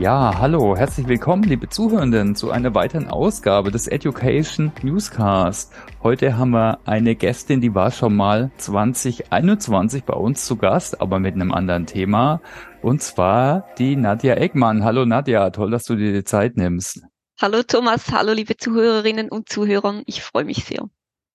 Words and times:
Ja, 0.00 0.38
hallo, 0.40 0.76
herzlich 0.76 1.06
willkommen, 1.06 1.44
liebe 1.44 1.68
Zuhörenden, 1.68 2.34
zu 2.34 2.50
einer 2.50 2.74
weiteren 2.74 3.06
Ausgabe 3.06 3.70
des 3.70 3.86
Education 3.86 4.72
Newscast. 4.82 5.72
Heute 6.02 6.36
haben 6.36 6.50
wir 6.50 6.80
eine 6.84 7.14
Gästin, 7.14 7.60
die 7.60 7.76
war 7.76 7.92
schon 7.92 8.16
mal 8.16 8.50
2021 8.56 10.02
bei 10.02 10.14
uns 10.14 10.46
zu 10.46 10.56
Gast, 10.56 11.00
aber 11.00 11.20
mit 11.20 11.34
einem 11.34 11.52
anderen 11.52 11.86
Thema. 11.86 12.40
Und 12.82 13.02
zwar 13.02 13.68
die 13.78 13.94
Nadja 13.94 14.34
Eckmann. 14.34 14.82
Hallo 14.82 15.04
Nadja, 15.06 15.50
toll, 15.50 15.70
dass 15.70 15.84
du 15.84 15.94
dir 15.94 16.12
die 16.12 16.24
Zeit 16.24 16.56
nimmst. 16.56 17.02
Hallo 17.40 17.62
Thomas, 17.62 18.10
hallo 18.10 18.32
liebe 18.32 18.56
Zuhörerinnen 18.56 19.28
und 19.28 19.48
Zuhörer, 19.48 20.02
ich 20.06 20.22
freue 20.22 20.44
mich 20.44 20.64
sehr. 20.64 20.88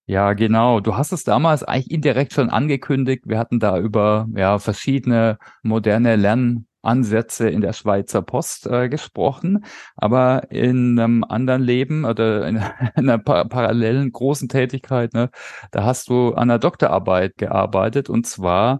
Ja, 0.05 0.33
genau. 0.33 0.79
Du 0.79 0.97
hast 0.97 1.11
es 1.13 1.23
damals 1.23 1.63
eigentlich 1.63 1.91
indirekt 1.91 2.33
schon 2.33 2.49
angekündigt. 2.49 3.23
Wir 3.25 3.37
hatten 3.37 3.59
da 3.59 3.77
über 3.79 4.27
ja, 4.35 4.57
verschiedene 4.57 5.37
moderne 5.61 6.15
Lern 6.15 6.65
Ansätze 6.81 7.49
in 7.49 7.61
der 7.61 7.73
Schweizer 7.73 8.21
Post 8.21 8.67
äh, 8.67 8.89
gesprochen, 8.89 9.65
aber 9.95 10.51
in 10.51 10.99
einem 10.99 11.23
anderen 11.23 11.61
Leben 11.61 12.05
oder 12.05 12.47
in 12.47 12.57
einer 12.95 13.17
par 13.17 13.45
parallelen 13.49 14.11
großen 14.11 14.49
Tätigkeit, 14.49 15.13
ne, 15.13 15.29
da 15.71 15.83
hast 15.83 16.09
du 16.09 16.33
an 16.33 16.47
der 16.47 16.59
Doktorarbeit 16.59 17.37
gearbeitet. 17.37 18.09
Und 18.09 18.27
zwar 18.27 18.79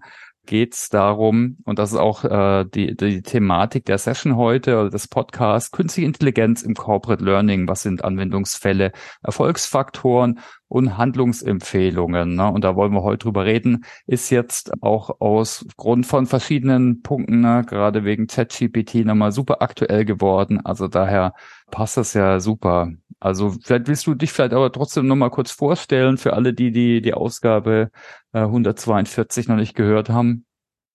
geht 0.49 0.73
es 0.73 0.89
darum, 0.89 1.57
und 1.63 1.77
das 1.77 1.91
ist 1.91 1.99
auch 1.99 2.23
äh, 2.23 2.65
die, 2.65 2.97
die 2.97 3.21
Thematik 3.21 3.85
der 3.85 3.99
Session 3.99 4.35
heute 4.35 4.79
oder 4.79 4.89
des 4.89 5.07
Podcasts, 5.07 5.71
künstliche 5.71 6.07
Intelligenz 6.07 6.63
im 6.63 6.73
Corporate 6.73 7.23
Learning. 7.23 7.67
Was 7.67 7.83
sind 7.83 8.03
Anwendungsfälle, 8.03 8.91
Erfolgsfaktoren 9.21 10.39
und 10.67 10.97
Handlungsempfehlungen? 10.97 12.33
Ne? 12.33 12.51
Und 12.51 12.63
da 12.63 12.75
wollen 12.75 12.93
wir 12.93 13.03
heute 13.03 13.25
drüber 13.25 13.45
reden. 13.45 13.85
Ist 14.07 14.31
jetzt 14.31 14.71
auch 14.81 15.21
aus 15.21 15.67
Grund 15.77 16.07
von 16.07 16.25
verschiedenen 16.25 17.03
Punkten, 17.03 17.41
ne, 17.41 17.63
gerade 17.67 18.03
wegen 18.03 18.25
ChatGPT, 18.25 19.05
nochmal 19.05 19.31
super 19.31 19.61
aktuell 19.61 20.03
geworden. 20.03 20.59
Also 20.65 20.87
daher 20.87 21.35
passt 21.69 21.97
das 21.97 22.15
ja 22.15 22.39
super. 22.39 22.91
Also 23.19 23.51
vielleicht 23.51 23.87
willst 23.87 24.07
du 24.07 24.15
dich 24.15 24.31
vielleicht 24.31 24.53
aber 24.53 24.71
trotzdem 24.71 25.07
nochmal 25.07 25.29
kurz 25.29 25.51
vorstellen 25.51 26.17
für 26.17 26.33
alle, 26.33 26.53
die 26.53 26.71
die, 26.71 27.01
die 27.01 27.13
Ausgabe 27.13 27.91
äh, 28.33 28.39
142 28.39 29.47
noch 29.47 29.57
nicht 29.57 29.75
gehört 29.75 30.09
haben. 30.09 30.45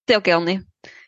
Sehr 0.08 0.20
gerne. 0.20 0.64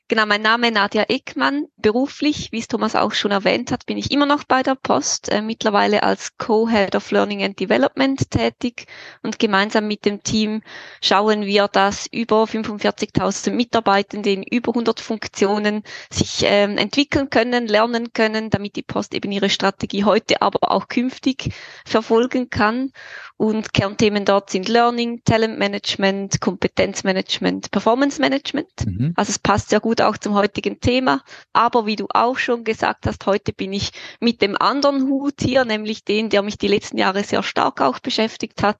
Genau, 0.08 0.24
mein 0.24 0.42
Name 0.42 0.70
Nadja 0.70 1.02
Eckmann. 1.08 1.66
Beruflich, 1.78 2.52
wie 2.52 2.60
es 2.60 2.68
Thomas 2.68 2.94
auch 2.94 3.12
schon 3.12 3.32
erwähnt 3.32 3.72
hat, 3.72 3.86
bin 3.86 3.98
ich 3.98 4.12
immer 4.12 4.24
noch 4.24 4.44
bei 4.44 4.62
der 4.62 4.76
Post, 4.76 5.32
äh, 5.32 5.42
mittlerweile 5.42 6.04
als 6.04 6.38
Co-Head 6.38 6.94
of 6.94 7.10
Learning 7.10 7.42
and 7.42 7.58
Development 7.58 8.30
tätig 8.30 8.86
und 9.24 9.40
gemeinsam 9.40 9.88
mit 9.88 10.04
dem 10.04 10.22
Team 10.22 10.62
schauen 11.02 11.44
wir, 11.44 11.66
dass 11.66 12.06
über 12.06 12.44
45.000 12.44 13.50
Mitarbeitende 13.50 14.30
in 14.30 14.44
über 14.44 14.70
100 14.70 15.00
Funktionen 15.00 15.82
sich 16.08 16.44
ähm, 16.44 16.78
entwickeln 16.78 17.28
können, 17.28 17.66
lernen 17.66 18.12
können, 18.12 18.50
damit 18.50 18.76
die 18.76 18.84
Post 18.84 19.12
eben 19.12 19.32
ihre 19.32 19.50
Strategie 19.50 20.04
heute, 20.04 20.40
aber 20.40 20.70
auch 20.70 20.86
künftig 20.86 21.52
verfolgen 21.84 22.48
kann. 22.48 22.92
Und 23.38 23.74
Kernthemen 23.74 24.24
dort 24.24 24.50
sind 24.50 24.68
Learning, 24.68 25.22
Talent 25.24 25.58
Management, 25.58 26.40
Kompetenzmanagement, 26.40 27.70
Performance 27.70 28.20
Management. 28.20 28.86
Mhm. 28.86 29.12
Also 29.16 29.30
es 29.30 29.38
passt 29.38 29.68
sehr 29.70 29.80
gut 29.80 29.95
auch 30.02 30.16
zum 30.16 30.34
heutigen 30.34 30.80
Thema. 30.80 31.22
Aber 31.52 31.86
wie 31.86 31.96
du 31.96 32.06
auch 32.12 32.38
schon 32.38 32.64
gesagt 32.64 33.06
hast, 33.06 33.26
heute 33.26 33.52
bin 33.52 33.72
ich 33.72 33.90
mit 34.20 34.42
dem 34.42 34.56
anderen 34.56 35.08
Hut 35.08 35.40
hier, 35.40 35.64
nämlich 35.64 36.04
den, 36.04 36.30
der 36.30 36.42
mich 36.42 36.58
die 36.58 36.68
letzten 36.68 36.98
Jahre 36.98 37.24
sehr 37.24 37.42
stark 37.42 37.80
auch 37.80 37.98
beschäftigt 38.00 38.62
hat. 38.62 38.78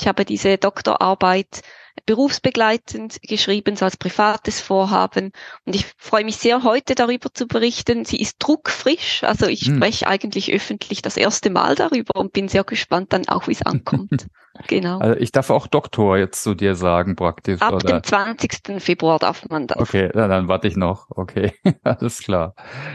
Ich 0.00 0.06
habe 0.06 0.24
diese 0.24 0.58
Doktorarbeit 0.58 1.62
berufsbegleitend 2.04 3.18
geschrieben, 3.22 3.76
so 3.76 3.84
als 3.84 3.96
privates 3.96 4.60
Vorhaben. 4.60 5.32
Und 5.64 5.74
ich 5.74 5.86
freue 5.96 6.24
mich 6.24 6.36
sehr, 6.36 6.62
heute 6.62 6.94
darüber 6.94 7.32
zu 7.32 7.46
berichten. 7.46 8.04
Sie 8.04 8.20
ist 8.20 8.36
druckfrisch, 8.38 9.24
also 9.24 9.46
ich 9.46 9.62
hm. 9.62 9.76
spreche 9.76 10.06
eigentlich 10.06 10.52
öffentlich 10.52 11.02
das 11.02 11.16
erste 11.16 11.50
Mal 11.50 11.74
darüber 11.74 12.20
und 12.20 12.32
bin 12.32 12.48
sehr 12.48 12.64
gespannt 12.64 13.12
dann 13.12 13.26
auch, 13.28 13.48
wie 13.48 13.52
es 13.52 13.62
ankommt. 13.62 14.26
Genau. 14.68 14.98
Also 14.98 15.18
ich 15.20 15.32
darf 15.32 15.50
auch 15.50 15.66
Doktor 15.66 16.18
jetzt 16.18 16.42
zu 16.42 16.54
dir 16.54 16.74
sagen 16.74 17.16
praktisch. 17.16 17.60
Ab 17.60 17.74
oder? 17.74 18.00
dem 18.00 18.02
20. 18.02 18.80
Februar 18.82 19.18
darf 19.18 19.48
man 19.48 19.66
das. 19.66 19.78
Okay, 19.78 20.10
dann, 20.12 20.30
dann 20.30 20.48
warte 20.48 20.68
ich 20.68 20.76
noch. 20.76 21.06
Okay, 21.10 21.52
alles 21.82 22.20
klar. 22.20 22.54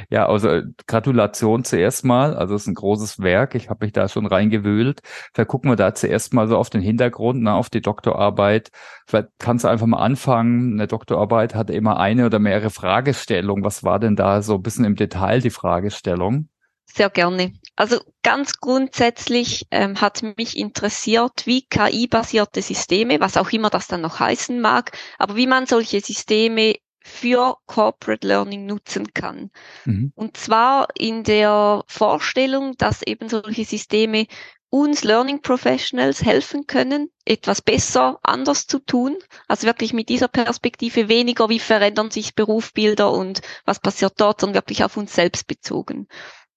Ja, 0.10 0.28
also 0.28 0.62
Gratulation 0.88 1.64
zuerst 1.64 2.06
mal. 2.06 2.36
Also 2.36 2.56
es 2.56 2.64
ist 2.64 2.68
ein 2.68 2.76
großes 2.76 3.20
Werk. 3.22 3.56
Ich 3.56 3.70
habe 3.70 3.86
mich 3.86 3.94
da 3.94 4.08
schon 4.08 4.26
reingewühlt. 4.26 5.02
Vielleicht 5.34 5.50
gucken 5.50 5.70
wir 5.72 5.76
da 5.76 5.94
zuerst 5.94 6.34
mal 6.34 6.48
so 6.48 6.58
auf 6.58 6.70
den 6.70 6.82
Hintergrund, 6.82 7.44
ne, 7.44 7.54
auf 7.54 7.70
die 7.70 7.82
Doktorarbeit. 7.82 8.72
Vielleicht 9.08 9.30
kannst 9.40 9.64
du 9.64 9.68
einfach 9.68 9.88
mal 9.88 10.00
anfangen. 10.00 10.74
Eine 10.74 10.88
Doktorarbeit 10.88 11.56
hat 11.56 11.70
immer 11.70 12.00
eine 12.00 12.26
oder 12.26 12.40
mehrere 12.40 12.70
Fragestellungen. 12.70 13.64
Was 13.64 13.84
war 13.84 14.00
denn 14.00 14.16
da 14.16 14.42
so 14.42 14.56
ein 14.56 14.62
bisschen 14.62 14.86
im 14.86 14.96
Detail 14.96 15.42
die 15.42 15.50
Fragestellung? 15.50 16.50
Sehr 16.94 17.10
gerne. 17.10 17.54
Also 17.76 18.00
ganz 18.22 18.60
grundsätzlich 18.60 19.66
ähm, 19.72 20.02
hat 20.02 20.24
mich 20.38 20.58
interessiert, 20.58 21.46
wie 21.46 21.66
KI-basierte 21.66 22.62
Systeme, 22.62 23.20
was 23.22 23.38
auch 23.38 23.52
immer 23.52 23.70
das 23.70 23.88
dann 23.88 24.02
noch 24.02 24.20
heißen 24.20 24.60
mag, 24.60 24.98
aber 25.18 25.36
wie 25.36 25.48
man 25.48 25.66
solche 25.66 26.02
Systeme 26.02 26.76
für 27.04 27.56
Corporate 27.66 28.28
Learning 28.28 28.66
nutzen 28.66 29.14
kann. 29.14 29.52
Mhm. 29.86 30.12
Und 30.16 30.38
zwar 30.38 30.88
in 30.98 31.24
der 31.24 31.84
Vorstellung, 31.88 32.76
dass 32.78 33.02
eben 33.02 33.28
solche 33.30 33.66
Systeme 33.66 34.28
uns 34.72 35.04
Learning 35.04 35.42
Professionals 35.42 36.24
helfen 36.24 36.66
können, 36.66 37.12
etwas 37.26 37.62
besser, 37.62 38.20
anders 38.24 38.68
zu 38.68 38.80
tun. 38.80 39.18
Also 39.48 39.68
wirklich 39.68 39.94
mit 39.94 40.08
dieser 40.08 40.30
Perspektive 40.30 41.10
weniger, 41.10 41.50
wie 41.50 41.60
verändern 41.60 42.10
sich 42.10 42.36
Berufsbilder 42.36 43.12
und 43.12 43.42
was 43.66 43.82
passiert 43.82 44.14
dort, 44.18 44.40
sondern 44.40 44.56
wirklich 44.56 44.84
auf 44.84 44.96
uns 44.96 45.14
selbst 45.14 45.46
bezogen. 45.46 46.08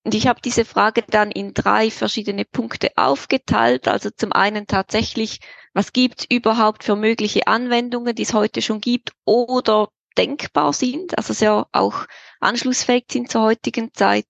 Und 0.04 0.14
ich 0.14 0.28
habe 0.28 0.40
diese 0.40 0.64
Frage 0.64 1.02
dann 1.08 1.32
in 1.32 1.54
drei 1.54 1.90
verschiedene 1.90 2.44
Punkte 2.44 2.92
aufgeteilt. 2.94 3.88
Also 3.88 4.10
zum 4.10 4.32
einen 4.32 4.68
tatsächlich, 4.68 5.40
was 5.72 5.92
gibt 5.92 6.20
es 6.20 6.26
überhaupt 6.30 6.84
für 6.84 6.94
mögliche 6.94 7.48
Anwendungen, 7.48 8.14
die 8.14 8.22
es 8.22 8.32
heute 8.32 8.62
schon 8.62 8.80
gibt 8.80 9.12
oder 9.24 9.88
denkbar 10.16 10.72
sind, 10.72 11.18
also 11.18 11.32
sehr 11.32 11.66
auch 11.72 12.06
anschlussfähig 12.38 13.06
sind 13.10 13.30
zur 13.30 13.42
heutigen 13.42 13.92
Zeit. 13.92 14.26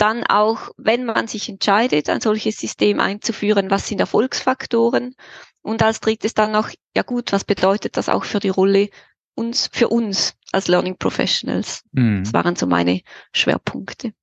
Dann 0.00 0.24
auch, 0.24 0.70
wenn 0.78 1.04
man 1.04 1.26
sich 1.26 1.50
entscheidet, 1.50 2.08
ein 2.08 2.22
solches 2.22 2.56
System 2.56 3.00
einzuführen, 3.00 3.70
was 3.70 3.86
sind 3.86 4.00
Erfolgsfaktoren? 4.00 5.14
Und 5.60 5.82
als 5.82 6.00
drittes 6.00 6.32
dann 6.32 6.52
noch, 6.52 6.70
ja 6.96 7.02
gut, 7.02 7.32
was 7.32 7.44
bedeutet 7.44 7.98
das 7.98 8.08
auch 8.08 8.24
für 8.24 8.40
die 8.40 8.48
Rolle 8.48 8.88
uns, 9.34 9.68
für 9.70 9.88
uns 9.88 10.36
als 10.52 10.68
Learning 10.68 10.96
Professionals? 10.96 11.82
Mhm. 11.92 12.24
Das 12.24 12.32
waren 12.32 12.56
so 12.56 12.66
meine 12.66 13.02
Schwerpunkte. 13.34 14.14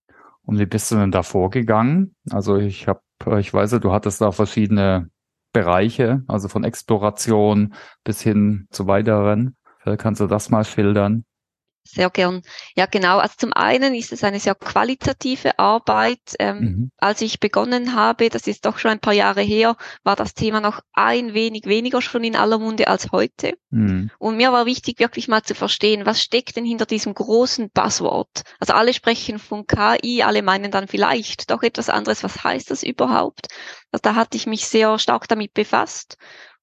Und 0.41 0.57
wie 0.57 0.65
bist 0.65 0.89
du 0.91 0.95
denn 0.95 1.11
da 1.11 1.21
vorgegangen? 1.21 2.15
Also 2.31 2.57
ich 2.57 2.88
habe, 2.88 3.01
ich 3.39 3.53
weiß 3.53 3.73
ja, 3.73 3.77
du 3.77 3.91
hattest 3.91 4.19
da 4.19 4.31
verschiedene 4.31 5.11
Bereiche, 5.53 6.23
also 6.27 6.47
von 6.47 6.63
Exploration 6.63 7.75
bis 8.03 8.19
hin 8.21 8.67
zu 8.71 8.88
weiteren. 8.88 9.55
Vielleicht 9.79 10.01
kannst 10.01 10.21
du 10.21 10.25
das 10.25 10.49
mal 10.49 10.65
schildern. 10.65 11.23
Sehr 11.89 12.09
gern. 12.09 12.41
Ja, 12.75 12.85
genau. 12.85 13.19
Also 13.19 13.35
zum 13.37 13.53
einen 13.53 13.95
ist 13.95 14.11
es 14.11 14.23
eine 14.23 14.39
sehr 14.39 14.55
qualitative 14.55 15.57
Arbeit. 15.57 16.19
Ähm, 16.39 16.59
mhm. 16.59 16.91
Als 16.97 17.21
ich 17.21 17.39
begonnen 17.39 17.95
habe, 17.95 18.29
das 18.29 18.47
ist 18.47 18.65
doch 18.65 18.77
schon 18.77 18.91
ein 18.91 18.99
paar 18.99 19.13
Jahre 19.13 19.41
her, 19.41 19.77
war 20.03 20.15
das 20.15 20.33
Thema 20.33 20.59
noch 20.59 20.81
ein 20.93 21.33
wenig 21.33 21.65
weniger 21.65 22.01
schon 22.01 22.23
in 22.23 22.35
aller 22.35 22.59
Munde 22.59 22.87
als 22.87 23.11
heute. 23.11 23.53
Mhm. 23.69 24.11
Und 24.19 24.37
mir 24.37 24.51
war 24.51 24.65
wichtig, 24.65 24.99
wirklich 24.99 25.27
mal 25.27 25.43
zu 25.43 25.55
verstehen, 25.55 26.05
was 26.05 26.21
steckt 26.21 26.55
denn 26.55 26.65
hinter 26.65 26.85
diesem 26.85 27.13
großen 27.13 27.69
Buzzword? 27.71 28.43
Also 28.59 28.73
alle 28.73 28.93
sprechen 28.93 29.39
von 29.39 29.65
KI, 29.65 30.23
alle 30.23 30.41
meinen 30.41 30.71
dann 30.71 30.87
vielleicht 30.87 31.49
doch 31.49 31.63
etwas 31.63 31.89
anderes. 31.89 32.23
Was 32.23 32.43
heißt 32.43 32.69
das 32.71 32.83
überhaupt? 32.83 33.47
Also 33.91 34.01
da 34.01 34.15
hatte 34.15 34.37
ich 34.37 34.47
mich 34.47 34.67
sehr 34.67 34.99
stark 34.99 35.27
damit 35.27 35.53
befasst. 35.53 36.17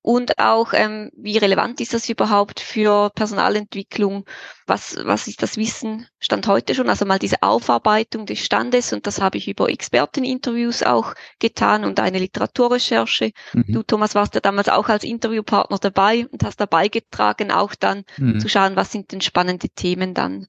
Und 0.06 0.38
auch, 0.38 0.74
ähm, 0.74 1.10
wie 1.16 1.38
relevant 1.38 1.80
ist 1.80 1.94
das 1.94 2.10
überhaupt 2.10 2.60
für 2.60 3.08
Personalentwicklung? 3.14 4.26
Was, 4.66 4.98
was 5.02 5.28
ist 5.28 5.42
das 5.42 5.56
Wissen 5.56 6.06
Stand 6.20 6.46
heute 6.46 6.74
schon? 6.74 6.90
Also 6.90 7.06
mal 7.06 7.18
diese 7.18 7.42
Aufarbeitung 7.42 8.26
des 8.26 8.40
Standes 8.40 8.92
und 8.92 9.06
das 9.06 9.22
habe 9.22 9.38
ich 9.38 9.48
über 9.48 9.70
Experteninterviews 9.70 10.82
auch 10.82 11.14
getan 11.38 11.84
und 11.86 12.00
eine 12.00 12.18
Literaturrecherche. 12.18 13.32
Mhm. 13.54 13.64
Du, 13.66 13.82
Thomas, 13.82 14.14
warst 14.14 14.34
ja 14.34 14.42
damals 14.42 14.68
auch 14.68 14.90
als 14.90 15.04
Interviewpartner 15.04 15.78
dabei 15.78 16.26
und 16.30 16.44
hast 16.44 16.60
dabei 16.60 16.88
getragen, 16.88 17.50
auch 17.50 17.74
dann 17.74 18.04
mhm. 18.18 18.40
zu 18.40 18.50
schauen, 18.50 18.76
was 18.76 18.92
sind 18.92 19.10
denn 19.10 19.22
spannende 19.22 19.70
Themen 19.70 20.12
dann. 20.12 20.48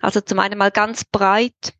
Also 0.00 0.20
zum 0.20 0.40
einen 0.40 0.58
mal 0.58 0.70
ganz 0.70 1.06
breit 1.06 1.72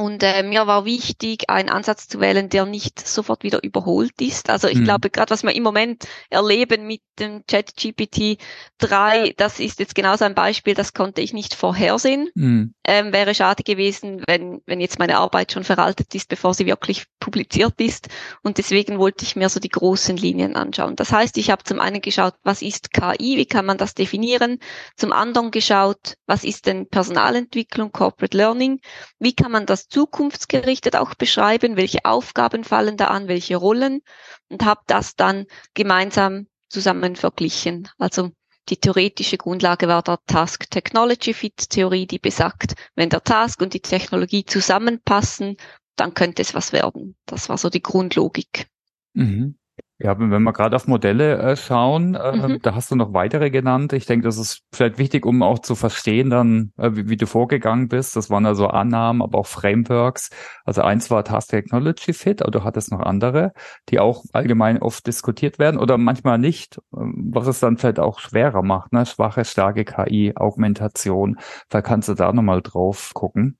Und 0.00 0.22
äh, 0.22 0.42
mir 0.42 0.66
war 0.66 0.86
wichtig, 0.86 1.50
einen 1.50 1.68
Ansatz 1.68 2.08
zu 2.08 2.20
wählen, 2.20 2.48
der 2.48 2.64
nicht 2.64 3.06
sofort 3.06 3.42
wieder 3.42 3.62
überholt 3.62 4.18
ist. 4.22 4.48
Also 4.48 4.66
ich 4.66 4.78
mhm. 4.78 4.84
glaube, 4.84 5.10
gerade 5.10 5.30
was 5.30 5.42
wir 5.42 5.54
im 5.54 5.62
Moment 5.62 6.08
erleben 6.30 6.86
mit 6.86 7.02
dem 7.18 7.44
ChatGPT 7.46 8.38
3, 8.78 9.34
das 9.36 9.60
ist 9.60 9.78
jetzt 9.78 9.94
genauso 9.94 10.24
ein 10.24 10.34
Beispiel, 10.34 10.72
das 10.72 10.94
konnte 10.94 11.20
ich 11.20 11.34
nicht 11.34 11.52
vorhersehen. 11.52 12.30
Mhm. 12.34 12.72
Ähm, 12.82 13.12
wäre 13.12 13.34
schade 13.34 13.62
gewesen, 13.62 14.24
wenn, 14.26 14.62
wenn 14.64 14.80
jetzt 14.80 14.98
meine 14.98 15.18
Arbeit 15.18 15.52
schon 15.52 15.64
veraltet 15.64 16.14
ist, 16.14 16.30
bevor 16.30 16.54
sie 16.54 16.64
wirklich 16.64 17.04
publiziert 17.18 17.78
ist. 17.78 18.08
Und 18.42 18.56
deswegen 18.56 18.98
wollte 18.98 19.26
ich 19.26 19.36
mir 19.36 19.50
so 19.50 19.60
die 19.60 19.68
großen 19.68 20.16
Linien 20.16 20.56
anschauen. 20.56 20.96
Das 20.96 21.12
heißt, 21.12 21.36
ich 21.36 21.50
habe 21.50 21.62
zum 21.64 21.78
einen 21.78 22.00
geschaut, 22.00 22.36
was 22.42 22.62
ist 22.62 22.94
KI, 22.94 23.36
wie 23.36 23.44
kann 23.44 23.66
man 23.66 23.76
das 23.76 23.92
definieren? 23.92 24.60
Zum 24.96 25.12
anderen 25.12 25.50
geschaut, 25.50 26.14
was 26.26 26.42
ist 26.42 26.64
denn 26.64 26.88
Personalentwicklung, 26.88 27.92
Corporate 27.92 28.34
Learning? 28.34 28.80
Wie 29.18 29.34
kann 29.34 29.52
man 29.52 29.66
das 29.66 29.89
zukunftsgerichtet 29.90 30.96
auch 30.96 31.14
beschreiben, 31.14 31.76
welche 31.76 32.04
Aufgaben 32.04 32.64
fallen 32.64 32.96
da 32.96 33.08
an, 33.08 33.28
welche 33.28 33.56
Rollen 33.56 34.00
und 34.48 34.64
habe 34.64 34.80
das 34.86 35.16
dann 35.16 35.46
gemeinsam 35.74 36.46
zusammen 36.68 37.16
verglichen. 37.16 37.88
Also 37.98 38.30
die 38.68 38.76
theoretische 38.76 39.36
Grundlage 39.36 39.88
war 39.88 40.02
der 40.02 40.18
Task 40.26 40.70
Technology 40.70 41.34
Fit 41.34 41.70
Theorie, 41.70 42.06
die 42.06 42.20
besagt, 42.20 42.74
wenn 42.94 43.08
der 43.08 43.24
Task 43.24 43.60
und 43.60 43.74
die 43.74 43.80
Technologie 43.80 44.44
zusammenpassen, 44.44 45.56
dann 45.96 46.14
könnte 46.14 46.42
es 46.42 46.54
was 46.54 46.72
werden. 46.72 47.16
Das 47.26 47.48
war 47.48 47.58
so 47.58 47.68
die 47.68 47.82
Grundlogik. 47.82 48.68
Mhm. 49.12 49.56
Ja, 50.02 50.18
wenn 50.18 50.42
wir 50.42 50.52
gerade 50.54 50.76
auf 50.76 50.86
Modelle 50.86 51.36
äh, 51.36 51.56
schauen, 51.56 52.14
äh, 52.14 52.34
mhm. 52.34 52.62
da 52.62 52.74
hast 52.74 52.90
du 52.90 52.96
noch 52.96 53.12
weitere 53.12 53.50
genannt. 53.50 53.92
Ich 53.92 54.06
denke, 54.06 54.24
das 54.24 54.38
ist 54.38 54.62
vielleicht 54.72 54.96
wichtig, 54.96 55.26
um 55.26 55.42
auch 55.42 55.58
zu 55.58 55.74
verstehen, 55.74 56.30
dann, 56.30 56.72
äh, 56.78 56.92
wie, 56.94 57.10
wie, 57.10 57.18
du 57.18 57.26
vorgegangen 57.26 57.88
bist. 57.88 58.16
Das 58.16 58.30
waren 58.30 58.46
also 58.46 58.68
Annahmen, 58.68 59.20
aber 59.20 59.38
auch 59.38 59.46
Frameworks. 59.46 60.30
Also 60.64 60.80
eins 60.80 61.10
war 61.10 61.22
Task 61.22 61.50
Technology 61.50 62.14
Fit, 62.14 62.40
aber 62.40 62.50
du 62.50 62.64
hattest 62.64 62.90
noch 62.90 63.00
andere, 63.00 63.52
die 63.90 64.00
auch 64.00 64.24
allgemein 64.32 64.80
oft 64.80 65.06
diskutiert 65.06 65.58
werden 65.58 65.78
oder 65.78 65.98
manchmal 65.98 66.38
nicht, 66.38 66.80
ähm, 66.96 67.30
was 67.34 67.46
es 67.46 67.60
dann 67.60 67.76
vielleicht 67.76 68.00
auch 68.00 68.20
schwerer 68.20 68.62
macht, 68.62 68.94
ne? 68.94 69.04
Schwache, 69.04 69.44
starke 69.44 69.84
KI, 69.84 70.32
Augmentation. 70.34 71.38
Da 71.68 71.82
kannst 71.82 72.08
du 72.08 72.14
da 72.14 72.32
nochmal 72.32 72.62
drauf 72.62 73.10
gucken. 73.12 73.58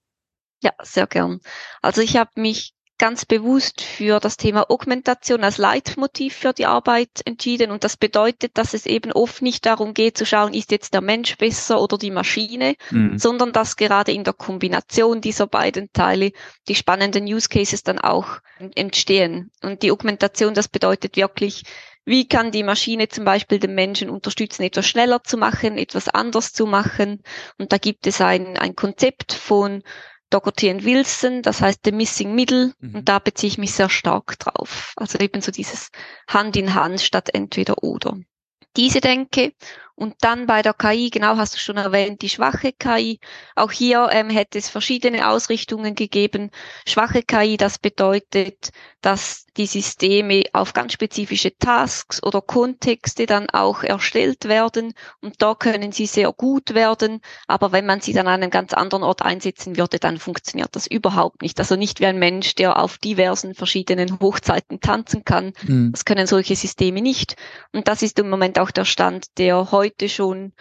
Ja, 0.63 0.73
sehr 0.83 1.07
gern. 1.07 1.41
Also 1.83 2.01
ich 2.01 2.17
habe 2.17 2.31
mich 2.37 2.73
ganz 3.01 3.25
bewusst 3.25 3.81
für 3.81 4.21
das 4.21 4.37
Thema 4.37 4.71
Augmentation 4.71 5.43
als 5.43 5.57
Leitmotiv 5.57 6.37
für 6.37 6.53
die 6.53 6.67
Arbeit 6.67 7.23
entschieden. 7.25 7.71
Und 7.71 7.83
das 7.83 7.97
bedeutet, 7.97 8.59
dass 8.59 8.75
es 8.75 8.85
eben 8.85 9.11
oft 9.11 9.41
nicht 9.41 9.65
darum 9.65 9.95
geht 9.95 10.19
zu 10.19 10.27
schauen, 10.27 10.53
ist 10.53 10.71
jetzt 10.71 10.93
der 10.93 11.01
Mensch 11.01 11.39
besser 11.39 11.81
oder 11.81 11.97
die 11.97 12.11
Maschine, 12.11 12.75
mhm. 12.91 13.19
sondern 13.19 13.53
dass 13.53 13.77
gerade 13.77 14.13
in 14.13 14.23
der 14.23 14.35
Kombination 14.35 15.23
dieser 15.23 15.47
beiden 15.47 15.91
Teile 15.95 16.33
die 16.69 16.75
spannenden 16.75 17.25
Use 17.25 17.49
Cases 17.49 17.83
dann 17.83 17.99
auch 17.99 18.39
entstehen. 18.75 19.51
Und 19.63 19.83
die 19.83 19.93
Augmentation, 19.93 20.53
das 20.53 20.69
bedeutet 20.69 21.17
wirklich, 21.17 21.63
wie 22.05 22.29
kann 22.29 22.51
die 22.51 22.65
Maschine 22.65 23.09
zum 23.09 23.25
Beispiel 23.25 23.59
den 23.59 23.75
Menschen 23.75 24.11
unterstützen, 24.11 24.63
etwas 24.63 24.87
schneller 24.87 25.23
zu 25.25 25.39
machen, 25.39 25.79
etwas 25.79 26.09
anders 26.09 26.53
zu 26.53 26.67
machen? 26.67 27.23
Und 27.57 27.73
da 27.73 27.79
gibt 27.79 28.07
es 28.07 28.21
ein, 28.21 28.59
ein 28.59 28.77
Konzept 28.77 29.33
von 29.33 29.83
Und 30.31 30.85
Wilson, 30.85 31.43
das 31.43 31.61
heißt 31.61 31.81
The 31.85 31.93
Missing 31.93 32.35
Middle, 32.35 32.73
mhm. 32.79 32.97
und 32.97 33.09
da 33.09 33.19
beziehe 33.19 33.49
ich 33.49 33.59
mich 33.59 33.73
sehr 33.73 33.89
stark 33.89 34.39
drauf. 34.39 34.93
Also 34.97 35.19
eben 35.19 35.41
so 35.41 35.51
dieses 35.53 35.91
Hand 36.29 36.57
in 36.57 36.75
Hand 36.75 37.01
statt 37.01 37.31
entweder 37.35 37.83
oder. 37.83 38.17
Diese 38.77 39.01
Denke 39.01 39.53
und 40.01 40.15
dann 40.23 40.47
bei 40.47 40.63
der 40.63 40.73
KI, 40.73 41.11
genau 41.11 41.37
hast 41.37 41.53
du 41.55 41.59
schon 41.59 41.77
erwähnt, 41.77 42.23
die 42.23 42.31
schwache 42.31 42.73
KI. 42.73 43.21
Auch 43.55 43.71
hier 43.71 44.09
ähm, 44.11 44.31
hätte 44.31 44.57
es 44.57 44.71
verschiedene 44.71 45.29
Ausrichtungen 45.29 45.95
gegeben. 45.95 46.51
Schwache 46.87 47.23
KI, 47.23 47.59
das 47.59 47.79
bedeutet, 47.79 48.71
dass 49.03 49.45
die 49.59 49.67
Systeme 49.67 50.45
auf 50.55 50.73
ganz 50.73 50.95
spezifische 50.95 51.55
Tasks 51.59 52.23
oder 52.23 52.41
Kontexte 52.41 53.27
dann 53.27 53.51
auch 53.51 53.83
erstellt 53.83 54.47
werden. 54.47 54.95
Und 55.21 55.43
da 55.43 55.55
können 55.55 55.93
sie 55.93 56.07
sehr 56.07 56.33
gut 56.33 56.73
werden. 56.73 57.21
Aber 57.47 57.71
wenn 57.73 57.85
man 57.85 58.01
sie 58.01 58.15
dann 58.15 58.27
an 58.27 58.43
einem 58.43 58.51
ganz 58.51 58.73
anderen 58.73 59.03
Ort 59.03 59.21
einsetzen 59.21 59.77
würde, 59.77 59.99
dann 59.99 60.17
funktioniert 60.17 60.75
das 60.77 60.87
überhaupt 60.87 61.43
nicht. 61.43 61.59
Also 61.59 61.77
nicht 61.77 62.01
wie 62.01 62.07
ein 62.07 62.19
Mensch, 62.19 62.55
der 62.55 62.79
auf 62.79 62.97
diversen 62.97 63.55
verschiedenen 63.55 64.19
Hochzeiten 64.19 64.81
tanzen 64.81 65.27
kann. 65.27 65.53
Mhm. 65.63 65.93
Das 65.93 66.07
können 66.07 66.27
solche 66.27 66.57
Systeme 66.57 67.03
nicht. 67.03 67.37
Und 67.73 67.87
das 67.87 68.01
ist 68.01 68.19
im 68.19 68.31
Moment 68.31 68.59
auch 68.59 68.71
der 68.71 68.87
Stand, 68.87 69.37
der 69.37 69.73
heute 69.73 69.90
heute 69.91 70.09
schon 70.09 70.53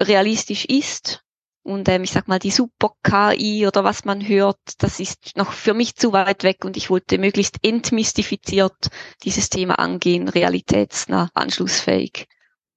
realistisch 0.00 0.64
ist. 0.64 1.24
Und 1.62 1.88
ähm, 1.88 2.04
ich 2.04 2.12
sag 2.12 2.28
mal, 2.28 2.38
die 2.38 2.50
Super-KI 2.50 3.66
oder 3.66 3.84
was 3.84 4.04
man 4.04 4.26
hört, 4.26 4.58
das 4.78 5.00
ist 5.00 5.36
noch 5.36 5.52
für 5.52 5.74
mich 5.74 5.96
zu 5.96 6.12
weit 6.12 6.42
weg 6.42 6.64
und 6.64 6.76
ich 6.78 6.88
wollte 6.88 7.18
möglichst 7.18 7.58
entmystifiziert 7.62 8.88
dieses 9.22 9.50
Thema 9.50 9.78
angehen, 9.78 10.28
realitätsnah, 10.28 11.28
anschlussfähig. 11.34 12.26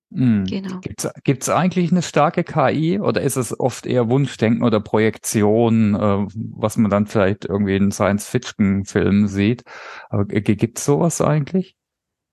Mhm. 0.09 0.43
Genau. 0.43 0.79
Gibt 0.81 1.43
es 1.43 1.49
eigentlich 1.49 1.91
eine 1.91 2.01
starke 2.01 2.43
KI 2.43 2.99
oder 2.99 3.21
ist 3.21 3.37
es 3.37 3.57
oft 3.57 3.85
eher 3.85 4.09
Wunschdenken 4.09 4.61
oder 4.61 4.81
Projektion, 4.81 5.95
äh, 5.95 6.27
was 6.33 6.75
man 6.75 6.91
dann 6.91 7.07
vielleicht 7.07 7.45
irgendwie 7.45 7.77
in 7.77 7.91
Science-Fiction-Filmen 7.91 9.29
sieht? 9.29 9.63
Aber 10.09 10.25
gibt 10.25 10.79
es 10.79 10.83
sowas 10.83 11.21
eigentlich? 11.21 11.77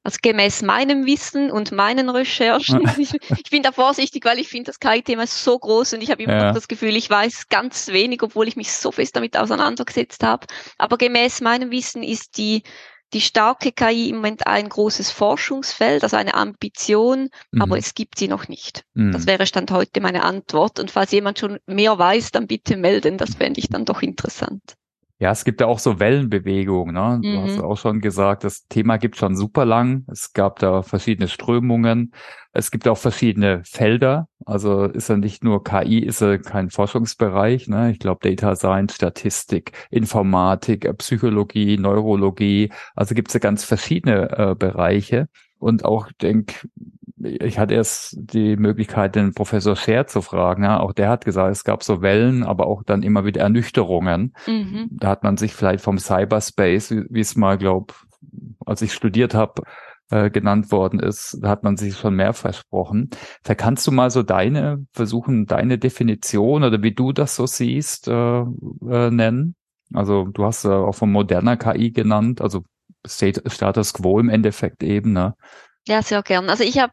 Also 0.05 0.19
gemäß 0.23 0.63
meinem 0.63 1.07
Wissen 1.07 1.51
und 1.51 1.73
meinen 1.73 2.09
Recherchen, 2.09 2.83
ich, 2.99 3.13
ich 3.13 3.51
bin 3.51 3.63
da 3.63 3.73
vorsichtig, 3.73 4.25
weil 4.25 4.39
ich 4.39 4.49
finde 4.49 4.67
das 4.71 4.81
KI-Thema 4.81 5.27
so 5.27 5.59
groß 5.59 5.95
und 5.95 6.03
ich 6.03 6.11
habe 6.11 6.23
immer 6.23 6.35
ja. 6.35 6.47
noch 6.49 6.55
das 6.55 6.69
Gefühl, 6.69 6.97
ich 6.97 7.11
weiß 7.11 7.49
ganz 7.49 7.89
wenig, 7.89 8.23
obwohl 8.23 8.49
ich 8.49 8.57
mich 8.57 8.73
so 8.73 8.93
fest 8.93 9.17
damit 9.17 9.37
auseinandergesetzt 9.37 10.23
habe. 10.23 10.47
Aber 10.79 10.97
gemäß 10.97 11.41
meinem 11.41 11.71
Wissen 11.71 12.03
ist 12.03 12.39
die 12.39 12.63
die 13.15 13.21
starke 13.21 13.73
KI 13.73 14.11
im 14.11 14.17
Moment 14.17 14.47
ein 14.47 14.69
großes 14.69 15.11
Forschungsfeld, 15.11 16.03
also 16.03 16.17
eine 16.17 16.35
Ambition, 16.35 17.31
mhm. 17.53 17.63
aber 17.63 17.79
es 17.79 17.95
gibt 17.95 18.19
sie 18.19 18.29
noch 18.29 18.49
nicht. 18.49 18.85
Mhm. 18.95 19.13
Das 19.13 19.27
wäre 19.27 19.47
Stand 19.47 19.71
heute 19.71 20.01
meine 20.01 20.25
Antwort. 20.25 20.79
Und 20.79 20.91
falls 20.91 21.13
jemand 21.13 21.39
schon 21.39 21.59
mehr 21.67 21.99
weiß, 21.99 22.33
dann 22.33 22.47
bitte 22.47 22.77
melden. 22.77 23.17
Das 23.17 23.37
fände 23.37 23.61
ich 23.61 23.69
dann 23.69 23.85
doch 23.85 24.03
interessant. 24.03 24.75
Ja, 25.21 25.33
es 25.33 25.45
gibt 25.45 25.61
ja 25.61 25.67
auch 25.67 25.81
so 25.81 25.99
Wellenbewegungen. 25.99 26.95
Ne? 26.95 27.19
Du 27.23 27.29
mhm. 27.29 27.43
hast 27.43 27.61
auch 27.61 27.77
schon 27.77 28.01
gesagt, 28.01 28.45
das 28.45 28.69
Thema 28.69 28.99
gibt 28.99 29.17
schon 29.17 29.37
super 29.37 29.65
lang. 29.65 30.05
Es 30.07 30.33
gab 30.33 30.61
da 30.61 30.83
verschiedene 30.83 31.27
Strömungen. 31.27 32.13
Es 32.53 32.71
gibt 32.71 32.87
auch 32.87 32.99
verschiedene 32.99 33.63
Felder. 33.65 34.29
Also 34.47 34.85
ist 34.85 35.09
ja 35.09 35.17
nicht 35.17 35.43
nur 35.43 35.65
KI, 35.65 35.99
ist 35.99 36.21
ja 36.21 36.39
kein 36.39 36.71
Forschungsbereich. 36.71 37.67
Ne? 37.67 37.91
Ich 37.91 37.99
glaube 37.99 38.29
Data 38.29 38.55
Science, 38.55 38.95
Statistik, 38.95 39.73
Informatik, 39.91 40.85
äh, 40.85 40.95
Psychologie, 40.95 41.79
Neurologie. 41.79 42.71
Also 42.95 43.17
gibt 43.17 43.29
es 43.29 43.35
ja 43.35 43.41
ganz 43.41 43.65
verschiedene 43.65 44.31
äh, 44.31 44.55
Bereiche. 44.55 45.29
Und 45.59 45.85
auch 45.85 46.13
denk, 46.23 46.69
ich 47.23 47.59
hatte 47.59 47.75
erst 47.75 48.17
die 48.19 48.57
Möglichkeit, 48.57 49.15
den 49.15 49.35
Professor 49.35 49.77
Scher 49.77 50.07
zu 50.07 50.23
fragen. 50.23 50.65
Ja, 50.65 50.81
auch 50.81 50.93
der 50.93 51.09
hat 51.09 51.25
gesagt, 51.25 51.53
es 51.53 51.65
gab 51.65 51.83
so 51.83 52.03
Wellen, 52.03 52.45
aber 52.45 52.67
auch 52.67 52.83
dann 52.85 53.03
immer 53.03 53.25
wieder 53.25 53.41
Ernüchterungen. 53.41 54.35
Mhm. 54.47 54.89
Da 54.91 55.09
hat 55.09 55.23
man 55.23 55.37
sich 55.37 55.55
vielleicht 55.55 55.83
vom 55.83 55.99
Cyberspace, 55.99 56.95
wie 57.11 57.21
es 57.21 57.37
mal, 57.37 57.59
glaub, 57.59 57.95
als 58.65 58.83
ich 58.83 58.93
studiert 58.93 59.35
habe, 59.35 59.63
äh, 60.11 60.31
genannt 60.31 60.73
worden 60.73 61.01
ist, 61.01 61.39
da 61.43 61.51
hat 61.51 61.65
man 61.65 61.77
sich 61.77 61.97
schon 61.97 62.15
mehr 62.15 62.33
versprochen. 62.33 63.11
Da 63.43 63.55
kannst 63.55 63.87
du 63.87 63.93
mal 63.93 64.11
so 64.11 64.23
deine, 64.23 64.87
versuchen, 64.93 65.47
deine 65.47 65.79
Definition 65.79 66.65
oder 66.65 66.83
wie 66.83 66.95
du 66.95 67.13
das 67.13 67.37
so 67.37 67.47
siehst, 67.47 68.09
äh, 68.09 68.41
äh, 68.41 69.11
nennen? 69.11 69.55
Also 69.93 70.25
du 70.25 70.45
hast 70.45 70.65
ja 70.65 70.79
auch 70.79 70.95
von 70.95 71.13
moderner 71.13 71.57
KI 71.57 71.91
genannt, 71.91 72.41
also 72.41 72.63
Status 73.07 73.93
Quo 73.93 74.19
im 74.19 74.29
Endeffekt 74.29 74.83
eben, 74.83 75.13
ne? 75.13 75.35
Ja, 75.89 76.03
sehr 76.03 76.23
gern. 76.23 76.51
Also 76.51 76.65
ich 76.65 76.79
habe, 76.79 76.93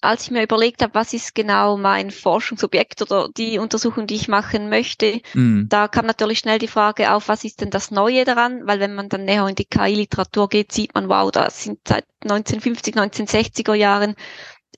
als 0.00 0.24
ich 0.24 0.30
mir 0.30 0.42
überlegt 0.42 0.82
habe, 0.82 0.94
was 0.94 1.12
ist 1.12 1.34
genau 1.34 1.76
mein 1.76 2.10
Forschungsobjekt 2.10 3.02
oder 3.02 3.28
die 3.36 3.58
Untersuchung, 3.58 4.06
die 4.06 4.14
ich 4.14 4.28
machen 4.28 4.70
möchte, 4.70 5.20
mhm. 5.34 5.66
da 5.68 5.88
kam 5.88 6.06
natürlich 6.06 6.38
schnell 6.38 6.58
die 6.58 6.66
Frage 6.66 7.12
auf, 7.12 7.28
was 7.28 7.44
ist 7.44 7.60
denn 7.60 7.68
das 7.68 7.90
Neue 7.90 8.24
daran? 8.24 8.66
Weil 8.66 8.80
wenn 8.80 8.94
man 8.94 9.10
dann 9.10 9.26
näher 9.26 9.46
in 9.46 9.56
die 9.56 9.66
KI-Literatur 9.66 10.48
geht, 10.48 10.72
sieht 10.72 10.94
man, 10.94 11.10
wow, 11.10 11.30
da 11.30 11.50
sind 11.50 11.80
seit 11.86 12.06
1950, 12.22 12.94
1960er 12.94 13.74
Jahren 13.74 14.14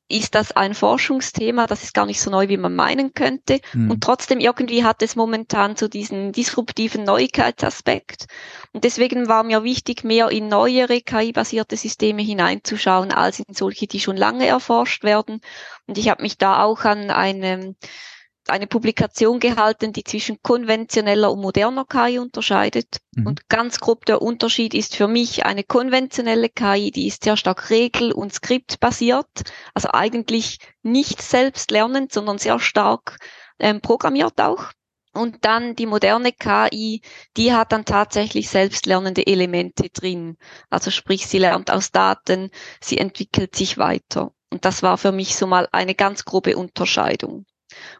ist 0.08 0.34
das 0.34 0.52
ein 0.52 0.74
Forschungsthema, 0.74 1.66
das 1.66 1.84
ist 1.84 1.94
gar 1.94 2.04
nicht 2.04 2.20
so 2.20 2.30
neu, 2.30 2.48
wie 2.48 2.56
man 2.56 2.74
meinen 2.74 3.14
könnte. 3.14 3.60
Mhm. 3.72 3.92
Und 3.92 4.04
trotzdem 4.04 4.40
irgendwie 4.40 4.84
hat 4.84 5.02
es 5.02 5.16
momentan 5.16 5.76
so 5.76 5.88
diesen 5.88 6.32
disruptiven 6.32 7.04
Neuigkeitsaspekt. 7.04 8.26
Und 8.72 8.84
deswegen 8.84 9.28
war 9.28 9.42
mir 9.42 9.64
wichtig, 9.64 10.02
mehr 10.02 10.30
in 10.30 10.48
neuere 10.48 11.00
KI-basierte 11.02 11.76
Systeme 11.76 12.22
hineinzuschauen, 12.22 13.12
als 13.12 13.38
in 13.40 13.54
solche, 13.54 13.86
die 13.86 14.00
schon 14.00 14.16
lange 14.16 14.46
erforscht 14.46 15.04
werden. 15.04 15.40
Und 15.86 15.98
ich 15.98 16.08
habe 16.08 16.22
mich 16.22 16.38
da 16.38 16.62
auch 16.62 16.84
an 16.84 17.10
einem 17.10 17.76
eine 18.48 18.66
Publikation 18.66 19.38
gehalten, 19.38 19.92
die 19.92 20.04
zwischen 20.04 20.42
konventioneller 20.42 21.30
und 21.30 21.40
moderner 21.40 21.84
KI 21.84 22.18
unterscheidet. 22.18 22.98
Mhm. 23.14 23.26
Und 23.26 23.48
ganz 23.48 23.78
grob 23.78 24.04
der 24.04 24.20
Unterschied 24.20 24.74
ist 24.74 24.96
für 24.96 25.06
mich 25.06 25.44
eine 25.44 25.62
konventionelle 25.62 26.48
KI, 26.48 26.90
die 26.90 27.06
ist 27.06 27.24
sehr 27.24 27.36
stark 27.36 27.70
regel- 27.70 28.12
und 28.12 28.32
skriptbasiert, 28.32 29.28
also 29.74 29.90
eigentlich 29.92 30.58
nicht 30.82 31.22
selbst 31.22 31.70
lernend, 31.70 32.12
sondern 32.12 32.38
sehr 32.38 32.58
stark 32.58 33.18
ähm, 33.58 33.80
programmiert 33.80 34.40
auch. 34.40 34.72
Und 35.12 35.44
dann 35.44 35.76
die 35.76 35.86
moderne 35.86 36.32
KI, 36.32 37.02
die 37.36 37.52
hat 37.52 37.72
dann 37.72 37.84
tatsächlich 37.84 38.48
selbstlernende 38.48 39.26
Elemente 39.26 39.90
drin. 39.90 40.38
Also 40.70 40.90
sprich, 40.90 41.26
sie 41.26 41.38
lernt 41.38 41.70
aus 41.70 41.90
Daten, 41.90 42.50
sie 42.80 42.98
entwickelt 42.98 43.54
sich 43.54 43.76
weiter. 43.76 44.32
Und 44.50 44.64
das 44.64 44.82
war 44.82 44.96
für 44.98 45.12
mich 45.12 45.36
so 45.36 45.46
mal 45.46 45.68
eine 45.72 45.94
ganz 45.94 46.24
grobe 46.24 46.56
Unterscheidung. 46.56 47.44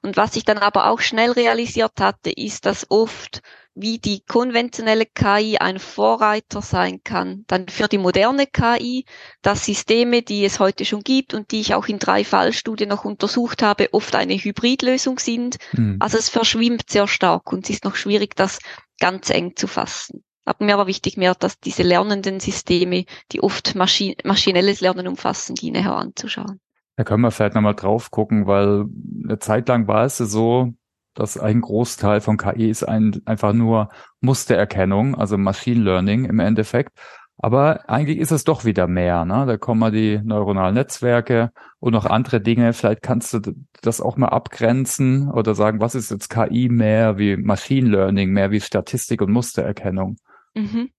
Und 0.02 0.16
was 0.16 0.37
ich 0.37 0.45
dann 0.45 0.59
aber 0.59 0.90
auch 0.90 1.00
schnell 1.00 1.33
realisiert 1.33 2.00
hatte, 2.00 2.31
ist, 2.31 2.66
dass 2.66 2.90
oft 2.90 3.40
wie 3.75 3.99
die 3.99 4.23
konventionelle 4.25 5.07
KI 5.07 5.57
ein 5.59 5.79
Vorreiter 5.79 6.61
sein 6.61 7.00
kann, 7.05 7.45
dann 7.47 7.69
für 7.69 7.88
die 7.88 7.99
moderne 7.99 8.47
KI, 8.47 9.07
dass 9.41 9.64
Systeme, 9.64 10.23
die 10.23 10.45
es 10.45 10.61
heute 10.61 10.85
schon 10.85 11.02
gibt 11.02 11.33
und 11.33 11.50
die 11.50 11.61
ich 11.61 11.75
auch 11.75 11.87
in 11.87 11.99
drei 11.99 12.25
Fallstudien 12.25 12.91
noch 12.91 13.05
untersucht 13.05 13.62
habe, 13.62 13.93
oft 13.93 14.14
eine 14.14 14.35
Hybridlösung 14.35 15.19
sind. 15.19 15.57
Mhm. 15.73 15.97
Also 16.00 16.19
es 16.19 16.29
verschwimmt 16.29 16.91
sehr 16.91 17.09
stark 17.09 17.52
und 17.52 17.64
es 17.64 17.76
ist 17.76 17.85
noch 17.85 17.97
schwierig, 17.97 18.37
das 18.37 18.59
ganz 19.00 19.31
eng 19.31 19.57
zu 19.57 19.67
fassen. 19.67 20.23
Aber 20.45 20.64
mir 20.64 20.76
war 20.76 20.87
wichtig 20.87 21.17
mehr, 21.17 21.35
dass 21.35 21.61
diese 21.61 21.83
lernenden 21.83 22.41
Systeme, 22.41 23.05
die 23.31 23.43
oft 23.43 23.75
Maschin 23.75 24.14
maschinelles 24.25 24.81
Lernen 24.81 25.07
umfassen, 25.07 25.55
die 25.55 25.71
näher 25.71 25.95
anzuschauen. 25.95 26.61
Da 26.97 27.05
können 27.05 27.23
wir 27.23 27.31
vielleicht 27.31 27.55
nochmal 27.55 27.75
drauf 27.75 28.11
gucken, 28.11 28.47
weil 28.47 28.85
eine 29.25 29.38
Zeit 29.38 29.69
lang 29.69 29.87
war 29.87 30.05
es 30.05 30.19
so, 30.19 30.75
dass 31.14 31.38
ein 31.38 31.61
Großteil 31.61 32.21
von 32.21 32.37
KI 32.37 32.71
ist 32.71 32.85
ein, 32.85 33.23
einfach 33.25 33.52
nur 33.52 33.88
Mustererkennung, 34.21 35.14
also 35.14 35.38
Machine 35.38 35.83
Learning 35.83 36.25
im 36.25 36.38
Endeffekt. 36.38 36.99
Aber 37.38 37.88
eigentlich 37.90 38.19
ist 38.19 38.31
es 38.31 38.45
doch 38.45 38.64
wieder 38.64 38.87
mehr. 38.87 39.25
Ne? 39.25 39.47
Da 39.47 39.57
kommen 39.57 39.81
mal 39.81 39.90
die 39.90 40.21
neuronalen 40.23 40.75
Netzwerke 40.75 41.50
und 41.81 41.92
noch 41.92 42.07
andere 42.07 42.40
Dinge. 42.40 42.73
Vielleicht 42.73 43.02
kannst 43.02 43.35
du 43.35 43.40
das 43.81 44.00
auch 44.00 44.16
mal 44.16 44.28
abgrenzen 44.28 45.28
oder 45.28 45.54
sagen, 45.54 45.81
was 45.81 45.95
ist 45.95 46.11
jetzt 46.11 46.28
KI 46.31 46.69
mehr 46.69 47.19
wie 47.19 47.37
Machine 47.37 47.88
Learning, 47.88 48.31
mehr 48.31 48.52
wie 48.52 48.61
Statistik 48.61 49.23
und 49.23 49.33
Mustererkennung? 49.33 50.19
Mhm. 50.54 50.90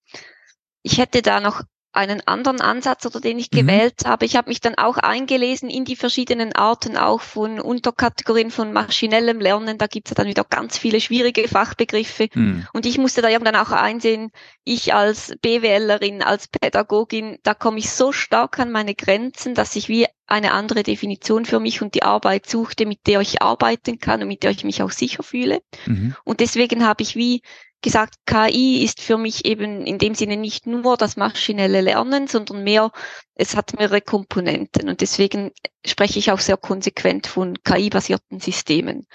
Ich 0.82 0.98
hätte 0.98 1.22
da 1.22 1.40
noch 1.40 1.64
einen 1.94 2.28
anderen 2.28 2.60
Ansatz 2.60 3.06
oder 3.06 3.22
den 3.22 3.40
ich 3.40 3.52
mhm. 3.52 3.58
gewählt 3.58 4.06
habe. 4.06 4.26
Ich 4.26 4.36
habe 4.36 4.50
mich 4.50 4.60
dann 4.60 4.76
auch 4.76 4.98
eingelesen 4.98 5.70
in 5.70 5.86
die 5.86 5.96
verschiedenen 5.96 6.54
Arten 6.54 6.98
auch 6.98 7.22
von 7.22 7.60
Unterkategorien 7.60 8.52
von 8.52 8.74
maschinellem 8.74 9.40
Lernen. 9.40 9.78
Da 9.78 9.88
gibt 9.88 10.10
es 10.10 10.16
dann 10.16 10.28
wieder 10.28 10.44
ganz 10.44 10.78
viele 10.78 11.00
schwierige 11.00 11.48
Fachbegriffe. 11.48 12.30
Mhm. 12.34 12.68
Und 12.74 12.86
ich 12.86 12.98
musste 12.98 13.22
da 13.22 13.30
irgendwann 13.30 13.56
auch 13.56 13.72
einsehen, 13.72 14.32
ich 14.64 14.94
als 14.94 15.36
BWLerin, 15.42 16.24
als 16.24 16.48
Pädagogin, 16.48 17.38
da 17.44 17.54
komme 17.54 17.78
ich 17.78 17.92
so 17.92 18.12
stark 18.12 18.60
an 18.60 18.72
meine 18.72 18.96
Grenzen, 18.96 19.54
dass 19.54 19.76
ich 19.76 19.88
wie 19.88 20.08
eine 20.26 20.54
andere 20.54 20.84
Definition 20.84 21.46
für 21.46 21.60
mich 21.60 21.82
und 21.82 21.94
die 21.94 22.04
Arbeit 22.04 22.50
suchte, 22.50 22.86
mit 22.88 23.06
der 23.06 23.22
ich 23.22 23.42
arbeiten 23.42 24.00
kann 24.00 24.22
und 24.22 24.30
mit 24.30 24.42
der 24.42 24.52
ich 24.52 24.64
mich 24.64 24.82
auch 24.82 24.92
sicher 24.92 25.22
fühle. 25.22 25.62
Mhm. 25.86 26.16
Und 26.24 26.40
deswegen 26.40 26.86
habe 26.86 27.04
ich 27.04 27.16
wie 27.16 27.42
gesagt, 27.84 28.16
KI 28.26 28.84
ist 28.84 29.02
für 29.02 29.18
mich 29.18 29.46
eben 29.46 29.86
in 29.86 30.00
dem 30.00 30.16
Sinne 30.16 30.38
nicht 30.38 30.66
nur 30.66 30.98
das 30.98 31.18
maschinelle 31.18 31.82
Lernen, 31.82 32.28
sondern 32.28 32.64
mehr, 32.64 32.92
es 33.36 33.56
hat 33.56 33.78
mehrere 33.78 34.02
Komponenten 34.02 34.90
und 34.90 35.02
deswegen 35.02 35.52
spreche 35.86 36.18
ich 36.18 36.32
auch 36.32 36.40
sehr 36.40 36.58
konsequent 36.58 37.28
von 37.28 37.62
KI-basierten 37.64 38.40
Systemen. 38.40 39.06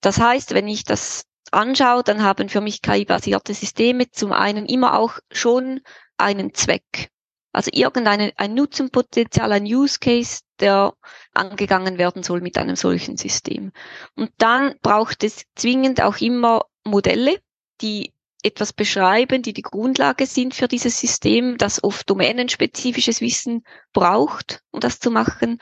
Das 0.00 0.18
heißt, 0.18 0.54
wenn 0.54 0.68
ich 0.68 0.84
das 0.84 1.24
anschaue, 1.50 2.02
dann 2.02 2.22
haben 2.22 2.48
für 2.48 2.62
mich 2.62 2.80
KI-basierte 2.80 3.52
Systeme 3.52 4.10
zum 4.10 4.32
einen 4.32 4.64
immer 4.66 4.98
auch 4.98 5.18
schon 5.30 5.80
einen 6.16 6.54
Zweck. 6.54 7.10
Also 7.52 7.70
irgendein 7.74 8.32
ein 8.36 8.54
Nutzenpotenzial, 8.54 9.52
ein 9.52 9.64
Use 9.64 9.98
Case, 9.98 10.40
der 10.60 10.94
angegangen 11.34 11.98
werden 11.98 12.22
soll 12.22 12.40
mit 12.40 12.56
einem 12.56 12.76
solchen 12.76 13.18
System. 13.18 13.72
Und 14.16 14.30
dann 14.38 14.76
braucht 14.80 15.22
es 15.22 15.44
zwingend 15.54 16.00
auch 16.00 16.16
immer 16.18 16.62
Modelle, 16.84 17.38
die 17.82 18.12
etwas 18.42 18.72
beschreiben, 18.72 19.42
die 19.42 19.52
die 19.52 19.62
Grundlage 19.62 20.26
sind 20.26 20.54
für 20.54 20.68
dieses 20.68 20.98
System, 20.98 21.58
das 21.58 21.82
oft 21.84 22.08
domänenspezifisches 22.10 23.20
Wissen 23.20 23.64
braucht, 23.92 24.62
um 24.70 24.80
das 24.80 24.98
zu 24.98 25.10
machen. 25.10 25.58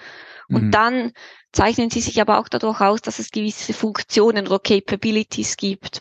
Und 0.48 0.66
mhm. 0.66 0.70
dann 0.70 1.12
zeichnen 1.52 1.90
sie 1.90 2.00
sich 2.00 2.20
aber 2.20 2.38
auch 2.38 2.48
dadurch 2.48 2.80
aus, 2.80 3.02
dass 3.02 3.18
es 3.18 3.30
gewisse 3.30 3.72
Funktionen 3.72 4.46
oder 4.46 4.58
Capabilities 4.58 5.56
gibt. 5.56 6.00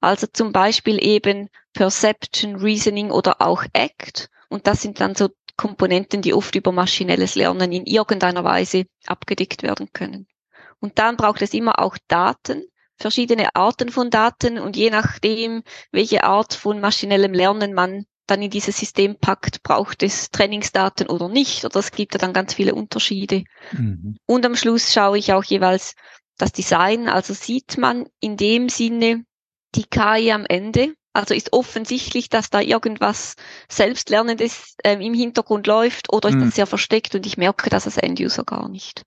Also 0.00 0.26
zum 0.26 0.52
Beispiel 0.52 1.02
eben 1.02 1.48
Perception, 1.72 2.56
Reasoning 2.56 3.10
oder 3.10 3.40
auch 3.40 3.64
Act. 3.72 4.28
Und 4.48 4.66
das 4.66 4.82
sind 4.82 5.00
dann 5.00 5.14
so 5.14 5.30
Komponenten, 5.56 6.22
die 6.22 6.34
oft 6.34 6.54
über 6.54 6.72
maschinelles 6.72 7.34
Lernen 7.34 7.72
in 7.72 7.84
irgendeiner 7.84 8.44
Weise 8.44 8.84
abgedeckt 9.06 9.62
werden 9.62 9.92
können. 9.92 10.28
Und 10.78 10.98
dann 10.98 11.16
braucht 11.16 11.42
es 11.42 11.54
immer 11.54 11.80
auch 11.80 11.98
Daten, 12.06 12.64
verschiedene 12.98 13.54
Arten 13.54 13.90
von 13.90 14.10
Daten 14.10 14.58
und 14.58 14.76
je 14.76 14.90
nachdem, 14.90 15.62
welche 15.92 16.24
Art 16.24 16.54
von 16.54 16.80
maschinellem 16.80 17.32
Lernen 17.32 17.72
man 17.72 18.04
dann 18.28 18.42
in 18.42 18.50
dieses 18.50 18.76
System 18.76 19.16
packt, 19.18 19.62
braucht 19.62 20.02
es 20.02 20.30
Trainingsdaten 20.30 21.08
oder 21.08 21.28
nicht. 21.28 21.64
Oder 21.64 21.80
es 21.80 21.90
gibt 21.90 22.14
ja 22.14 22.18
dann 22.18 22.32
ganz 22.32 22.54
viele 22.54 22.74
Unterschiede. 22.74 23.44
Mhm. 23.72 24.16
Und 24.26 24.44
am 24.44 24.54
Schluss 24.54 24.92
schaue 24.92 25.18
ich 25.18 25.32
auch 25.32 25.44
jeweils 25.44 25.94
das 26.36 26.52
Design. 26.52 27.08
Also 27.08 27.32
sieht 27.32 27.78
man 27.78 28.06
in 28.20 28.36
dem 28.36 28.68
Sinne 28.68 29.24
die 29.74 29.84
KI 29.84 30.30
am 30.32 30.44
Ende. 30.46 30.94
Also 31.14 31.34
ist 31.34 31.52
offensichtlich, 31.52 32.28
dass 32.28 32.50
da 32.50 32.60
irgendwas 32.60 33.34
Selbstlernendes 33.68 34.76
ähm, 34.84 35.00
im 35.00 35.14
Hintergrund 35.14 35.66
läuft 35.66 36.12
oder 36.12 36.28
ist 36.28 36.36
mhm. 36.36 36.44
das 36.44 36.54
sehr 36.54 36.66
versteckt 36.66 37.14
und 37.14 37.26
ich 37.26 37.38
merke 37.38 37.70
das 37.70 37.86
als 37.86 37.96
Enduser 37.96 38.44
gar 38.44 38.68
nicht. 38.68 39.04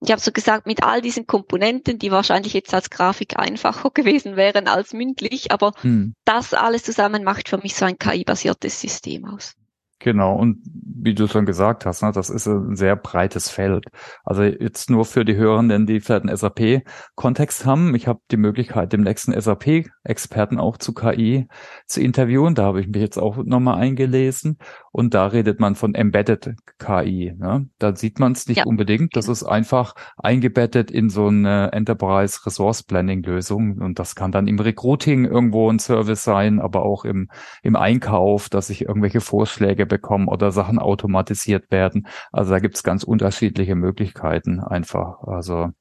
Ich 0.00 0.10
habe 0.10 0.20
so 0.20 0.30
gesagt, 0.30 0.66
mit 0.66 0.82
all 0.82 1.00
diesen 1.00 1.26
Komponenten, 1.26 1.98
die 1.98 2.10
wahrscheinlich 2.10 2.52
jetzt 2.52 2.74
als 2.74 2.90
Grafik 2.90 3.38
einfacher 3.38 3.90
gewesen 3.94 4.36
wären 4.36 4.68
als 4.68 4.92
mündlich, 4.92 5.52
aber 5.52 5.72
hm. 5.80 6.14
das 6.24 6.54
alles 6.54 6.82
zusammen 6.82 7.24
macht 7.24 7.48
für 7.48 7.58
mich 7.58 7.74
so 7.74 7.86
ein 7.86 7.98
KI-basiertes 7.98 8.80
System 8.80 9.24
aus. 9.24 9.54
Genau, 9.98 10.36
und 10.36 10.58
wie 10.62 11.14
du 11.14 11.26
schon 11.26 11.46
gesagt 11.46 11.86
hast, 11.86 12.02
ne, 12.02 12.12
das 12.12 12.28
ist 12.28 12.46
ein 12.46 12.76
sehr 12.76 12.96
breites 12.96 13.48
Feld. 13.48 13.86
Also 14.24 14.42
jetzt 14.42 14.90
nur 14.90 15.06
für 15.06 15.24
die 15.24 15.36
Hörenden, 15.36 15.86
die 15.86 16.00
vielleicht 16.00 16.24
einen 16.26 16.36
SAP-Kontext 16.36 17.64
haben. 17.64 17.94
Ich 17.94 18.06
habe 18.06 18.20
die 18.30 18.36
Möglichkeit, 18.36 18.92
dem 18.92 19.00
nächsten 19.00 19.38
SAP-Experten 19.38 20.58
auch 20.58 20.76
zu 20.76 20.92
KI 20.92 21.48
zu 21.86 22.02
interviewen. 22.02 22.54
Da 22.54 22.64
habe 22.64 22.80
ich 22.82 22.88
mich 22.88 23.00
jetzt 23.00 23.16
auch 23.18 23.38
nochmal 23.38 23.78
eingelesen. 23.78 24.58
Und 24.96 25.12
da 25.12 25.26
redet 25.26 25.60
man 25.60 25.74
von 25.74 25.94
Embedded 25.94 26.54
KI. 26.78 27.34
Ne? 27.36 27.68
Da 27.78 27.94
sieht 27.94 28.18
man 28.18 28.32
es 28.32 28.48
nicht 28.48 28.60
ja. 28.60 28.64
unbedingt. 28.64 29.14
Das 29.14 29.28
ist 29.28 29.44
einfach 29.44 29.94
eingebettet 30.16 30.90
in 30.90 31.10
so 31.10 31.26
eine 31.26 31.70
Enterprise 31.72 32.46
Resource 32.46 32.82
Planning 32.82 33.22
Lösung. 33.22 33.76
Und 33.76 33.98
das 33.98 34.14
kann 34.14 34.32
dann 34.32 34.46
im 34.46 34.58
Recruiting 34.58 35.26
irgendwo 35.26 35.70
ein 35.70 35.80
Service 35.80 36.24
sein, 36.24 36.60
aber 36.60 36.86
auch 36.86 37.04
im, 37.04 37.28
im 37.62 37.76
Einkauf, 37.76 38.48
dass 38.48 38.70
ich 38.70 38.86
irgendwelche 38.88 39.20
Vorschläge 39.20 39.84
bekomme 39.84 40.28
oder 40.28 40.50
Sachen 40.50 40.78
automatisiert 40.78 41.70
werden. 41.70 42.06
Also 42.32 42.52
da 42.52 42.58
gibt's 42.58 42.82
ganz 42.82 43.02
unterschiedliche 43.02 43.74
Möglichkeiten 43.74 44.60
einfach. 44.60 45.22
Also 45.24 45.72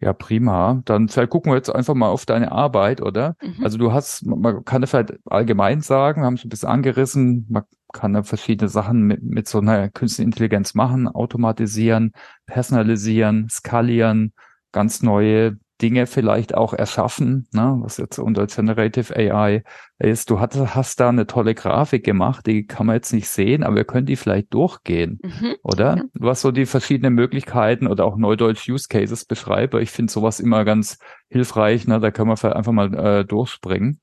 ja, 0.00 0.12
prima. 0.12 0.82
Dann 0.86 1.08
vielleicht 1.08 1.30
gucken 1.30 1.52
wir 1.52 1.56
jetzt 1.56 1.72
einfach 1.72 1.94
mal 1.94 2.08
auf 2.08 2.26
deine 2.26 2.50
Arbeit, 2.50 3.00
oder? 3.00 3.36
Mhm. 3.40 3.62
Also 3.62 3.78
du 3.78 3.92
hast, 3.92 4.26
man 4.26 4.64
kann 4.64 4.80
das 4.80 4.90
vielleicht 4.90 5.20
allgemein 5.26 5.82
sagen, 5.82 6.24
haben 6.24 6.34
es 6.34 6.44
ein 6.44 6.48
bisschen 6.48 6.68
angerissen, 6.68 7.46
man 7.48 7.62
kann 7.92 8.12
da 8.12 8.22
verschiedene 8.22 8.68
Sachen 8.68 9.02
mit, 9.02 9.22
mit 9.22 9.48
so 9.48 9.58
einer 9.58 9.88
künstlichen 9.88 10.28
Intelligenz 10.28 10.74
machen, 10.74 11.08
automatisieren, 11.08 12.12
personalisieren, 12.46 13.48
skalieren, 13.48 14.32
ganz 14.72 15.02
neue 15.02 15.58
Dinge 15.80 16.06
vielleicht 16.06 16.54
auch 16.54 16.74
erschaffen, 16.74 17.48
ne, 17.52 17.76
was 17.80 17.96
jetzt 17.96 18.18
unter 18.18 18.46
Generative 18.46 19.16
AI 19.16 19.62
ist. 19.98 20.30
Du 20.30 20.40
hast, 20.40 20.56
hast 20.56 21.00
da 21.00 21.08
eine 21.08 21.26
tolle 21.26 21.54
Grafik 21.54 22.04
gemacht, 22.04 22.46
die 22.46 22.66
kann 22.66 22.86
man 22.86 22.96
jetzt 22.96 23.12
nicht 23.12 23.28
sehen, 23.28 23.62
aber 23.62 23.76
wir 23.76 23.84
können 23.84 24.06
die 24.06 24.16
vielleicht 24.16 24.52
durchgehen, 24.52 25.18
mhm, 25.22 25.56
oder? 25.62 25.96
Ja. 25.96 26.04
Was 26.14 26.42
so 26.42 26.50
die 26.50 26.66
verschiedenen 26.66 27.14
Möglichkeiten 27.14 27.86
oder 27.86 28.04
auch 28.04 28.16
Neudeutsch 28.16 28.68
Use 28.68 28.88
Cases 28.88 29.24
beschreibe. 29.24 29.82
Ich 29.82 29.90
finde 29.90 30.12
sowas 30.12 30.40
immer 30.40 30.64
ganz 30.64 30.98
hilfreich, 31.28 31.86
ne, 31.86 32.00
da 32.00 32.10
können 32.10 32.28
wir 32.28 32.36
vielleicht 32.36 32.56
einfach 32.56 32.72
mal 32.72 32.94
äh, 32.94 33.24
durchspringen. 33.24 34.00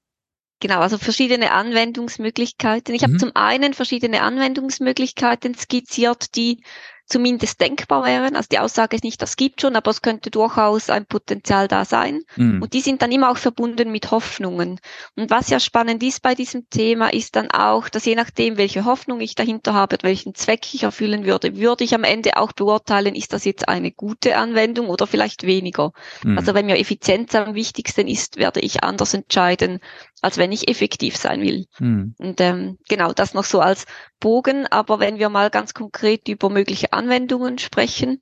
Genau, 0.60 0.80
also 0.80 0.98
verschiedene 0.98 1.52
Anwendungsmöglichkeiten. 1.52 2.96
Ich 2.96 3.02
mhm. 3.02 3.06
habe 3.06 3.18
zum 3.18 3.32
einen 3.36 3.74
verschiedene 3.74 4.22
Anwendungsmöglichkeiten 4.22 5.54
skizziert, 5.56 6.36
die 6.36 6.62
zumindest 7.08 7.62
denkbar 7.62 8.04
wären. 8.04 8.36
Also 8.36 8.48
die 8.52 8.60
Aussage 8.60 8.96
ist 8.96 9.04
nicht, 9.04 9.22
das 9.22 9.38
gibt 9.38 9.62
schon, 9.62 9.76
aber 9.76 9.92
es 9.92 10.02
könnte 10.02 10.30
durchaus 10.30 10.90
ein 10.90 11.06
Potenzial 11.06 11.68
da 11.68 11.86
sein. 11.86 12.22
Mhm. 12.36 12.62
Und 12.62 12.74
die 12.74 12.82
sind 12.82 13.02
dann 13.02 13.12
immer 13.12 13.32
auch 13.32 13.38
verbunden 13.38 13.92
mit 13.92 14.12
Hoffnungen. 14.12 14.80
Und 15.16 15.30
was 15.30 15.50
ja 15.50 15.60
spannend 15.60 16.04
ist 16.04 16.22
bei 16.22 16.36
diesem 16.36 16.70
Thema, 16.70 17.14
ist 17.14 17.36
dann 17.36 17.50
auch, 17.50 17.88
dass 17.90 18.06
je 18.06 18.16
nachdem, 18.16 18.58
welche 18.58 18.86
Hoffnung 18.86 19.22
ich 19.22 19.36
dahinter 19.36 19.74
habe, 19.74 19.98
welchen 20.02 20.36
Zweck 20.36 20.74
ich 20.74 20.84
erfüllen 20.84 21.26
würde, 21.26 21.56
würde 21.58 21.86
ich 21.86 21.96
am 21.96 22.04
Ende 22.04 22.38
auch 22.38 22.52
beurteilen, 22.52 23.16
ist 23.16 23.32
das 23.32 23.46
jetzt 23.46 23.70
eine 23.70 23.92
gute 23.92 24.36
Anwendung 24.38 24.90
oder 24.90 25.08
vielleicht 25.08 25.44
weniger. 25.44 25.94
Mhm. 26.24 26.38
Also 26.38 26.54
wenn 26.54 26.66
mir 26.66 26.78
Effizienz 26.78 27.34
am 27.36 27.56
wichtigsten 27.56 28.08
ist, 28.08 28.36
werde 28.36 28.60
ich 28.60 28.84
anders 28.84 29.14
entscheiden, 29.14 29.80
als 30.22 30.38
wenn 30.38 30.52
ich 30.52 30.68
effektiv 30.68 31.16
sein 31.18 31.42
will. 31.42 31.66
Mhm. 31.80 32.16
Und 32.18 32.42
ähm, 32.42 32.78
genau 32.90 33.14
das 33.14 33.34
noch 33.34 33.44
so 33.44 33.60
als 33.60 33.86
Bogen. 34.20 34.66
Aber 34.68 35.00
wenn 35.00 35.20
wir 35.20 35.30
mal 35.30 35.50
ganz 35.50 35.74
konkret 35.74 36.28
über 36.28 36.50
mögliche 36.50 36.94
Anwendungen 36.94 37.58
sprechen, 37.58 38.22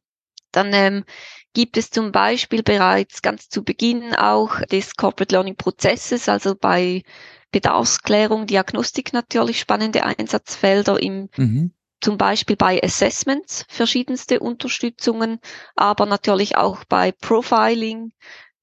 dann 0.52 0.74
ähm, 0.74 1.06
gibt 1.54 1.78
es 1.78 1.90
zum 1.90 2.12
Beispiel 2.12 2.64
bereits 2.64 3.22
ganz 3.22 3.50
zu 3.50 3.64
Beginn 3.64 4.16
auch 4.16 4.60
des 4.62 4.96
Corporate 4.96 5.34
Learning 5.34 5.56
Prozesses, 5.56 6.28
also 6.30 6.56
bei 6.56 7.04
Bedarfsklärung, 7.52 8.48
Diagnostik 8.48 9.14
natürlich 9.14 9.60
spannende 9.60 10.04
Einsatzfelder 10.04 11.02
im 11.02 11.30
mhm. 11.38 11.72
Zum 12.02 12.18
Beispiel 12.18 12.56
bei 12.56 12.84
Assessments 12.84 13.66
verschiedenste 13.68 14.40
Unterstützungen, 14.40 15.40
aber 15.76 16.06
natürlich 16.06 16.56
auch 16.56 16.84
bei 16.84 17.12
Profiling, 17.12 18.12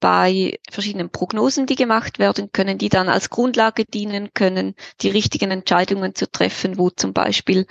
bei 0.02 0.58
verschiedenen 0.68 1.10
Prognosen, 1.10 1.66
die 1.66 1.76
gemacht 1.76 2.18
werden 2.18 2.50
können, 2.50 2.76
die 2.76 2.88
dann 2.88 3.08
als 3.08 3.30
Grundlage 3.30 3.84
dienen 3.84 4.34
können, 4.34 4.74
die 5.00 5.08
richtigen 5.08 5.52
Entscheidungen 5.52 6.16
zu 6.16 6.28
treffen, 6.28 6.76
wo 6.76 6.90
zum 6.90 7.12
Beispiel 7.12 7.66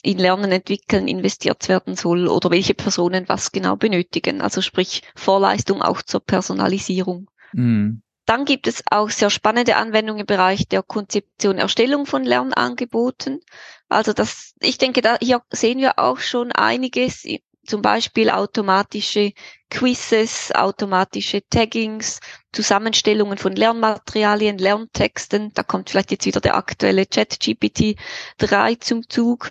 in 0.00 0.18
Lernen 0.18 0.52
entwickeln 0.52 1.08
investiert 1.08 1.68
werden 1.68 1.96
soll 1.96 2.28
oder 2.28 2.52
welche 2.52 2.74
Personen 2.74 3.28
was 3.28 3.50
genau 3.50 3.74
benötigen. 3.74 4.40
Also 4.40 4.62
sprich 4.62 5.02
Vorleistung 5.16 5.82
auch 5.82 6.02
zur 6.02 6.20
Personalisierung. 6.20 7.28
Mhm. 7.52 8.02
Dann 8.26 8.44
gibt 8.44 8.68
es 8.68 8.84
auch 8.88 9.10
sehr 9.10 9.30
spannende 9.30 9.74
Anwendungen 9.74 10.20
im 10.20 10.26
Bereich 10.26 10.68
der 10.68 10.84
Konzeption, 10.84 11.58
Erstellung 11.58 12.06
von 12.06 12.22
Lernangeboten. 12.22 13.40
Also 13.88 14.12
das, 14.12 14.54
ich 14.60 14.78
denke, 14.78 15.00
da 15.00 15.16
hier 15.20 15.42
sehen 15.50 15.80
wir 15.80 15.98
auch 15.98 16.18
schon 16.18 16.52
einiges, 16.52 17.24
zum 17.66 17.82
Beispiel 17.82 18.30
automatische 18.30 19.32
Quizzes, 19.70 20.52
automatische 20.54 21.42
Taggings, 21.48 22.20
Zusammenstellungen 22.52 23.38
von 23.38 23.54
Lernmaterialien, 23.54 24.58
Lerntexten. 24.58 25.52
Da 25.54 25.62
kommt 25.62 25.90
vielleicht 25.90 26.10
jetzt 26.10 26.26
wieder 26.26 26.40
der 26.40 26.56
aktuelle 26.56 27.06
Chat 27.06 27.40
GPT 27.40 27.96
3 28.38 28.76
zum 28.76 29.08
Zug. 29.08 29.50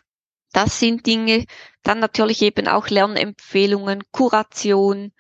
Das 0.53 0.79
sind 0.79 1.05
Dinge. 1.05 1.45
Dann 1.84 2.00
natürlich 2.00 2.41
eben 2.41 2.67
auch 2.67 2.89
Lernempfehlungen, 2.89 4.03
Kuration, 4.12 5.12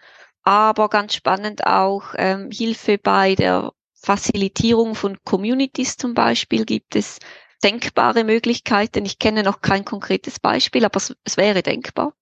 aber 0.43 0.89
ganz 0.89 1.15
spannend 1.15 1.65
auch 1.65 2.13
ähm, 2.17 2.49
Hilfe 2.51 2.97
bei 2.97 3.35
der 3.35 3.73
Facilitierung 3.93 4.95
von 4.95 5.17
Communities 5.23 5.97
zum 5.97 6.13
Beispiel 6.13 6.65
gibt 6.65 6.95
es 6.95 7.19
denkbare 7.63 8.23
Möglichkeiten. 8.23 9.05
Ich 9.05 9.17
kenne 9.17 9.41
noch 9.41 9.61
kein 9.61 9.83
konkretes 9.83 10.39
Beispiel, 10.39 10.85
aber 10.85 10.97
es, 10.97 11.15
es 11.23 11.37
wäre 11.37 11.63
denkbar. 11.63 12.13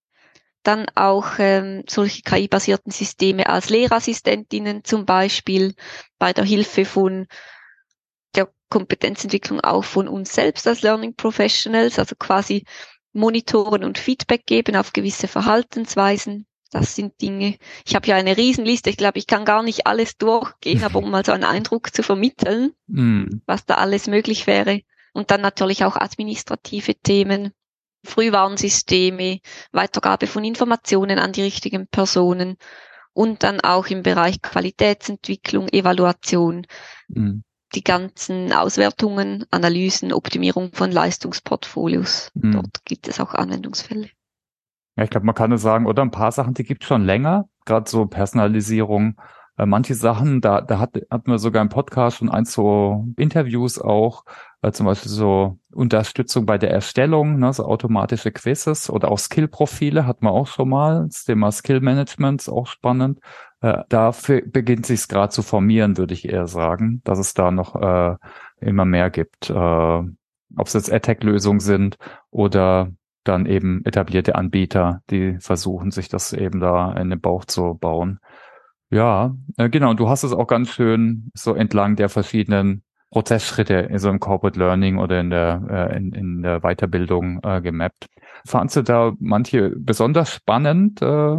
Dann 0.64 0.86
auch 0.96 1.40
ähm, 1.40 1.84
solche 1.90 2.22
KI-basierten 2.22 2.92
Systeme 2.92 3.48
als 3.48 3.70
Lehrassistentinnen 3.70 4.84
zum 4.84 5.06
Beispiel 5.06 5.76
bei 6.18 6.34
der 6.34 6.46
Hilfe 6.46 6.86
von 6.86 7.28
der 8.36 8.50
Kompetenzentwicklung 8.70 9.60
auch 9.60 9.84
von 9.84 10.08
uns 10.08 10.34
selbst 10.34 10.68
als 10.68 10.82
Learning 10.82 11.16
Professionals, 11.16 12.00
also 12.00 12.16
quasi 12.18 12.64
monitoren 13.12 13.84
und 13.84 13.98
Feedback 13.98 14.46
geben 14.46 14.76
auf 14.76 14.94
gewisse 14.94 15.28
Verhaltensweisen. 15.28 16.48
Das 16.72 16.96
sind 16.96 17.22
Dinge. 17.22 17.58
Ich 17.86 17.94
habe 17.94 18.08
ja 18.08 18.16
eine 18.16 18.36
Riesenliste. 18.36 18.90
Ich 18.90 18.98
glaube, 18.98 19.20
ich 19.20 19.28
kann 19.28 19.46
gar 19.46 19.62
nicht 19.62 19.86
alles 19.86 20.18
durchgehen, 20.18 20.84
aber 20.84 21.00
um 21.00 21.12
mal 21.12 21.24
so 21.24 21.32
einen 21.32 21.44
Eindruck 21.44 21.94
zu 21.94 22.02
vermitteln, 22.02 22.72
mm. 22.88 23.42
was 23.46 23.66
da 23.66 23.76
alles 23.76 24.08
möglich 24.08 24.48
wäre. 24.48 24.82
Und 25.14 25.30
dann 25.30 25.42
natürlich 25.42 25.86
auch 25.86 25.96
administrative 25.96 26.96
Themen, 26.96 27.54
Frühwarnsysteme, 28.04 29.40
Weitergabe 29.72 30.28
von 30.28 30.44
Informationen 30.44 31.20
an 31.20 31.32
die 31.32 31.44
richtigen 31.44 31.88
Personen 31.88 32.58
und 33.14 33.44
dann 33.44 33.62
auch 33.62 33.88
im 33.88 34.04
Bereich 34.04 34.42
Qualitätsentwicklung, 34.42 35.70
Evaluation. 35.70 36.66
Mm 37.08 37.40
die 37.76 37.84
ganzen 37.84 38.54
Auswertungen, 38.54 39.46
Analysen, 39.52 40.14
Optimierung 40.14 40.72
von 40.74 40.92
Leistungsportfolios. 40.92 42.32
Mhm. 42.36 42.52
Dort 42.54 42.86
gibt 42.86 43.08
es 43.08 43.20
auch 43.20 43.34
Anwendungsfälle. 43.34 44.10
Ja, 44.96 45.04
ich 45.04 45.10
glaube, 45.10 45.26
man 45.26 45.36
kann 45.36 45.52
es 45.52 45.62
sagen, 45.62 45.88
oder 45.88 46.04
ein 46.04 46.12
paar 46.12 46.32
Sachen, 46.32 46.54
die 46.54 46.64
gibt 46.64 46.84
es 46.84 46.88
schon 46.88 47.04
länger, 47.04 47.50
gerade 47.66 47.90
so 47.90 48.06
Personalisierung. 48.06 49.20
Äh, 49.58 49.66
manche 49.66 49.96
Sachen, 49.96 50.42
da, 50.42 50.62
da 50.62 50.80
hat, 50.80 50.96
hatten 51.10 51.32
wir 51.32 51.40
sogar 51.40 51.62
im 51.62 51.70
Podcast 51.70 52.18
schon 52.18 52.30
ein, 52.30 52.46
so 52.46 53.06
Interviews 53.18 53.80
auch, 53.80 54.24
zum 54.72 54.86
Beispiel 54.86 55.12
so 55.12 55.58
Unterstützung 55.74 56.46
bei 56.46 56.58
der 56.58 56.72
Erstellung, 56.72 57.38
ne, 57.38 57.52
so 57.52 57.66
automatische 57.66 58.32
Quizzes 58.32 58.90
oder 58.90 59.12
auch 59.12 59.20
Skill-Profile 59.20 60.06
hatten 60.06 60.26
wir 60.26 60.32
auch 60.32 60.48
schon 60.48 60.70
mal. 60.70 61.06
Das 61.08 61.26
Thema 61.26 61.52
Skill-Management 61.52 62.42
ist 62.42 62.50
auch 62.50 62.68
spannend. 62.68 63.20
Äh, 63.62 63.84
dafür 63.90 64.42
beginnt 64.46 64.86
sich 64.86 65.08
gerade 65.08 65.30
zu 65.30 65.42
formieren, 65.42 65.98
würde 65.98 66.14
ich 66.14 66.28
eher 66.28 66.48
sagen, 66.48 67.02
dass 67.04 67.20
es 67.20 67.34
da 67.34 67.52
noch 67.52 67.76
äh, 67.76 68.16
immer 68.62 68.86
mehr 68.86 69.10
gibt. 69.10 69.50
Äh, 69.50 69.54
ob 69.54 70.68
es 70.68 70.74
jetzt 70.74 70.92
Attack-Lösungen 70.92 71.60
sind 71.60 71.98
oder 72.30 72.92
dann 73.24 73.46
eben 73.46 73.84
etablierte 73.86 74.36
Anbieter, 74.36 75.02
die 75.10 75.38
versuchen, 75.40 75.92
sich 75.92 76.10
das 76.10 76.34
eben 76.34 76.60
da 76.60 76.92
in 76.94 77.10
den 77.10 77.22
Bauch 77.22 77.46
zu 77.46 77.74
bauen. 77.76 78.20
Ja, 78.90 79.36
äh, 79.58 79.70
genau. 79.70 79.94
Du 79.94 80.10
hast 80.10 80.24
es 80.24 80.34
auch 80.34 80.48
ganz 80.48 80.70
schön 80.70 81.32
so 81.34 81.54
entlang 81.56 81.96
der 81.96 82.10
verschiedenen 82.10 82.84
Prozessschritte 83.14 83.76
in 83.76 84.00
so 84.00 84.10
einem 84.10 84.20
Corporate 84.20 84.58
Learning 84.58 84.98
oder 84.98 85.20
in 85.20 85.30
der, 85.30 85.62
äh, 85.70 85.98
in, 85.98 86.14
in 86.14 86.42
der 86.42 86.62
Weiterbildung 86.62 87.42
äh, 87.44 87.62
gemappt. 87.62 88.08
Fandst 88.44 88.76
du 88.76 88.82
da 88.82 89.14
manche 89.20 89.70
besonders 89.70 90.34
spannend, 90.34 91.00
äh, 91.04 91.38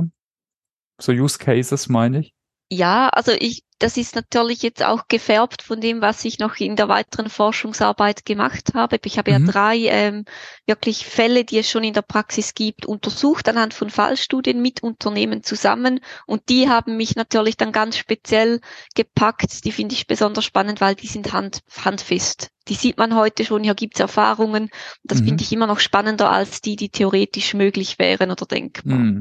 so 1.00 1.12
Use 1.12 1.36
Cases 1.36 1.88
meine 1.88 2.20
ich? 2.20 2.34
Ja, 2.74 3.08
also 3.10 3.30
ich, 3.30 3.62
das 3.78 3.96
ist 3.96 4.16
natürlich 4.16 4.62
jetzt 4.62 4.82
auch 4.82 5.06
gefärbt 5.08 5.62
von 5.62 5.80
dem, 5.80 6.00
was 6.00 6.24
ich 6.24 6.38
noch 6.40 6.56
in 6.56 6.74
der 6.74 6.88
weiteren 6.88 7.28
Forschungsarbeit 7.28 8.24
gemacht 8.24 8.74
habe. 8.74 8.98
Ich 9.04 9.16
habe 9.16 9.32
mhm. 9.32 9.46
ja 9.46 9.52
drei 9.52 9.76
ähm, 9.86 10.24
wirklich 10.66 11.06
Fälle, 11.06 11.44
die 11.44 11.58
es 11.58 11.70
schon 11.70 11.84
in 11.84 11.94
der 11.94 12.02
Praxis 12.02 12.54
gibt, 12.54 12.84
untersucht 12.84 13.48
anhand 13.48 13.72
von 13.74 13.90
Fallstudien 13.90 14.60
mit 14.60 14.82
Unternehmen 14.82 15.44
zusammen. 15.44 16.00
Und 16.26 16.48
die 16.48 16.68
haben 16.68 16.96
mich 16.96 17.14
natürlich 17.14 17.56
dann 17.56 17.70
ganz 17.70 17.96
speziell 17.96 18.60
gepackt. 18.96 19.64
Die 19.64 19.72
finde 19.72 19.94
ich 19.94 20.08
besonders 20.08 20.44
spannend, 20.44 20.80
weil 20.80 20.96
die 20.96 21.06
sind 21.06 21.32
hand, 21.32 21.60
handfest. 21.84 22.50
Die 22.66 22.74
sieht 22.74 22.98
man 22.98 23.14
heute 23.14 23.44
schon, 23.44 23.62
hier 23.62 23.74
gibt 23.74 23.94
es 23.94 24.00
Erfahrungen. 24.00 24.70
Das 25.04 25.20
mhm. 25.20 25.26
finde 25.26 25.44
ich 25.44 25.52
immer 25.52 25.68
noch 25.68 25.78
spannender 25.78 26.30
als 26.30 26.60
die, 26.60 26.74
die 26.74 26.88
theoretisch 26.88 27.54
möglich 27.54 28.00
wären 28.00 28.32
oder 28.32 28.46
denkbar. 28.46 28.98
Mhm. 28.98 29.20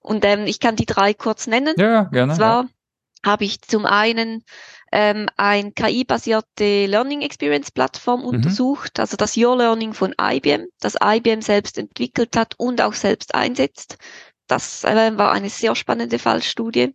Und 0.00 0.24
ähm, 0.24 0.46
ich 0.46 0.60
kann 0.60 0.76
die 0.76 0.86
drei 0.86 1.12
kurz 1.12 1.46
nennen. 1.46 1.74
Ja, 1.76 2.04
gerne. 2.04 2.32
Und 2.32 2.36
zwar 2.36 2.62
ja 2.62 2.68
habe 3.24 3.44
ich 3.44 3.62
zum 3.62 3.86
einen 3.86 4.44
ähm, 4.92 5.28
ein 5.36 5.74
KI-basierte 5.74 6.86
Learning 6.86 7.22
Experience 7.22 7.70
Plattform 7.70 8.20
mhm. 8.20 8.26
untersucht, 8.26 9.00
also 9.00 9.16
das 9.16 9.36
Your 9.36 9.56
Learning 9.56 9.92
von 9.92 10.14
IBM, 10.20 10.66
das 10.80 10.96
IBM 11.02 11.42
selbst 11.42 11.78
entwickelt 11.78 12.36
hat 12.36 12.54
und 12.58 12.80
auch 12.80 12.94
selbst 12.94 13.34
einsetzt. 13.34 13.98
Das 14.46 14.84
äh, 14.84 15.16
war 15.16 15.32
eine 15.32 15.50
sehr 15.50 15.74
spannende 15.74 16.18
Fallstudie. 16.18 16.94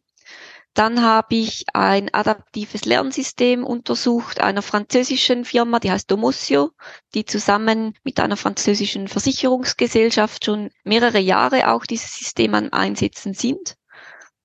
Dann 0.74 1.02
habe 1.02 1.36
ich 1.36 1.66
ein 1.74 2.14
adaptives 2.14 2.86
Lernsystem 2.86 3.66
untersucht 3.66 4.40
einer 4.40 4.62
französischen 4.62 5.44
Firma, 5.44 5.80
die 5.80 5.92
heißt 5.92 6.10
Domosio, 6.10 6.72
die 7.16 7.26
zusammen 7.26 7.96
mit 8.04 8.20
einer 8.20 8.38
französischen 8.38 9.08
Versicherungsgesellschaft 9.08 10.46
schon 10.46 10.70
mehrere 10.84 11.20
Jahre 11.20 11.72
auch 11.72 11.86
dieses 11.86 12.18
System 12.18 12.54
am 12.54 12.70
Einsetzen 12.72 13.34
sind. 13.34 13.76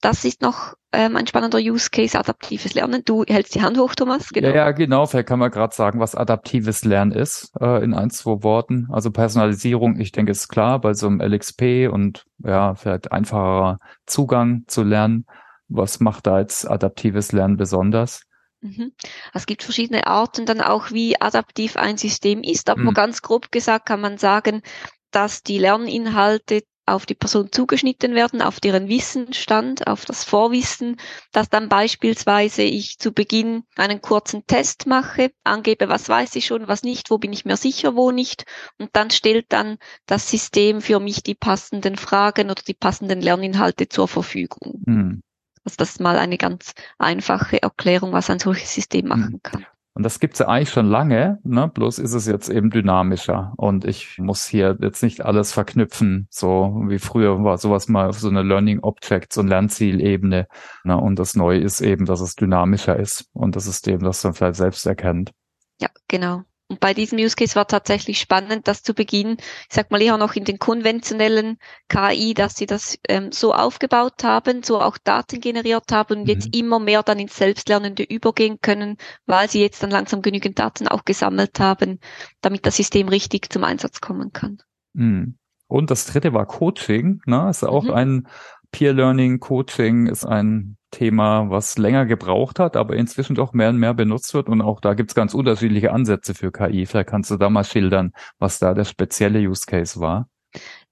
Das 0.01 0.25
ist 0.25 0.41
noch 0.41 0.75
ähm, 0.95 1.17
ein 1.17 1.27
spannender 1.27 1.59
Use 1.59 1.91
Case, 1.91 2.19
adaptives 2.19 2.75
Lernen. 2.75 3.03
Du 3.05 3.25
hältst 3.25 3.55
die 3.55 3.63
Hand 3.63 3.79
hoch, 3.79 3.95
Thomas. 3.95 4.31
Genau. 4.31 4.49
Ja, 4.49 4.55
ja, 4.55 4.71
genau. 4.71 5.07
Vielleicht 5.07 5.29
kann 5.29 5.39
man 5.39 5.51
gerade 5.51 5.75
sagen, 5.75 6.01
was 6.01 6.15
adaptives 6.15 6.85
Lernen 6.85 7.13
ist, 7.13 7.53
äh, 7.61 7.83
in 7.85 7.95
ein, 7.95 8.11
zwei 8.11 8.43
Worten. 8.43 8.89
Also 8.91 9.11
Personalisierung, 9.11 9.99
ich 10.01 10.13
denke, 10.13 10.33
ist 10.33 10.49
klar, 10.49 10.81
bei 10.81 10.95
so 10.95 11.07
einem 11.07 11.21
LXP 11.21 11.89
und 11.91 12.25
ja, 12.45 12.75
vielleicht 12.75 13.13
einfacherer 13.13 13.79
Zugang 14.07 14.65
zu 14.67 14.83
lernen. 14.83 15.27
Was 15.69 16.01
macht 16.01 16.27
da 16.27 16.41
jetzt 16.41 16.71
adaptives 16.71 17.33
Lernen 17.33 17.57
besonders? 17.57 18.23
Mhm. 18.61 18.93
Es 19.35 19.47
gibt 19.47 19.63
verschiedene 19.63 20.07
Arten 20.07 20.47
dann 20.47 20.61
auch, 20.61 20.91
wie 20.91 21.21
adaptiv 21.21 21.77
ein 21.77 21.99
System 21.99 22.43
ist, 22.43 22.71
aber 22.71 22.81
mhm. 22.81 22.95
ganz 22.95 23.21
grob 23.21 23.53
gesagt 23.53 23.87
kann 23.87 24.01
man 24.01 24.17
sagen, 24.17 24.63
dass 25.11 25.43
die 25.43 25.59
Lerninhalte 25.59 26.63
auf 26.87 27.07
die 27.07 27.15
Person 27.15 27.51
zugeschnitten 27.51 28.15
werden, 28.15 28.43
auf 28.43 28.61
deren 28.61 28.89
Wissensstand, 28.89 29.87
auf 29.87 30.05
das 30.05 30.25
Vorwissen, 30.25 30.97
dass 31.33 31.49
dann 31.49 31.69
beispielsweise 31.69 32.63
ich 32.63 32.99
zu 32.99 33.13
Beginn 33.13 33.65
einen 33.77 34.01
kurzen 34.03 34.47
Test 34.47 34.87
mache, 34.87 35.31
angebe, 35.45 35.89
was 35.89 36.09
weiß 36.09 36.37
ich 36.37 36.47
schon, 36.47 36.69
was 36.69 36.83
nicht, 36.83 37.11
wo 37.11 37.19
bin 37.19 37.33
ich 37.33 37.45
mir 37.45 37.57
sicher, 37.57 37.97
wo 37.97 38.11
nicht, 38.11 38.45
und 38.79 38.91
dann 38.93 39.11
stellt 39.11 39.47
dann 39.49 39.79
das 40.07 40.31
System 40.31 40.81
für 40.81 41.01
mich 41.01 41.23
die 41.23 41.35
passenden 41.35 41.97
Fragen 41.97 42.51
oder 42.51 42.63
die 42.67 42.75
passenden 42.75 43.21
Lerninhalte 43.21 43.89
zur 43.89 44.09
Verfügung. 44.09 44.83
Mhm. 44.85 45.23
Also 45.65 45.77
das 45.79 45.91
ist 45.91 46.01
mal 46.01 46.19
eine 46.19 46.37
ganz 46.37 46.75
einfache 46.99 47.63
Erklärung, 47.63 48.13
was 48.13 48.29
ein 48.29 48.39
solches 48.39 48.75
System 48.75 49.09
machen 49.09 49.35
hm. 49.35 49.41
kann. 49.43 49.67
Und 49.95 50.03
das 50.03 50.19
gibt's 50.19 50.41
ja 50.41 50.49
eigentlich 50.49 50.71
schon 50.71 50.87
lange, 50.87 51.39
ne? 51.45 51.71
bloß 51.73 52.01
ist 52.01 52.15
es 52.15 52.27
jetzt 52.27 52.49
eben 52.49 52.71
dynamischer. 52.71 53.53
Und 53.57 53.85
ich 53.85 54.19
muss 54.19 54.45
hier 54.45 54.77
jetzt 54.81 55.05
nicht 55.05 55.25
alles 55.25 55.53
verknüpfen, 55.53 56.27
so 56.31 56.83
wie 56.89 56.99
früher 56.99 57.45
war 57.45 57.59
sowas 57.59 57.89
mal 57.89 58.09
auf 58.09 58.19
so 58.19 58.29
eine 58.29 58.43
Learning 58.43 58.81
Object, 58.81 59.33
so 59.33 59.41
eine 59.41 59.51
Lernzielebene. 59.51 60.49
Ne? 60.83 60.97
Und 60.97 61.21
das 61.21 61.37
Neue 61.37 61.61
ist 61.61 61.81
eben, 61.81 62.07
dass 62.07 62.21
es 62.21 62.35
dynamischer 62.35 62.99
ist 62.99 63.31
und 63.35 63.55
das 63.55 63.65
System 63.65 64.01
das 64.01 64.21
dann 64.21 64.35
vielleicht 64.35 64.57
selbst 64.57 64.85
erkennt. 64.85 65.33
Ja, 65.81 65.89
genau. 66.09 66.43
Und 66.69 66.81
bei 66.81 66.95
diesem 66.95 67.19
Use 67.19 67.37
Case 67.37 67.57
war 67.57 67.67
tatsächlich 67.67 68.19
spannend, 68.19 68.67
dass 68.67 68.83
zu 68.83 68.95
Beginn, 68.95 69.37
ich 69.39 69.75
sag 69.75 69.91
mal 69.91 70.01
eher 70.01 70.17
noch 70.17 70.35
in 70.35 70.45
den 70.45 70.59
konventionellen 70.59 71.59
KI, 71.89 72.33
dass 72.33 72.57
sie 72.57 72.65
das 72.65 72.99
ähm, 73.07 73.33
so 73.33 73.53
aufgebaut 73.53 74.25
haben, 74.25 74.63
so 74.63 74.81
auch 74.81 74.97
Daten 74.97 75.41
generiert 75.41 75.93
haben 75.93 76.19
und 76.19 76.23
mhm. 76.23 76.29
jetzt 76.29 76.57
immer 76.57 76.81
mehr 76.81 77.03
dann 77.03 77.19
ins 77.19 77.37
Selbstlernende 77.37 78.03
übergehen 78.03 78.59
können, 78.63 78.97
weil 79.27 79.51
sie 79.51 79.61
jetzt 79.61 79.83
dann 79.83 79.91
langsam 79.91 80.23
genügend 80.23 80.59
Daten 80.59 80.89
auch 80.89 81.05
gesammelt 81.05 81.61
haben, 81.61 82.01
damit 82.41 82.65
das 82.65 82.77
System 82.77 83.09
richtig 83.09 83.53
zum 83.53 83.63
Einsatz 83.63 84.01
kommen 84.01 84.33
kann. 84.33 84.59
Mhm. 84.95 85.37
Und 85.67 85.91
das 85.91 86.07
dritte 86.07 86.33
war 86.33 86.47
Coaching, 86.47 87.21
ne? 87.27 87.49
Ist 87.51 87.65
auch 87.65 87.85
mhm. 87.85 87.93
ein 87.93 88.29
Peer 88.71 88.93
Learning 88.93 89.39
Coaching 89.39 90.07
ist 90.07 90.25
ein 90.25 90.77
Thema, 90.95 91.51
was 91.51 91.77
länger 91.77 92.07
gebraucht 92.07 92.61
hat, 92.61 92.77
aber 92.77 92.95
inzwischen 92.95 93.35
doch 93.35 93.53
mehr 93.53 93.71
und 93.71 93.79
mehr 93.79 93.95
benutzt 93.95 94.33
wird. 94.35 94.49
Und 94.49 94.63
auch 94.63 94.81
da 94.81 94.95
gibt's 94.95 95.15
ganz 95.15 95.35
unterschiedliche 95.35 95.93
Ansätze 95.93 96.35
für 96.35 96.53
KI. 96.53 96.87
Vielleicht 96.87 97.09
kannst 97.09 97.31
du 97.31 97.37
da 97.37 97.51
mal 97.51 97.65
schildern, 97.65 98.13
was 98.39 98.59
da 98.61 98.75
der 98.75 98.85
spezielle 98.85 99.41
Use 99.41 99.67
Case 99.67 99.99
war. 100.01 100.29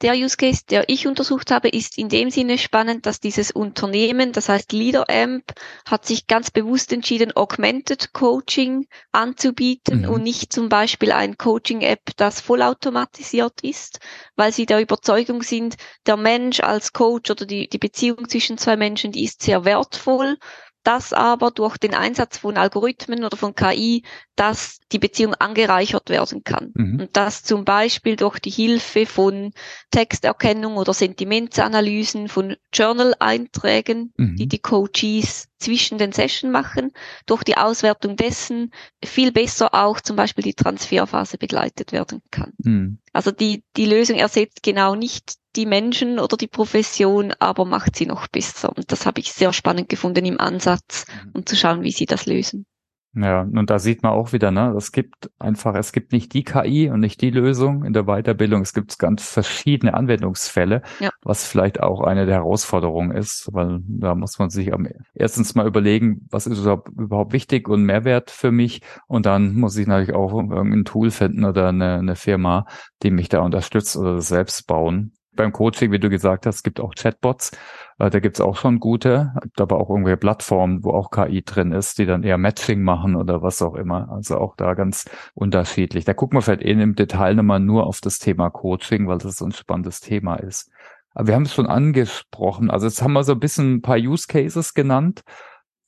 Der 0.02 0.14
Use 0.14 0.36
Case, 0.36 0.62
der 0.68 0.88
ich 0.88 1.06
untersucht 1.06 1.52
habe, 1.52 1.68
ist 1.68 1.96
in 1.96 2.08
dem 2.08 2.30
Sinne 2.30 2.58
spannend, 2.58 3.06
dass 3.06 3.20
dieses 3.20 3.52
Unternehmen, 3.52 4.32
das 4.32 4.48
heißt 4.48 4.72
LeaderAmp, 4.72 5.52
hat 5.86 6.06
sich 6.06 6.26
ganz 6.26 6.50
bewusst 6.50 6.92
entschieden, 6.92 7.36
Augmented 7.36 8.12
Coaching 8.12 8.86
anzubieten 9.12 10.02
mhm. 10.02 10.08
und 10.08 10.22
nicht 10.24 10.52
zum 10.52 10.68
Beispiel 10.68 11.12
ein 11.12 11.36
Coaching-App, 11.38 12.16
das 12.16 12.40
vollautomatisiert 12.40 13.60
ist, 13.62 14.00
weil 14.34 14.52
sie 14.52 14.66
der 14.66 14.80
Überzeugung 14.80 15.42
sind, 15.42 15.76
der 16.06 16.16
Mensch 16.16 16.58
als 16.60 16.92
Coach 16.92 17.30
oder 17.30 17.46
die, 17.46 17.68
die 17.68 17.78
Beziehung 17.78 18.28
zwischen 18.28 18.58
zwei 18.58 18.76
Menschen, 18.76 19.12
die 19.12 19.24
ist 19.24 19.42
sehr 19.42 19.64
wertvoll 19.64 20.36
dass 20.84 21.12
aber 21.12 21.50
durch 21.50 21.78
den 21.78 21.94
Einsatz 21.94 22.38
von 22.38 22.56
Algorithmen 22.56 23.24
oder 23.24 23.36
von 23.36 23.54
KI, 23.54 24.02
dass 24.36 24.80
die 24.90 24.98
Beziehung 24.98 25.34
angereichert 25.34 26.10
werden 26.10 26.42
kann. 26.42 26.72
Mhm. 26.74 27.00
Und 27.00 27.16
das 27.16 27.44
zum 27.44 27.64
Beispiel 27.64 28.16
durch 28.16 28.38
die 28.38 28.50
Hilfe 28.50 29.06
von 29.06 29.52
Texterkennung 29.90 30.76
oder 30.76 30.92
Sentimentsanalysen, 30.92 32.28
von 32.28 32.56
Journal-Einträgen, 32.72 34.12
mhm. 34.16 34.36
die 34.36 34.48
die 34.48 34.58
Coaches 34.58 35.48
zwischen 35.58 35.98
den 35.98 36.12
Sessions 36.12 36.52
machen, 36.52 36.92
durch 37.26 37.44
die 37.44 37.56
Auswertung 37.56 38.16
dessen 38.16 38.72
viel 39.04 39.32
besser 39.32 39.74
auch 39.74 40.00
zum 40.00 40.16
Beispiel 40.16 40.42
die 40.42 40.54
Transferphase 40.54 41.38
begleitet 41.38 41.92
werden 41.92 42.22
kann. 42.30 42.52
Mhm. 42.58 42.98
Also 43.12 43.30
die, 43.30 43.62
die 43.76 43.86
Lösung 43.86 44.16
ersetzt 44.16 44.62
genau 44.62 44.94
nicht 44.94 45.36
die 45.56 45.66
Menschen 45.66 46.18
oder 46.18 46.36
die 46.36 46.48
Profession, 46.48 47.32
aber 47.38 47.64
macht 47.64 47.96
sie 47.96 48.06
noch 48.06 48.28
besser. 48.28 48.70
Und 48.76 48.90
das 48.92 49.06
habe 49.06 49.20
ich 49.20 49.32
sehr 49.32 49.52
spannend 49.52 49.88
gefunden 49.88 50.24
im 50.24 50.40
Ansatz, 50.40 51.06
mhm. 51.24 51.30
um 51.34 51.46
zu 51.46 51.56
schauen, 51.56 51.82
wie 51.82 51.92
sie 51.92 52.06
das 52.06 52.26
lösen. 52.26 52.66
Ja, 53.14 53.42
und 53.42 53.68
da 53.68 53.78
sieht 53.78 54.02
man 54.02 54.12
auch 54.12 54.32
wieder, 54.32 54.50
ne, 54.50 54.72
es 54.74 54.90
gibt 54.90 55.30
einfach, 55.38 55.74
es 55.74 55.92
gibt 55.92 56.12
nicht 56.12 56.32
die 56.32 56.44
KI 56.44 56.88
und 56.88 57.00
nicht 57.00 57.20
die 57.20 57.28
Lösung 57.28 57.84
in 57.84 57.92
der 57.92 58.04
Weiterbildung. 58.04 58.62
Es 58.62 58.72
gibt 58.72 58.98
ganz 58.98 59.28
verschiedene 59.28 59.92
Anwendungsfälle, 59.92 60.80
ja. 60.98 61.10
was 61.22 61.46
vielleicht 61.46 61.82
auch 61.82 62.00
eine 62.00 62.24
der 62.24 62.36
Herausforderungen 62.36 63.14
ist, 63.14 63.50
weil 63.52 63.80
da 63.86 64.14
muss 64.14 64.38
man 64.38 64.48
sich 64.48 64.72
am 64.72 64.88
erstens 65.12 65.54
mal 65.54 65.66
überlegen, 65.66 66.26
was 66.30 66.46
ist 66.46 66.60
überhaupt 66.60 67.34
wichtig 67.34 67.68
und 67.68 67.82
Mehrwert 67.82 68.30
für 68.30 68.50
mich. 68.50 68.80
Und 69.08 69.26
dann 69.26 69.56
muss 69.56 69.76
ich 69.76 69.86
natürlich 69.86 70.14
auch 70.14 70.32
irgendein 70.32 70.86
Tool 70.86 71.10
finden 71.10 71.44
oder 71.44 71.68
eine, 71.68 71.96
eine 71.96 72.16
Firma, 72.16 72.64
die 73.02 73.10
mich 73.10 73.28
da 73.28 73.40
unterstützt 73.40 73.94
oder 73.94 74.14
das 74.14 74.28
selbst 74.28 74.66
bauen 74.66 75.12
beim 75.34 75.52
Coaching, 75.52 75.92
wie 75.92 75.98
du 75.98 76.10
gesagt 76.10 76.46
hast, 76.46 76.62
gibt 76.62 76.80
auch 76.80 76.94
Chatbots. 76.94 77.52
Äh, 77.98 78.10
da 78.10 78.20
gibt's 78.20 78.40
auch 78.40 78.56
schon 78.56 78.80
gute, 78.80 79.32
gibt 79.42 79.60
aber 79.60 79.78
auch 79.78 79.88
irgendwelche 79.90 80.18
Plattformen, 80.18 80.84
wo 80.84 80.90
auch 80.90 81.10
KI 81.10 81.42
drin 81.42 81.72
ist, 81.72 81.98
die 81.98 82.06
dann 82.06 82.22
eher 82.22 82.38
Matching 82.38 82.82
machen 82.82 83.16
oder 83.16 83.42
was 83.42 83.62
auch 83.62 83.74
immer. 83.74 84.10
Also 84.10 84.38
auch 84.38 84.56
da 84.56 84.74
ganz 84.74 85.04
unterschiedlich. 85.34 86.04
Da 86.04 86.14
gucken 86.14 86.36
wir 86.36 86.42
vielleicht 86.42 86.62
eh 86.62 86.72
im 86.72 86.94
Detail 86.94 87.34
nochmal 87.34 87.60
nur 87.60 87.86
auf 87.86 88.00
das 88.00 88.18
Thema 88.18 88.50
Coaching, 88.50 89.08
weil 89.08 89.18
das 89.18 89.36
so 89.36 89.44
ein 89.44 89.52
spannendes 89.52 90.00
Thema 90.00 90.36
ist. 90.36 90.70
Aber 91.14 91.28
wir 91.28 91.34
haben 91.34 91.44
es 91.44 91.54
schon 91.54 91.66
angesprochen. 91.66 92.70
Also 92.70 92.86
jetzt 92.86 93.02
haben 93.02 93.12
wir 93.12 93.24
so 93.24 93.32
ein 93.32 93.40
bisschen 93.40 93.74
ein 93.74 93.82
paar 93.82 93.98
Use 93.98 94.26
Cases 94.26 94.74
genannt. 94.74 95.22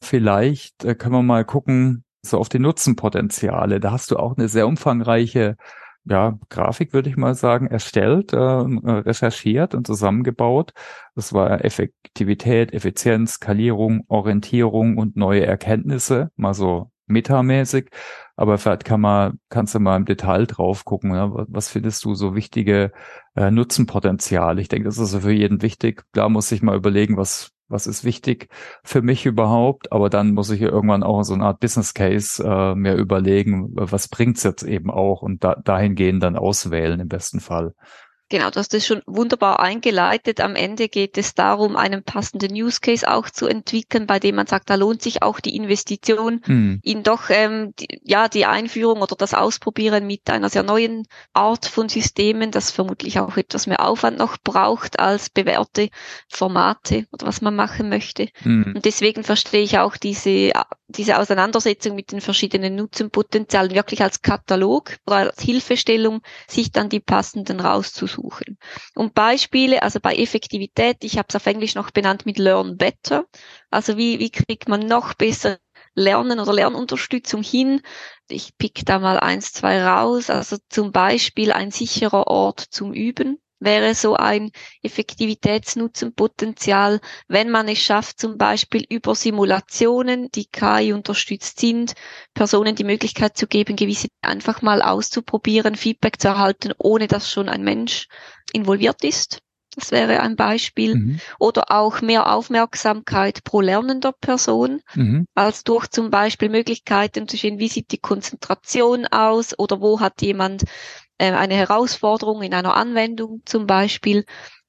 Vielleicht 0.02 0.85
äh, 0.85 0.94
können 0.94 1.14
wir 1.14 1.22
mal 1.22 1.44
gucken, 1.44 2.04
so 2.22 2.38
auf 2.38 2.48
die 2.48 2.59
Nutzenpotenziale. 2.59 3.80
Da 3.80 3.92
hast 3.92 4.11
du 4.11 4.16
auch 4.16 4.37
eine 4.37 4.48
sehr 4.48 4.66
umfangreiche 4.66 5.57
ja, 6.07 6.38
Grafik, 6.51 6.93
würde 6.93 7.09
ich 7.09 7.17
mal 7.17 7.35
sagen, 7.35 7.67
erstellt, 7.67 8.33
äh, 8.33 8.37
recherchiert 8.38 9.75
und 9.75 9.87
zusammengebaut. 9.87 10.73
Das 11.14 11.33
war 11.33 11.64
Effektivität, 11.64 12.73
Effizienz, 12.75 13.35
Skalierung, 13.35 14.05
Orientierung 14.09 14.99
und 14.99 15.17
neue 15.17 15.47
Erkenntnisse, 15.47 16.31
mal 16.37 16.55
so 16.55 16.90
metamäßig. 17.07 17.90
Aber 18.37 18.59
vielleicht 18.59 18.85
kann 18.85 19.01
man, 19.01 19.38
kannst 19.49 19.75
du 19.75 19.81
mal 19.81 19.97
im 19.97 20.05
Detail 20.05 20.47
drauf 20.47 20.85
gucken, 20.85 21.14
ja, 21.14 21.31
was 21.33 21.69
findest 21.71 22.05
du 22.05 22.14
so 22.14 22.35
wichtige 22.35 22.93
äh, 23.37 23.51
Nutzenpotenziale? 23.51 24.61
Ich 24.61 24.69
denke, 24.69 24.87
das 24.88 24.99
ist 24.99 25.14
für 25.17 25.33
jeden 25.33 25.62
wichtig. 25.62 26.05
Klar 26.12 26.29
muss 26.29 26.51
ich 26.53 26.62
mal 26.62 26.77
überlegen, 26.77 27.17
was 27.17 27.54
was 27.68 27.87
ist 27.87 28.05
wichtig 28.05 28.48
für 28.83 29.03
mich 29.03 29.27
überhaupt, 29.27 29.92
aber 29.92 30.11
dann 30.11 30.33
muss 30.33 30.50
ich 30.50 30.61
irgendwann 30.61 31.03
auch 31.03 31.22
so 31.22 31.35
eine 31.35 31.44
Art 31.44 31.61
Business 31.61 31.94
Case 31.94 32.42
äh, 32.44 32.74
mir 32.74 32.94
überlegen, 32.94 33.68
was 33.72 34.09
bringt's 34.09 34.42
jetzt 34.42 34.62
eben 34.62 34.90
auch 34.90 35.22
und 35.22 35.44
da, 35.44 35.55
dahingehend 35.57 36.22
dann 36.22 36.37
auswählen 36.37 37.00
im 37.00 37.09
besten 37.09 37.40
Fall. 37.40 37.74
Genau, 38.31 38.51
du 38.51 38.59
hast 38.59 38.73
das 38.73 38.87
schon 38.87 39.03
wunderbar 39.07 39.61
eingeleitet. 39.61 40.41
Am 40.41 40.57
Ende 40.57 40.89
geht 40.89 41.19
es 41.19 41.35
darum, 41.35 41.77
einen 41.77 42.03
passenden 42.03 42.53
Use 42.55 42.81
Case 42.81 43.09
auch 43.09 43.29
zu 43.29 43.47
entwickeln, 43.47 44.07
bei 44.07 44.19
dem 44.19 44.37
man 44.37 44.47
sagt, 44.47 44.71
da 44.71 44.77
lohnt 44.77 45.03
sich 45.03 45.23
auch 45.23 45.41
die 45.41 45.55
Investition 45.55 46.41
mhm. 46.47 46.81
in 46.83 47.03
doch 47.03 47.29
ähm, 47.29 47.75
die, 47.79 48.01
ja 48.03 48.29
die 48.29 48.47
Einführung 48.47 49.03
oder 49.03 49.15
das 49.15 49.35
Ausprobieren 49.35 50.07
mit 50.07 50.31
einer 50.31 50.49
sehr 50.49 50.63
neuen 50.63 51.07
Art 51.35 51.67
von 51.67 51.91
Systemen, 51.91 52.51
das 52.51 52.71
vermutlich 52.71 53.19
auch 53.19 53.37
etwas 53.37 53.67
mehr 53.67 53.85
Aufwand 53.85 54.19
noch 54.19 54.39
braucht 54.43 54.99
als 54.99 55.29
bewährte 55.29 55.91
Formate 56.29 57.07
oder 57.13 57.27
was 57.27 57.43
man 57.43 57.55
machen 57.55 57.91
möchte. 57.91 58.31
Mhm. 58.43 58.73
Und 58.75 58.85
deswegen 58.87 59.23
verstehe 59.23 59.63
ich 59.63 59.79
auch 59.79 59.99
diese 59.99 60.53
diese 60.96 61.18
Auseinandersetzung 61.18 61.94
mit 61.94 62.12
den 62.12 62.20
verschiedenen 62.20 62.76
Nutzenpotenzialen 62.76 63.74
wirklich 63.74 64.02
als 64.02 64.22
Katalog 64.22 64.96
oder 65.07 65.16
als 65.16 65.40
Hilfestellung, 65.40 66.22
sich 66.48 66.72
dann 66.72 66.88
die 66.88 67.00
passenden 67.00 67.61
rauszusuchen. 67.61 68.59
Und 68.94 69.14
Beispiele, 69.14 69.83
also 69.83 70.00
bei 70.00 70.14
Effektivität, 70.14 70.98
ich 71.02 71.18
habe 71.18 71.26
es 71.28 71.37
auf 71.37 71.46
Englisch 71.46 71.74
noch 71.74 71.90
benannt 71.90 72.26
mit 72.26 72.38
Learn 72.38 72.76
Better, 72.76 73.26
also 73.70 73.96
wie, 73.96 74.18
wie 74.18 74.30
kriegt 74.30 74.68
man 74.68 74.80
noch 74.87 75.14
besser 75.14 75.59
Lernen 75.94 76.40
oder 76.40 76.52
Lernunterstützung 76.52 77.42
hin. 77.42 77.80
Ich 78.28 78.57
pick 78.59 78.85
da 78.85 78.98
mal 78.98 79.18
eins, 79.20 79.52
zwei 79.52 79.85
raus. 79.85 80.28
Also 80.28 80.57
zum 80.68 80.90
Beispiel 80.92 81.52
ein 81.52 81.70
sicherer 81.70 82.26
Ort 82.26 82.61
zum 82.61 82.92
Üben 82.92 83.38
wäre 83.61 83.95
so 83.95 84.14
ein 84.14 84.51
Effektivitätsnutzenpotenzial, 84.83 87.01
wenn 87.29 87.51
man 87.51 87.69
es 87.69 87.79
schafft, 87.79 88.21
zum 88.21 88.37
Beispiel 88.37 88.85
über 88.88 89.14
Simulationen, 89.14 90.29
die 90.35 90.47
KI 90.47 90.93
unterstützt 90.93 91.61
sind, 91.61 91.95
Personen 92.35 92.75
die 92.75 92.83
Möglichkeit 92.85 93.37
zu 93.37 93.47
geben, 93.47 93.77
gewisse 93.77 94.09
einfach 94.23 94.62
mal 94.62 94.83
auszuprobieren, 94.83 95.77
Feedback 95.77 96.21
zu 96.21 96.27
erhalten, 96.29 96.73
ohne 96.79 97.07
dass 97.07 97.31
schon 97.31 97.49
ein 97.49 97.62
Mensch 97.62 98.09
involviert 98.53 99.05
ist. 99.05 99.45
Das 99.77 99.90
wäre 99.90 100.21
ein 100.21 100.37
Beispiel. 100.37 100.95
Mhm. 100.95 101.21
Oder 101.38 101.71
auch 101.71 102.01
mehr 102.01 102.33
Aufmerksamkeit 102.33 103.45
pro 103.45 103.61
lernender 103.61 104.12
Person, 104.12 104.81
mhm. 104.95 105.27
als 105.35 105.64
durch 105.64 105.88
zum 105.88 106.11
Beispiel 106.11 106.49
Möglichkeiten 106.49 107.29
zu 107.29 107.37
sehen, 107.37 107.59
wie 107.59 107.69
sieht 107.69 107.90
die 107.90 107.99
Konzentration 107.99 109.07
aus 109.07 109.59
oder 109.59 109.81
wo 109.81 110.01
hat 110.01 110.23
jemand 110.23 110.64
eine 111.18 111.55
Herausforderung 111.55 112.42
in 112.42 112.55
einer 112.55 112.74
Anwendung 112.74 113.42
zum 113.44 113.66
Beispiel, 113.66 114.24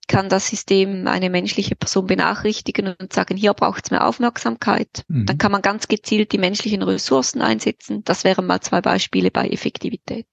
kann 0.08 0.30
das 0.30 0.48
System 0.48 1.08
eine 1.08 1.30
menschliche 1.30 1.76
Person 1.76 2.06
benachrichtigen 2.06 2.96
und 3.00 3.12
sagen, 3.12 3.38
hier 3.38 3.54
braucht 3.54 3.86
es 3.86 3.92
mehr 3.92 4.08
Aufmerksamkeit. 4.08 5.04
Mhm. 5.08 5.26
Dann 5.26 5.38
kann 5.38 5.52
man 5.52 5.62
ganz 5.62 5.88
gezielt 5.88 6.32
die 6.32 6.38
menschlichen 6.38 6.84
Ressourcen 6.84 7.42
einsetzen. 7.42 8.04
Das 8.04 8.24
wären 8.24 8.46
mal 8.46 8.62
zwei 8.62 8.82
Beispiele 8.82 9.32
bei 9.32 9.48
Effektivität. 9.48 10.28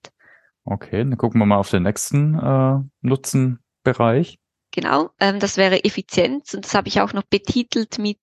Okay, 0.65 0.99
dann 0.99 1.17
gucken 1.17 1.41
wir 1.41 1.47
mal 1.47 1.57
auf 1.57 1.71
den 1.71 1.85
nächsten 1.85 2.39
äh, 2.39 2.79
Nutzenbereich. 3.01 4.39
Genau, 4.75 5.11
ähm, 5.21 5.39
das 5.39 5.59
wäre 5.59 5.85
Effizienz 5.85 6.55
und 6.55 6.65
das 6.65 6.75
habe 6.75 6.89
ich 6.89 7.01
auch 7.01 7.13
noch 7.13 7.25
betitelt 7.25 7.99
mit 7.99 8.19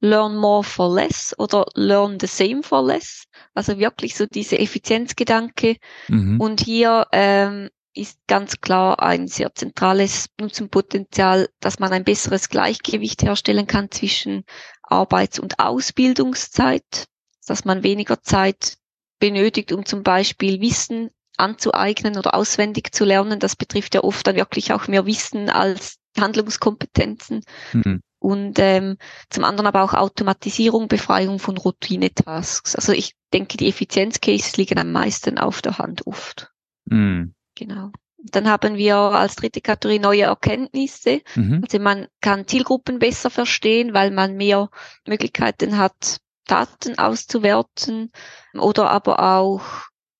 Learn 0.00 0.36
more 0.36 0.62
for 0.62 0.94
less 0.94 1.34
oder 1.38 1.66
Learn 1.74 2.18
the 2.20 2.28
same 2.28 2.62
for 2.62 2.86
less. 2.86 3.24
Also 3.52 3.78
wirklich 3.78 4.14
so 4.14 4.24
diese 4.26 4.60
Effizienzgedanke. 4.60 5.76
Mhm. 6.06 6.40
Und 6.40 6.60
hier 6.60 7.08
ähm, 7.10 7.68
ist 7.94 8.20
ganz 8.28 8.60
klar 8.60 9.02
ein 9.02 9.26
sehr 9.26 9.52
zentrales 9.56 10.28
Nutzenpotenzial, 10.40 11.48
dass 11.58 11.80
man 11.80 11.92
ein 11.92 12.04
besseres 12.04 12.48
Gleichgewicht 12.48 13.24
herstellen 13.24 13.66
kann 13.66 13.90
zwischen 13.90 14.44
Arbeits- 14.82 15.40
und 15.40 15.58
Ausbildungszeit, 15.58 17.06
dass 17.44 17.64
man 17.64 17.82
weniger 17.82 18.22
Zeit 18.22 18.78
benötigt, 19.18 19.72
um 19.72 19.84
zum 19.84 20.04
Beispiel 20.04 20.60
Wissen 20.60 21.10
anzueignen 21.38 22.16
oder 22.16 22.34
auswendig 22.34 22.92
zu 22.92 23.04
lernen. 23.04 23.38
Das 23.38 23.56
betrifft 23.56 23.94
ja 23.94 24.04
oft 24.04 24.26
dann 24.26 24.36
wirklich 24.36 24.72
auch 24.72 24.88
mehr 24.88 25.06
Wissen 25.06 25.50
als 25.50 25.96
Handlungskompetenzen. 26.18 27.42
Mhm. 27.72 28.02
Und 28.20 28.58
ähm, 28.58 28.96
zum 29.30 29.44
anderen 29.44 29.68
aber 29.68 29.82
auch 29.82 29.94
Automatisierung, 29.94 30.88
Befreiung 30.88 31.38
von 31.38 31.56
Routine-Tasks. 31.56 32.74
Also 32.74 32.92
ich 32.92 33.14
denke, 33.32 33.56
die 33.56 33.68
Effizienzcases 33.68 34.56
liegen 34.56 34.78
am 34.78 34.90
meisten 34.90 35.38
auf 35.38 35.62
der 35.62 35.78
Hand 35.78 36.06
oft. 36.06 36.50
Mhm. 36.86 37.34
Genau. 37.54 37.90
Dann 38.20 38.48
haben 38.48 38.76
wir 38.76 38.96
als 38.96 39.36
dritte 39.36 39.60
Kategorie 39.60 40.00
neue 40.00 40.22
Erkenntnisse. 40.22 41.22
Mhm. 41.36 41.60
Also 41.62 41.78
man 41.78 42.08
kann 42.20 42.48
Zielgruppen 42.48 42.98
besser 42.98 43.30
verstehen, 43.30 43.94
weil 43.94 44.10
man 44.10 44.36
mehr 44.36 44.68
Möglichkeiten 45.06 45.78
hat, 45.78 46.18
Daten 46.46 46.98
auszuwerten 46.98 48.10
oder 48.54 48.90
aber 48.90 49.20
auch, 49.20 49.62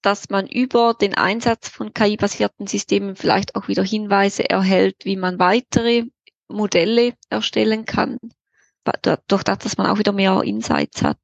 dass 0.03 0.31
man 0.31 0.47
über 0.47 0.95
den 0.95 1.15
Einsatz 1.15 1.69
von 1.69 1.93
KI-basierten 1.93 2.67
Systemen 2.67 3.17
vielleicht 3.17 3.57
auch 3.57 3.69
wieder 3.69 3.83
Hinweise 3.83 4.49
erhält, 4.49 5.05
wie 5.05 5.17
man 5.17 5.39
weitere 5.39 6.05
Modelle 6.49 7.15
erstellen 7.29 7.85
kann, 7.85 8.19
durch 9.27 9.43
das, 9.43 9.59
dass 9.59 9.77
man 9.77 9.87
auch 9.87 9.99
wieder 9.99 10.13
mehr 10.13 10.43
Insights 10.43 11.03
hat. 11.03 11.19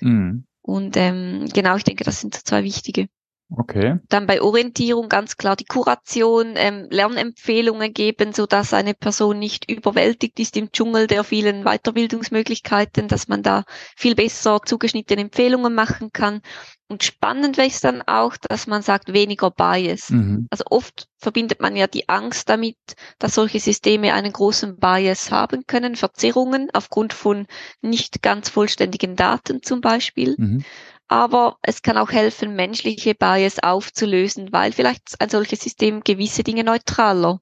Mhm. 0.00 0.44
Und 0.62 0.96
ähm, 0.96 1.48
genau, 1.52 1.76
ich 1.76 1.84
denke, 1.84 2.04
das 2.04 2.20
sind 2.20 2.34
zwei 2.34 2.62
wichtige. 2.62 3.08
Okay. 3.56 3.98
Dann 4.08 4.26
bei 4.26 4.40
Orientierung 4.40 5.08
ganz 5.08 5.36
klar 5.36 5.56
die 5.56 5.64
Kuration, 5.64 6.52
ähm, 6.54 6.86
Lernempfehlungen 6.90 7.92
geben, 7.92 8.32
so 8.32 8.46
dass 8.46 8.72
eine 8.72 8.94
Person 8.94 9.38
nicht 9.38 9.68
überwältigt 9.68 10.38
ist 10.38 10.56
im 10.56 10.70
Dschungel 10.70 11.08
der 11.08 11.24
vielen 11.24 11.64
Weiterbildungsmöglichkeiten, 11.64 13.08
dass 13.08 13.26
man 13.26 13.42
da 13.42 13.64
viel 13.96 14.14
besser 14.14 14.60
zugeschnittene 14.64 15.22
Empfehlungen 15.22 15.74
machen 15.74 16.12
kann. 16.12 16.42
Und 16.88 17.04
spannend 17.04 17.56
wäre 17.56 17.68
es 17.68 17.80
dann 17.80 18.02
auch, 18.02 18.36
dass 18.36 18.66
man 18.66 18.82
sagt, 18.82 19.12
weniger 19.12 19.50
Bias. 19.50 20.10
Mhm. 20.10 20.46
Also 20.50 20.64
oft 20.70 21.06
verbindet 21.18 21.60
man 21.60 21.76
ja 21.76 21.86
die 21.86 22.08
Angst 22.08 22.48
damit, 22.48 22.76
dass 23.18 23.34
solche 23.34 23.60
Systeme 23.60 24.12
einen 24.12 24.32
großen 24.32 24.76
Bias 24.76 25.30
haben 25.30 25.64
können, 25.66 25.94
Verzerrungen 25.94 26.68
aufgrund 26.72 27.12
von 27.12 27.46
nicht 27.80 28.22
ganz 28.22 28.48
vollständigen 28.48 29.16
Daten 29.16 29.62
zum 29.62 29.80
Beispiel. 29.80 30.34
Mhm 30.38 30.64
aber 31.10 31.58
es 31.60 31.82
kann 31.82 31.98
auch 31.98 32.12
helfen, 32.12 32.54
menschliche 32.54 33.16
Bias 33.16 33.58
aufzulösen, 33.60 34.52
weil 34.52 34.70
vielleicht 34.70 35.20
ein 35.20 35.28
solches 35.28 35.60
System 35.60 36.02
gewisse 36.04 36.44
Dinge 36.44 36.62
neutraler 36.62 37.40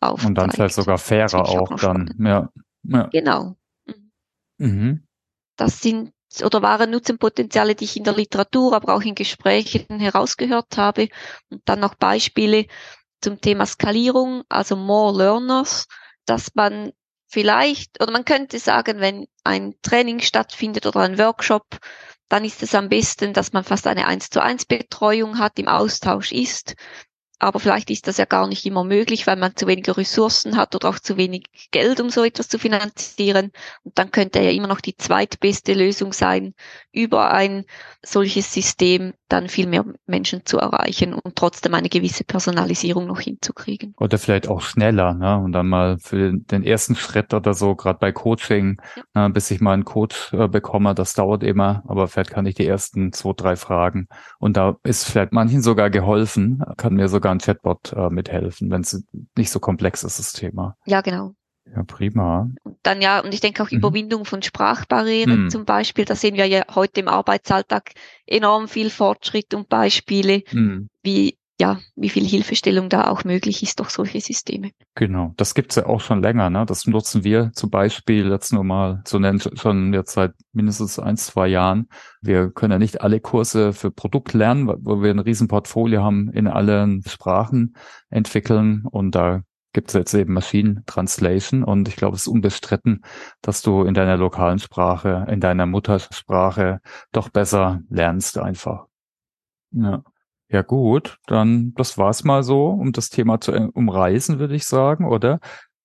aufzeigt. 0.00 0.28
Und 0.28 0.34
dann 0.36 0.50
vielleicht 0.50 0.74
sogar 0.74 0.96
fairer 0.96 1.46
auch, 1.46 1.70
auch 1.70 1.76
dann. 1.76 2.14
Ja. 2.18 2.48
ja. 2.84 3.08
Genau. 3.08 3.56
Mhm. 4.56 5.06
Das 5.56 5.82
sind 5.82 6.12
oder 6.42 6.62
waren 6.62 6.90
Nutzenpotenziale, 6.90 7.74
die 7.74 7.84
ich 7.84 7.96
in 7.98 8.04
der 8.04 8.14
Literatur, 8.14 8.74
aber 8.74 8.94
auch 8.94 9.02
in 9.02 9.14
Gesprächen 9.14 10.00
herausgehört 10.00 10.78
habe. 10.78 11.08
Und 11.50 11.60
dann 11.66 11.80
noch 11.80 11.96
Beispiele 11.96 12.66
zum 13.20 13.38
Thema 13.42 13.66
Skalierung, 13.66 14.44
also 14.48 14.76
More 14.76 15.18
Learners, 15.18 15.88
dass 16.24 16.54
man 16.54 16.92
vielleicht, 17.26 18.02
oder 18.02 18.12
man 18.12 18.24
könnte 18.24 18.58
sagen, 18.58 19.00
wenn 19.00 19.26
ein 19.44 19.74
Training 19.82 20.20
stattfindet 20.20 20.86
oder 20.86 21.00
ein 21.00 21.18
Workshop, 21.18 21.66
dann 22.30 22.44
ist 22.44 22.62
es 22.62 22.74
am 22.74 22.88
besten, 22.88 23.34
dass 23.34 23.52
man 23.52 23.64
fast 23.64 23.86
eine 23.86 24.06
1 24.06 24.30
zu 24.30 24.40
1 24.40 24.64
Betreuung 24.64 25.38
hat, 25.38 25.58
im 25.58 25.68
Austausch 25.68 26.32
ist. 26.32 26.76
Aber 27.40 27.58
vielleicht 27.58 27.90
ist 27.90 28.06
das 28.06 28.18
ja 28.18 28.24
gar 28.24 28.46
nicht 28.46 28.64
immer 28.66 28.84
möglich, 28.84 29.26
weil 29.26 29.36
man 29.36 29.56
zu 29.56 29.66
wenige 29.66 29.96
Ressourcen 29.96 30.56
hat 30.56 30.74
oder 30.74 30.90
auch 30.90 30.98
zu 31.00 31.16
wenig 31.16 31.46
Geld, 31.72 31.98
um 32.00 32.08
so 32.08 32.22
etwas 32.22 32.48
zu 32.48 32.58
finanzieren. 32.58 33.50
Und 33.82 33.98
dann 33.98 34.10
könnte 34.12 34.40
ja 34.40 34.50
immer 34.50 34.68
noch 34.68 34.80
die 34.80 34.96
zweitbeste 34.96 35.74
Lösung 35.74 36.12
sein, 36.12 36.54
über 36.92 37.32
ein 37.32 37.64
solches 38.02 38.52
System 38.54 39.14
dann 39.32 39.48
viel 39.48 39.66
mehr 39.66 39.84
Menschen 40.06 40.44
zu 40.44 40.58
erreichen 40.58 41.14
und 41.14 41.36
trotzdem 41.36 41.74
eine 41.74 41.88
gewisse 41.88 42.24
Personalisierung 42.24 43.06
noch 43.06 43.20
hinzukriegen. 43.20 43.94
Oder 43.98 44.18
vielleicht 44.18 44.48
auch 44.48 44.60
schneller, 44.60 45.14
ne? 45.14 45.38
Und 45.38 45.52
dann 45.52 45.68
mal 45.68 45.98
für 45.98 46.32
den 46.32 46.62
ersten 46.62 46.96
Schritt 46.96 47.32
oder 47.32 47.54
so, 47.54 47.74
gerade 47.74 47.98
bei 47.98 48.12
Coaching, 48.12 48.80
ja. 48.96 49.28
ne, 49.28 49.30
bis 49.30 49.50
ich 49.50 49.60
mal 49.60 49.72
einen 49.72 49.84
Coach 49.84 50.32
äh, 50.32 50.48
bekomme, 50.48 50.94
das 50.94 51.14
dauert 51.14 51.42
immer, 51.42 51.82
aber 51.86 52.08
vielleicht 52.08 52.30
kann 52.30 52.46
ich 52.46 52.54
die 52.54 52.66
ersten 52.66 53.12
zwei, 53.12 53.32
drei 53.36 53.56
Fragen. 53.56 54.08
Und 54.38 54.56
da 54.56 54.76
ist 54.82 55.04
vielleicht 55.04 55.32
manchen 55.32 55.62
sogar 55.62 55.90
geholfen, 55.90 56.62
kann 56.76 56.94
mir 56.94 57.08
sogar 57.08 57.32
ein 57.32 57.38
Chatbot 57.38 57.92
äh, 57.92 58.10
mithelfen, 58.10 58.70
wenn 58.70 58.82
es 58.82 59.04
nicht 59.36 59.50
so 59.50 59.60
komplex 59.60 60.02
ist, 60.02 60.18
das 60.18 60.32
Thema. 60.32 60.76
Ja, 60.86 61.00
genau. 61.00 61.34
Ja, 61.74 61.84
prima. 61.84 62.50
Und 62.62 62.76
dann 62.82 63.00
ja, 63.00 63.20
und 63.20 63.32
ich 63.32 63.40
denke 63.40 63.62
auch 63.62 63.70
mhm. 63.70 63.78
Überwindung 63.78 64.24
von 64.24 64.42
Sprachbarrieren 64.42 65.44
mhm. 65.44 65.50
zum 65.50 65.64
Beispiel, 65.64 66.04
da 66.04 66.14
sehen 66.14 66.36
wir 66.36 66.46
ja 66.46 66.62
heute 66.74 67.00
im 67.00 67.08
Arbeitsalltag 67.08 67.92
enorm 68.26 68.68
viel 68.68 68.90
Fortschritt 68.90 69.54
und 69.54 69.68
Beispiele, 69.68 70.42
mhm. 70.52 70.88
wie 71.02 71.38
ja, 71.60 71.78
wie 71.94 72.08
viel 72.08 72.24
Hilfestellung 72.24 72.88
da 72.88 73.08
auch 73.08 73.24
möglich 73.24 73.62
ist 73.62 73.78
durch 73.80 73.90
solche 73.90 74.20
Systeme. 74.20 74.70
Genau, 74.94 75.34
das 75.36 75.54
gibt's 75.54 75.76
ja 75.76 75.84
auch 75.84 76.00
schon 76.00 76.22
länger. 76.22 76.48
Ne? 76.48 76.64
Das 76.64 76.86
nutzen 76.86 77.22
wir 77.22 77.50
zum 77.54 77.68
Beispiel 77.68 78.30
jetzt 78.30 78.52
nur 78.52 78.64
mal 78.64 79.02
so 79.06 79.18
nennen 79.18 79.40
schon 79.40 79.92
jetzt 79.92 80.14
seit 80.14 80.32
mindestens 80.52 80.98
ein, 80.98 81.18
zwei 81.18 81.48
Jahren. 81.48 81.88
Wir 82.22 82.50
können 82.50 82.72
ja 82.72 82.78
nicht 82.78 83.02
alle 83.02 83.20
Kurse 83.20 83.74
für 83.74 83.90
Produkt 83.90 84.32
lernen, 84.32 84.68
wo 84.68 85.02
wir 85.02 85.10
ein 85.10 85.18
Riesenportfolio 85.18 86.02
haben 86.02 86.30
in 86.32 86.48
allen 86.48 87.02
Sprachen 87.06 87.76
entwickeln 88.08 88.86
und 88.90 89.14
da 89.14 89.42
gibt 89.72 89.88
es 89.88 89.94
jetzt 89.94 90.14
eben 90.14 90.32
Machine 90.32 90.82
Translation 90.86 91.64
und 91.64 91.88
ich 91.88 91.96
glaube, 91.96 92.16
es 92.16 92.22
ist 92.22 92.28
unbestritten, 92.28 93.02
dass 93.42 93.62
du 93.62 93.82
in 93.82 93.94
deiner 93.94 94.16
lokalen 94.16 94.58
Sprache, 94.58 95.26
in 95.30 95.40
deiner 95.40 95.66
Muttersprache 95.66 96.80
doch 97.12 97.28
besser 97.28 97.80
lernst 97.88 98.38
einfach. 98.38 98.86
Ja. 99.72 100.02
Ja 100.52 100.62
gut, 100.62 101.18
dann 101.26 101.74
das 101.74 101.96
war's 101.96 102.24
mal 102.24 102.42
so, 102.42 102.70
um 102.70 102.90
das 102.90 103.08
Thema 103.08 103.40
zu 103.40 103.52
umreißen, 103.52 104.40
würde 104.40 104.56
ich 104.56 104.64
sagen, 104.64 105.06
oder? 105.06 105.38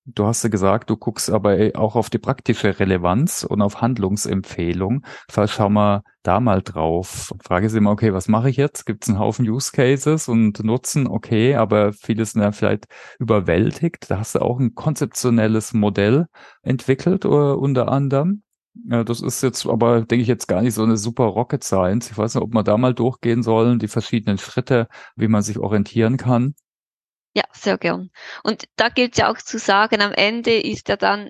Du 0.08 0.28
hast 0.28 0.44
ja 0.44 0.50
gesagt, 0.50 0.92
du 0.92 0.98
guckst 0.98 1.32
aber 1.32 1.72
auch 1.74 1.96
auf 1.96 2.12
die 2.12 2.20
praktische 2.20 2.80
Relevanz 2.80 3.44
und 3.44 3.64
auf 3.64 3.82
Handlungsempfehlung. 3.82 5.04
Vielleicht 5.28 5.54
schauen 5.56 5.74
wir 5.74 6.04
da 6.22 6.40
mal 6.40 6.62
drauf. 6.62 7.34
Frage 7.44 7.66
ist 7.66 7.74
immer, 7.74 7.90
okay, 7.90 8.14
was 8.14 8.28
mache 8.28 8.52
ich 8.52 8.56
jetzt? 8.56 8.86
Gibt 8.86 9.04
es 9.04 9.10
einen 9.10 9.18
Haufen 9.18 9.50
Use 9.50 9.72
Cases 9.72 10.28
und 10.28 10.64
Nutzen? 10.64 11.08
Okay, 11.08 11.56
aber 11.56 11.92
vieles 11.92 12.34
sind 12.34 12.44
ja 12.44 12.52
vielleicht 12.52 12.86
überwältigt. 13.18 14.12
Da 14.12 14.20
hast 14.20 14.36
du 14.36 14.44
auch 14.44 14.60
ein 14.60 14.76
konzeptionelles 14.76 15.74
Modell 15.74 16.28
entwickelt 16.62 17.26
unter 17.26 17.88
anderem. 17.88 18.44
Ja, 18.88 19.04
das 19.04 19.22
ist 19.22 19.42
jetzt 19.42 19.66
aber, 19.66 20.02
denke 20.02 20.22
ich, 20.22 20.28
jetzt 20.28 20.48
gar 20.48 20.62
nicht 20.62 20.76
so 20.76 20.84
eine 20.84 20.98
super 20.98 21.24
Rocket 21.24 21.64
Science. 21.64 22.12
Ich 22.12 22.18
weiß 22.18 22.36
nicht, 22.36 22.44
ob 22.44 22.54
wir 22.54 22.62
da 22.62 22.78
mal 22.78 22.94
durchgehen 22.94 23.42
sollen, 23.42 23.80
die 23.80 23.88
verschiedenen 23.88 24.38
Schritte, 24.38 24.88
wie 25.16 25.30
man 25.30 25.42
sich 25.42 25.58
orientieren 25.58 26.18
kann. 26.18 26.54
Ja, 27.36 27.44
sehr 27.52 27.78
gern. 27.78 28.12
Und 28.44 28.64
da 28.78 28.90
gilt 28.90 29.18
ja 29.18 29.30
auch 29.30 29.38
zu 29.38 29.60
sagen, 29.60 30.02
am 30.02 30.14
Ende 30.14 30.58
ist 30.60 30.88
ja 30.88 30.96
dann 30.96 31.30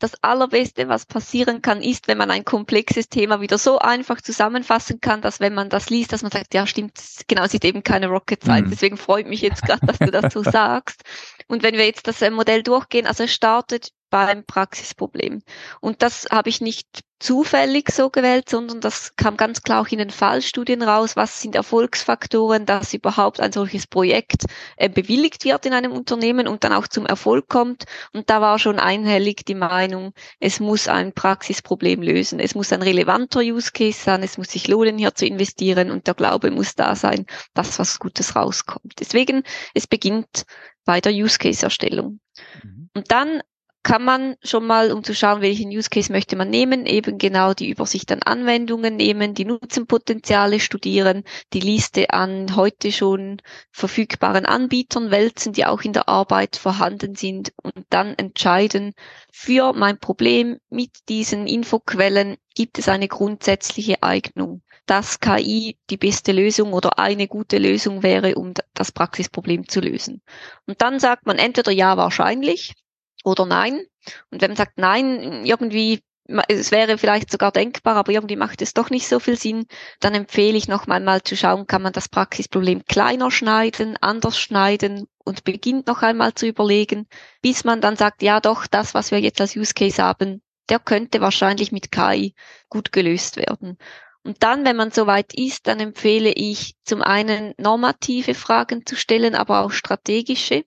das 0.00 0.14
Allerbeste, 0.22 0.88
was 0.88 1.06
passieren 1.06 1.62
kann, 1.62 1.80
ist, 1.80 2.08
wenn 2.08 2.18
man 2.18 2.30
ein 2.30 2.44
komplexes 2.44 3.08
Thema 3.08 3.40
wieder 3.40 3.58
so 3.58 3.78
einfach 3.78 4.20
zusammenfassen 4.20 5.00
kann, 5.00 5.20
dass 5.20 5.38
wenn 5.38 5.54
man 5.54 5.68
das 5.68 5.90
liest, 5.90 6.12
dass 6.12 6.22
man 6.22 6.32
sagt, 6.32 6.54
ja 6.54 6.66
stimmt, 6.66 6.98
genau, 7.28 7.44
es 7.44 7.54
ist 7.54 7.64
eben 7.64 7.84
keine 7.84 8.08
Rocket 8.08 8.42
Science. 8.42 8.66
Mhm. 8.66 8.70
Deswegen 8.70 8.96
freut 8.96 9.28
mich 9.28 9.42
jetzt 9.42 9.62
gerade, 9.62 9.86
dass 9.86 9.98
du 9.98 10.10
das 10.10 10.32
so 10.32 10.42
sagst. 10.50 11.02
Und 11.46 11.62
wenn 11.62 11.76
wir 11.76 11.86
jetzt 11.86 12.08
das 12.08 12.20
Modell 12.30 12.62
durchgehen, 12.62 13.06
also 13.06 13.24
es 13.24 13.32
startet 13.32 13.92
beim 14.12 14.44
Praxisproblem. 14.44 15.42
Und 15.80 16.02
das 16.02 16.26
habe 16.30 16.50
ich 16.50 16.60
nicht 16.60 17.00
zufällig 17.18 17.90
so 17.90 18.10
gewählt, 18.10 18.48
sondern 18.48 18.80
das 18.80 19.16
kam 19.16 19.38
ganz 19.38 19.62
klar 19.62 19.80
auch 19.80 19.88
in 19.88 19.98
den 19.98 20.10
Fallstudien 20.10 20.82
raus, 20.82 21.16
was 21.16 21.40
sind 21.40 21.54
Erfolgsfaktoren, 21.54 22.66
dass 22.66 22.92
überhaupt 22.92 23.40
ein 23.40 23.52
solches 23.52 23.86
Projekt 23.86 24.44
äh, 24.76 24.90
bewilligt 24.90 25.44
wird 25.44 25.64
in 25.64 25.72
einem 25.72 25.92
Unternehmen 25.92 26.46
und 26.46 26.62
dann 26.62 26.74
auch 26.74 26.88
zum 26.88 27.06
Erfolg 27.06 27.48
kommt. 27.48 27.84
Und 28.12 28.28
da 28.28 28.42
war 28.42 28.58
schon 28.58 28.78
einhellig 28.78 29.46
die 29.46 29.54
Meinung, 29.54 30.12
es 30.40 30.60
muss 30.60 30.88
ein 30.88 31.14
Praxisproblem 31.14 32.02
lösen. 32.02 32.38
Es 32.38 32.54
muss 32.54 32.70
ein 32.70 32.82
relevanter 32.82 33.40
Use 33.40 33.70
Case 33.72 33.98
sein, 33.98 34.22
es 34.22 34.36
muss 34.36 34.50
sich 34.50 34.68
lohnen, 34.68 34.98
hier 34.98 35.14
zu 35.14 35.24
investieren 35.24 35.90
und 35.90 36.06
der 36.06 36.14
Glaube 36.14 36.50
muss 36.50 36.74
da 36.74 36.94
sein, 36.96 37.24
dass 37.54 37.78
was 37.78 37.98
Gutes 37.98 38.36
rauskommt. 38.36 38.94
Deswegen, 39.00 39.42
es 39.72 39.86
beginnt 39.86 40.44
bei 40.84 41.00
der 41.00 41.12
Use 41.12 41.38
Case 41.38 41.64
Erstellung. 41.64 42.20
Mhm. 42.62 42.90
Und 42.94 43.10
dann 43.10 43.42
kann 43.82 44.04
man 44.04 44.36
schon 44.42 44.66
mal, 44.66 44.92
um 44.92 45.02
zu 45.02 45.14
schauen, 45.14 45.40
welchen 45.40 45.70
Use 45.70 45.90
Case 45.90 46.12
möchte 46.12 46.36
man 46.36 46.50
nehmen, 46.50 46.86
eben 46.86 47.18
genau 47.18 47.52
die 47.52 47.68
Übersicht 47.68 48.12
an 48.12 48.22
Anwendungen 48.22 48.96
nehmen, 48.96 49.34
die 49.34 49.44
Nutzenpotenziale 49.44 50.60
studieren, 50.60 51.24
die 51.52 51.60
Liste 51.60 52.10
an 52.10 52.54
heute 52.54 52.92
schon 52.92 53.42
verfügbaren 53.72 54.46
Anbietern 54.46 55.10
wälzen, 55.10 55.52
die 55.52 55.66
auch 55.66 55.82
in 55.82 55.92
der 55.92 56.08
Arbeit 56.08 56.56
vorhanden 56.56 57.16
sind 57.16 57.52
und 57.62 57.84
dann 57.90 58.14
entscheiden, 58.14 58.94
für 59.32 59.72
mein 59.72 59.98
Problem 59.98 60.58
mit 60.70 61.08
diesen 61.08 61.46
Infoquellen 61.46 62.36
gibt 62.54 62.78
es 62.78 62.88
eine 62.88 63.08
grundsätzliche 63.08 64.02
Eignung, 64.02 64.62
dass 64.86 65.20
KI 65.20 65.78
die 65.90 65.96
beste 65.96 66.32
Lösung 66.32 66.72
oder 66.72 66.98
eine 66.98 67.26
gute 67.26 67.58
Lösung 67.58 68.02
wäre, 68.02 68.34
um 68.34 68.52
das 68.74 68.92
Praxisproblem 68.92 69.68
zu 69.68 69.80
lösen. 69.80 70.22
Und 70.66 70.82
dann 70.82 71.00
sagt 71.00 71.26
man 71.26 71.38
entweder 71.38 71.72
ja 71.72 71.96
wahrscheinlich, 71.96 72.74
oder 73.22 73.46
nein. 73.46 73.84
Und 74.30 74.42
wenn 74.42 74.50
man 74.50 74.56
sagt 74.56 74.78
nein, 74.78 75.44
irgendwie, 75.44 76.00
es 76.48 76.70
wäre 76.70 76.98
vielleicht 76.98 77.30
sogar 77.30 77.52
denkbar, 77.52 77.96
aber 77.96 78.12
irgendwie 78.12 78.36
macht 78.36 78.62
es 78.62 78.74
doch 78.74 78.90
nicht 78.90 79.08
so 79.08 79.18
viel 79.18 79.36
Sinn, 79.36 79.66
dann 80.00 80.14
empfehle 80.14 80.56
ich 80.56 80.68
noch 80.68 80.86
einmal 80.86 81.22
zu 81.22 81.36
schauen, 81.36 81.66
kann 81.66 81.82
man 81.82 81.92
das 81.92 82.08
Praxisproblem 82.08 82.84
kleiner 82.84 83.30
schneiden, 83.30 83.96
anders 84.00 84.38
schneiden 84.38 85.06
und 85.24 85.44
beginnt 85.44 85.86
noch 85.86 86.02
einmal 86.02 86.34
zu 86.34 86.46
überlegen, 86.46 87.06
bis 87.42 87.64
man 87.64 87.80
dann 87.80 87.96
sagt, 87.96 88.22
ja 88.22 88.40
doch, 88.40 88.66
das, 88.66 88.94
was 88.94 89.10
wir 89.10 89.20
jetzt 89.20 89.40
als 89.40 89.56
Use 89.56 89.74
Case 89.74 90.02
haben, 90.02 90.42
der 90.68 90.78
könnte 90.78 91.20
wahrscheinlich 91.20 91.72
mit 91.72 91.90
KI 91.90 92.34
gut 92.68 92.92
gelöst 92.92 93.36
werden. 93.36 93.78
Und 94.24 94.42
dann, 94.44 94.64
wenn 94.64 94.76
man 94.76 94.92
soweit 94.92 95.34
ist, 95.34 95.66
dann 95.66 95.80
empfehle 95.80 96.30
ich 96.30 96.76
zum 96.84 97.02
einen 97.02 97.54
normative 97.58 98.34
Fragen 98.34 98.86
zu 98.86 98.94
stellen, 98.94 99.34
aber 99.34 99.60
auch 99.60 99.72
strategische. 99.72 100.64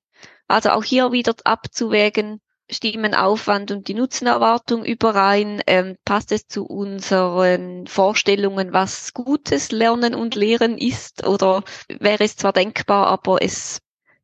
Also 0.47 0.71
auch 0.71 0.83
hier 0.83 1.11
wieder 1.11 1.33
abzuwägen, 1.45 2.41
stimmen 2.69 3.13
Aufwand 3.13 3.71
und 3.71 3.87
die 3.87 3.93
Nutzenerwartung 3.93 4.85
überein? 4.85 5.61
Ähm, 5.67 5.97
passt 6.05 6.31
es 6.31 6.47
zu 6.47 6.65
unseren 6.65 7.87
Vorstellungen, 7.87 8.73
was 8.73 9.13
gutes 9.13 9.71
Lernen 9.71 10.15
und 10.15 10.35
Lehren 10.35 10.77
ist? 10.77 11.25
Oder 11.25 11.63
wäre 11.87 12.23
es 12.23 12.35
zwar 12.37 12.53
denkbar, 12.53 13.07
aber 13.07 13.41
es 13.41 13.79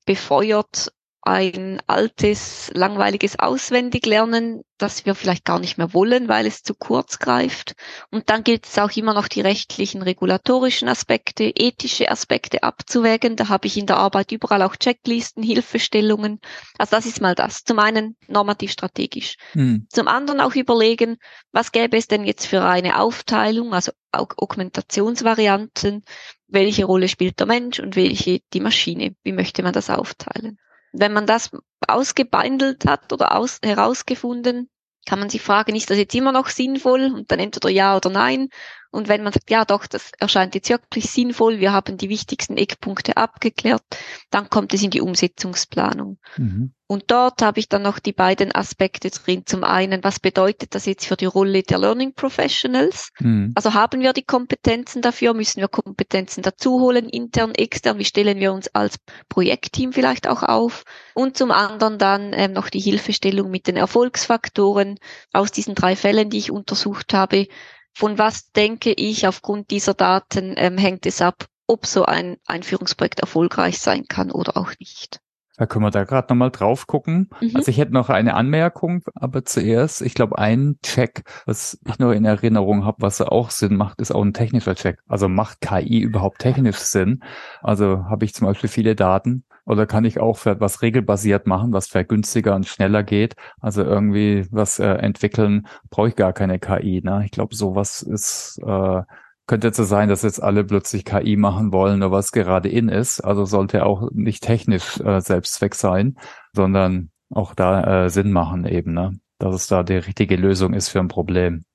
befeuert 0.06 0.92
ein 1.24 1.80
altes, 1.86 2.72
langweiliges 2.74 3.38
Auswendiglernen, 3.38 4.64
das 4.80 5.06
wir 5.06 5.14
vielleicht 5.14 5.46
gar 5.46 5.60
nicht 5.60 5.78
mehr 5.78 5.94
wollen, 5.94 6.28
weil 6.28 6.48
es 6.48 6.64
zu 6.64 6.74
kurz 6.74 7.20
greift. 7.20 7.76
Und 8.10 8.32
dann 8.32 8.44
gilt 8.44 8.66
es 8.66 8.80
auch 8.80 8.90
immer 8.96 9.14
noch 9.14 9.28
die 9.28 9.42
rechtlichen, 9.42 10.02
regulatorischen 10.02 10.88
Aspekte, 10.88 11.44
ethische 11.56 12.10
Aspekte 12.10 12.64
abzuwägen. 12.64 13.36
Da 13.36 13.50
habe 13.50 13.68
ich 13.68 13.78
in 13.78 13.86
der 13.86 13.98
Arbeit 13.98 14.32
überall 14.32 14.64
auch 14.64 14.76
Checklisten, 14.76 15.44
Hilfestellungen. 15.44 16.40
Also 16.80 16.96
das 16.96 17.06
ist 17.06 17.22
mal 17.22 17.36
das. 17.36 17.64
Zum 17.64 17.78
einen 17.78 18.16
normativ 18.28 18.72
strategisch. 18.72 19.36
Hm. 19.52 19.86
Zum 19.90 20.08
anderen 20.08 20.42
auch 20.42 20.56
überlegen, 20.56 21.18
was 21.52 21.72
gäbe 21.72 21.98
es 21.98 22.08
denn 22.08 22.24
jetzt 22.24 22.48
für 22.48 22.64
eine 22.64 23.00
Aufteilung, 23.00 23.76
also 23.76 23.92
auch 24.12 24.30
Augmentationsvarianten, 24.38 26.04
welche 26.48 26.86
Rolle 26.86 27.08
spielt 27.08 27.40
der 27.40 27.48
Mensch 27.48 27.80
und 27.80 27.96
welche 27.96 28.40
die 28.54 28.60
Maschine? 28.60 29.16
Wie 29.24 29.34
möchte 29.34 29.62
man 29.62 29.74
das 29.74 29.92
aufteilen? 29.92 30.58
Wenn 30.94 31.14
man 31.14 31.26
das 31.26 31.52
ausgebeindelt 31.88 32.86
hat 32.86 33.12
oder 33.14 33.36
aus, 33.36 33.60
herausgefunden, 33.64 34.70
kann 35.08 35.20
man 35.20 35.30
sich 35.30 35.42
fragen, 35.42 35.76
ist 35.76 35.90
das 35.90 35.98
jetzt 35.98 36.14
immer 36.16 36.32
noch 36.32 36.50
sinnvoll? 36.50 37.12
Und 37.14 37.32
dann 37.32 37.40
entweder 37.40 37.70
ja 37.70 37.96
oder 37.98 38.10
nein. 38.10 38.50
Und 38.92 39.08
wenn 39.08 39.24
man 39.24 39.32
sagt, 39.32 39.50
ja 39.50 39.64
doch, 39.64 39.88
das 39.88 40.12
erscheint 40.20 40.54
jetzt 40.54 40.70
wirklich 40.70 41.10
sinnvoll, 41.10 41.60
wir 41.60 41.72
haben 41.72 41.98
die 41.98 42.10
wichtigsten 42.10 42.58
Eckpunkte 42.58 43.16
abgeklärt, 43.16 43.84
dann 44.30 44.50
kommt 44.50 44.74
es 44.74 44.84
in 44.84 44.92
die 44.92 45.02
Umsetzungsplanung. 45.02 46.20
Mhm. 46.38 46.74
Und 46.88 47.06
dort 47.08 47.42
habe 47.42 47.58
ich 47.62 47.70
dann 47.70 47.84
noch 47.84 48.00
die 48.00 48.12
beiden 48.12 48.54
Aspekte 48.54 49.10
drin. 49.10 49.44
Zum 49.46 49.64
einen, 49.64 50.04
was 50.04 50.20
bedeutet 50.20 50.76
das 50.76 50.86
jetzt 50.86 51.06
für 51.06 51.16
die 51.16 51.26
Rolle 51.26 51.64
der 51.64 51.78
Learning 51.78 52.14
Professionals? 52.14 53.14
Mhm. 53.20 53.54
Also 53.56 53.74
haben 53.74 54.02
wir 54.02 54.12
die 54.12 54.26
Kompetenzen 54.26 55.02
dafür? 55.02 55.34
Müssen 55.34 55.62
wir 55.62 55.70
Kompetenzen 55.70 56.42
dazuholen, 56.42 57.08
intern, 57.08 57.56
extern? 57.56 57.98
Wie 57.98 58.04
stellen 58.04 58.40
wir 58.40 58.52
uns 58.52 58.68
als 58.76 58.98
Projektteam 59.30 59.94
vielleicht 59.94 60.28
auch 60.28 60.44
auf? 60.44 60.84
Und 61.14 61.38
zum 61.38 61.52
anderen 61.52 61.98
dann 61.98 62.34
ähm, 62.34 62.52
noch 62.52 62.68
die 62.68 62.82
Hilfestellung 62.82 63.50
mit 63.50 63.68
den 63.68 63.78
Erfolgsfaktoren 63.78 65.00
aus 65.32 65.54
diesen 65.54 65.76
drei 65.76 65.96
Fällen, 65.96 66.30
die 66.30 66.40
ich 66.40 66.52
untersucht 66.52 67.14
habe 67.14 67.48
von 67.94 68.18
was 68.18 68.52
denke 68.52 68.92
ich 68.92 69.28
aufgrund 69.28 69.70
dieser 69.72 69.94
Daten 69.94 70.54
ähm, 70.58 70.78
hängt 70.78 71.06
es 71.06 71.22
ab, 71.22 71.48
ob 71.68 71.86
so 71.86 72.06
ein 72.06 72.38
Einführungsprojekt 72.46 73.20
erfolgreich 73.20 73.80
sein 73.80 74.08
kann 74.08 74.32
oder 74.32 74.58
auch 74.58 74.72
nicht. 74.80 75.20
Da 75.62 75.68
können 75.68 75.86
wir 75.86 75.92
da 75.92 76.06
gerade 76.06 76.34
nochmal 76.34 76.50
drauf 76.50 76.88
gucken. 76.88 77.30
Mhm. 77.40 77.56
Also 77.56 77.70
ich 77.70 77.78
hätte 77.78 77.94
noch 77.94 78.10
eine 78.10 78.34
Anmerkung, 78.34 79.04
aber 79.14 79.46
zuerst, 79.46 80.02
ich 80.02 80.16
glaube, 80.16 80.40
ein 80.40 80.80
Check, 80.82 81.22
was 81.46 81.78
ich 81.86 82.00
nur 82.00 82.16
in 82.16 82.26
Erinnerung 82.26 82.84
habe, 82.84 82.98
was 83.04 83.22
auch 83.22 83.52
Sinn 83.52 83.76
macht, 83.76 84.02
ist 84.02 84.10
auch 84.10 84.24
ein 84.24 84.34
technischer 84.34 84.74
Check. 84.74 84.98
Also 85.08 85.30
macht 85.30 85.62
KI 85.62 86.00
überhaupt 86.00 86.40
technisch 86.40 86.78
Sinn? 86.78 87.24
Also 87.62 88.06
habe 88.06 88.26
ich 88.26 88.34
zum 88.34 88.48
Beispiel 88.48 88.72
viele 88.72 88.96
Daten 88.96 89.44
oder 89.68 89.86
kann 89.86 90.04
ich 90.04 90.20
auch 90.20 90.40
für 90.40 90.50
etwas 90.50 90.82
regelbasiert 90.82 91.46
machen, 91.46 91.74
was 91.74 91.90
vielleicht 91.90 92.10
günstiger 92.10 92.56
und 92.56 92.66
schneller 92.66 93.04
geht? 93.04 93.36
Also 93.60 93.84
irgendwie 93.84 94.48
was 94.50 94.80
äh, 94.80 94.88
entwickeln, 94.88 95.68
brauche 95.92 96.08
ich 96.08 96.16
gar 96.16 96.34
keine 96.34 96.58
KI. 96.58 97.02
Ne? 97.04 97.22
Ich 97.26 97.30
glaube, 97.30 97.54
sowas 97.54 98.02
ist 98.02 98.60
äh, 98.66 99.04
könnte 99.52 99.68
jetzt 99.68 99.76
so 99.76 99.84
sein, 99.84 100.08
dass 100.08 100.22
jetzt 100.22 100.42
alle 100.42 100.64
plötzlich 100.64 101.04
KI 101.04 101.36
machen 101.36 101.74
wollen, 101.74 102.00
nur 102.00 102.12
was 102.12 102.32
gerade 102.32 102.70
in 102.70 102.88
ist. 102.88 103.20
Also 103.20 103.44
sollte 103.44 103.86
auch 103.86 104.10
nicht 104.14 104.44
technisch 104.44 104.98
äh, 105.02 105.20
Selbstzweck 105.20 105.76
sein, 105.76 106.16
sondern 106.54 107.12
auch 107.30 107.54
da 107.54 108.06
äh, 108.06 108.10
Sinn 108.10 108.32
machen 108.32 108.66
eben, 108.66 108.94
ne? 108.94 109.20
dass 109.40 109.54
es 109.54 109.68
da 109.68 109.84
die 109.84 109.96
richtige 109.96 110.38
Lösung 110.38 110.74
ist 110.74 110.88
für 110.88 111.00
ein 111.00 111.10
Problem. 111.10 111.66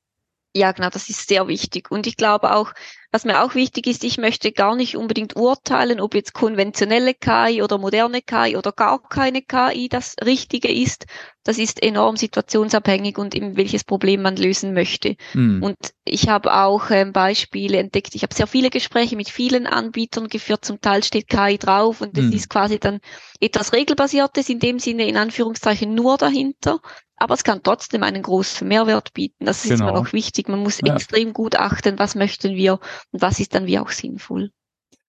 Ja, 0.57 0.73
genau, 0.73 0.89
das 0.89 1.11
ist 1.11 1.29
sehr 1.29 1.49
wichtig. 1.49 1.91
Und 1.91 2.07
ich 2.07 2.17
glaube 2.17 2.55
auch, 2.55 2.73
was 3.13 3.27
mir 3.27 3.43
auch 3.43 3.55
wichtig 3.55 3.87
ist, 3.87 4.05
ich 4.05 4.17
möchte 4.17 4.53
gar 4.53 4.75
nicht 4.75 4.97
unbedingt 4.97 5.37
urteilen, 5.37 6.01
ob 6.01 6.15
jetzt 6.15 6.33
konventionelle 6.33 7.13
KI 7.13 7.63
oder 7.63 7.77
moderne 7.77 8.23
KI 8.23 8.57
oder 8.57 8.73
gar 8.73 9.03
keine 9.07 9.43
KI 9.43 9.91
das 9.91 10.17
Richtige 10.25 10.73
ist. 10.73 11.05
Das 11.45 11.59
ist 11.59 11.83
enorm 11.83 12.17
situationsabhängig 12.17 13.19
und 13.19 13.35
eben 13.35 13.59
welches 13.59 13.85
Problem 13.85 14.23
man 14.23 14.37
lösen 14.37 14.73
möchte. 14.73 15.17
Mhm. 15.35 15.63
Und 15.63 15.77
ich 16.05 16.31
habe 16.31 16.55
auch 16.55 16.91
ähm, 16.91 17.13
Beispiele 17.13 17.77
entdeckt. 17.77 18.15
Ich 18.15 18.23
habe 18.23 18.35
sehr 18.35 18.47
viele 18.47 18.71
Gespräche 18.71 19.15
mit 19.15 19.29
vielen 19.29 19.67
Anbietern 19.67 20.29
geführt. 20.29 20.65
Zum 20.65 20.81
Teil 20.81 21.05
steht 21.05 21.29
KI 21.29 21.59
drauf 21.59 22.01
und 22.01 22.17
es 22.17 22.25
mhm. 22.25 22.33
ist 22.33 22.49
quasi 22.49 22.79
dann 22.79 23.01
etwas 23.41 23.75
regelbasiertes 23.75 24.49
in 24.49 24.59
dem 24.59 24.79
Sinne 24.79 25.07
in 25.07 25.19
Anführungszeichen 25.19 25.95
nur 25.95 26.17
dahinter 26.17 26.81
aber 27.17 27.35
es 27.35 27.45
kann 27.45 27.63
trotzdem 27.63 28.03
einen 28.03 28.23
großen 28.23 28.67
Mehrwert 28.67 29.13
bieten. 29.15 29.47
Das 29.47 29.65
ist 29.65 29.71
genau. 29.71 29.89
immer 29.89 29.99
noch 29.99 30.13
wichtig. 30.13 30.49
Man 30.49 30.61
muss 30.61 30.81
ja. 30.85 30.95
extrem 30.95 31.33
gut 31.33 31.57
achten, 31.57 31.99
was 31.99 32.15
möchten 32.15 32.55
wir 32.55 32.75
und 33.13 33.23
was 33.23 33.41
ist 33.41 33.55
dann 33.55 33.67
wie 33.67 33.79
auch 33.79 33.91
sinnvoll. 33.91 34.51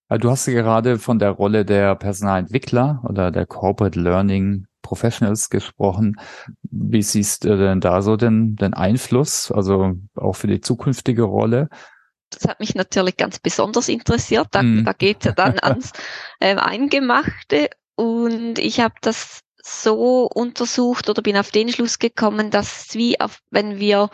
Du 0.10 0.30
hast 0.30 0.46
gerade 0.46 1.00
von 1.00 1.20
der 1.20 1.32
Rolle 1.32 1.66
der 1.66 1.96
Personalentwickler 1.96 3.04
oder 3.04 3.30
der 3.30 3.46
Corporate 3.46 4.00
Learning 4.00 4.66
Professionals 4.82 5.50
gesprochen. 5.50 6.16
Wie 6.64 7.02
siehst 7.02 7.44
du 7.44 7.58
denn 7.58 7.82
da 7.82 8.02
so 8.02 8.16
den, 8.16 8.56
den 8.56 8.74
Einfluss, 8.74 9.52
also 9.52 9.96
auch 10.16 10.34
für 10.34 10.48
die 10.48 10.62
zukünftige 10.62 11.24
Rolle? 11.24 11.68
Das 12.30 12.48
hat 12.48 12.62
mich 12.62 12.74
natürlich 12.74 13.18
ganz 13.18 13.40
besonders 13.40 13.90
interessiert. 13.90 14.48
Da, 14.52 14.64
mm. 14.64 14.86
da 14.86 14.94
geht 14.94 15.18
es 15.20 15.26
ja 15.26 15.32
dann 15.34 15.60
ans 15.62 15.92
äh, 16.40 16.56
Eingemachte. 16.56 17.70
Und 17.96 18.60
ich 18.60 18.80
habe 18.80 18.96
das 19.02 19.42
so 19.68 20.26
untersucht 20.26 21.10
oder 21.10 21.22
bin 21.22 21.38
auf 21.38 21.52
den 21.52 21.70
Schluss 21.70 22.00
gekommen, 22.00 22.52
dass 22.52 22.94
wie 22.94 23.20
auf, 23.20 23.42
wenn 23.52 23.80
wir 23.80 24.10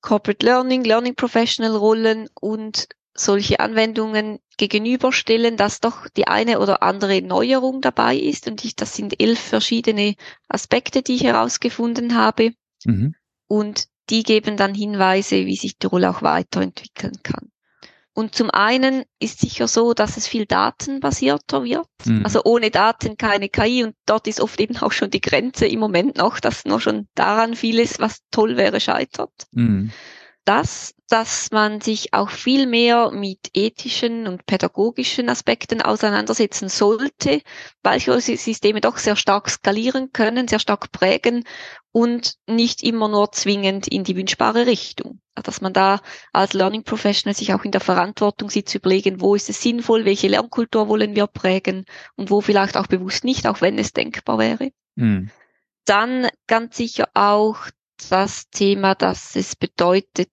Corporate 0.00 0.44
Learning, 0.44 0.84
Learning 0.84 1.14
Professional 1.14 1.74
Rollen 1.74 2.28
und 2.40 2.88
solche 3.14 3.58
Anwendungen 3.60 4.38
gegenüberstellen, 4.58 5.56
dass 5.56 5.80
doch 5.80 6.08
die 6.08 6.28
eine 6.28 6.60
oder 6.60 6.82
andere 6.82 7.20
Neuerung 7.22 7.80
dabei 7.80 8.16
ist. 8.16 8.46
Und 8.48 8.64
ich, 8.64 8.76
das 8.76 8.94
sind 8.94 9.20
elf 9.20 9.40
verschiedene 9.40 10.14
Aspekte, 10.48 11.02
die 11.02 11.16
ich 11.16 11.24
herausgefunden 11.24 12.16
habe. 12.16 12.52
Mhm. 12.84 13.14
Und 13.48 13.86
die 14.10 14.22
geben 14.22 14.56
dann 14.56 14.74
Hinweise, 14.74 15.46
wie 15.46 15.56
sich 15.56 15.78
die 15.78 15.86
Rolle 15.86 16.10
auch 16.10 16.22
weiterentwickeln 16.22 17.14
kann. 17.22 17.50
Und 18.18 18.34
zum 18.34 18.50
einen 18.50 19.04
ist 19.20 19.38
sicher 19.38 19.68
so, 19.68 19.94
dass 19.94 20.16
es 20.16 20.26
viel 20.26 20.44
datenbasierter 20.44 21.62
wird. 21.62 21.86
Mhm. 22.04 22.24
Also 22.24 22.42
ohne 22.42 22.72
Daten 22.72 23.16
keine 23.16 23.48
KI 23.48 23.84
und 23.84 23.94
dort 24.06 24.26
ist 24.26 24.40
oft 24.40 24.58
eben 24.60 24.76
auch 24.78 24.90
schon 24.90 25.10
die 25.10 25.20
Grenze 25.20 25.68
im 25.68 25.78
Moment 25.78 26.16
noch, 26.16 26.40
dass 26.40 26.64
noch 26.64 26.80
schon 26.80 27.06
daran 27.14 27.54
vieles, 27.54 28.00
was 28.00 28.18
toll 28.32 28.56
wäre, 28.56 28.80
scheitert. 28.80 29.46
Mhm 29.52 29.92
das, 30.48 30.94
dass 31.08 31.50
man 31.50 31.82
sich 31.82 32.14
auch 32.14 32.30
viel 32.30 32.66
mehr 32.66 33.10
mit 33.10 33.50
ethischen 33.52 34.26
und 34.26 34.46
pädagogischen 34.46 35.28
Aspekten 35.28 35.82
auseinandersetzen 35.82 36.70
sollte, 36.70 37.42
weil 37.82 38.00
solche 38.00 38.38
Systeme 38.38 38.80
doch 38.80 38.96
sehr 38.96 39.16
stark 39.16 39.50
skalieren 39.50 40.10
können, 40.12 40.48
sehr 40.48 40.58
stark 40.58 40.90
prägen 40.90 41.44
und 41.92 42.36
nicht 42.46 42.82
immer 42.82 43.08
nur 43.08 43.30
zwingend 43.32 43.88
in 43.88 44.04
die 44.04 44.16
wünschbare 44.16 44.66
Richtung. 44.66 45.20
Dass 45.34 45.60
man 45.60 45.74
da 45.74 46.00
als 46.32 46.54
Learning 46.54 46.82
Professional 46.82 47.36
sich 47.36 47.52
auch 47.52 47.64
in 47.64 47.70
der 47.70 47.82
Verantwortung 47.82 48.48
sieht, 48.48 48.70
zu 48.70 48.78
überlegen, 48.78 49.20
wo 49.20 49.34
ist 49.34 49.50
es 49.50 49.60
sinnvoll, 49.60 50.06
welche 50.06 50.28
Lernkultur 50.28 50.88
wollen 50.88 51.14
wir 51.14 51.26
prägen 51.26 51.84
und 52.16 52.30
wo 52.30 52.40
vielleicht 52.40 52.78
auch 52.78 52.86
bewusst 52.86 53.24
nicht, 53.24 53.46
auch 53.46 53.60
wenn 53.60 53.78
es 53.78 53.92
denkbar 53.92 54.38
wäre. 54.38 54.70
Mhm. 54.94 55.30
Dann 55.84 56.28
ganz 56.46 56.76
sicher 56.78 57.08
auch 57.12 57.68
das 58.10 58.48
Thema, 58.50 58.94
dass 58.94 59.36
es 59.36 59.56
bedeutet, 59.56 60.30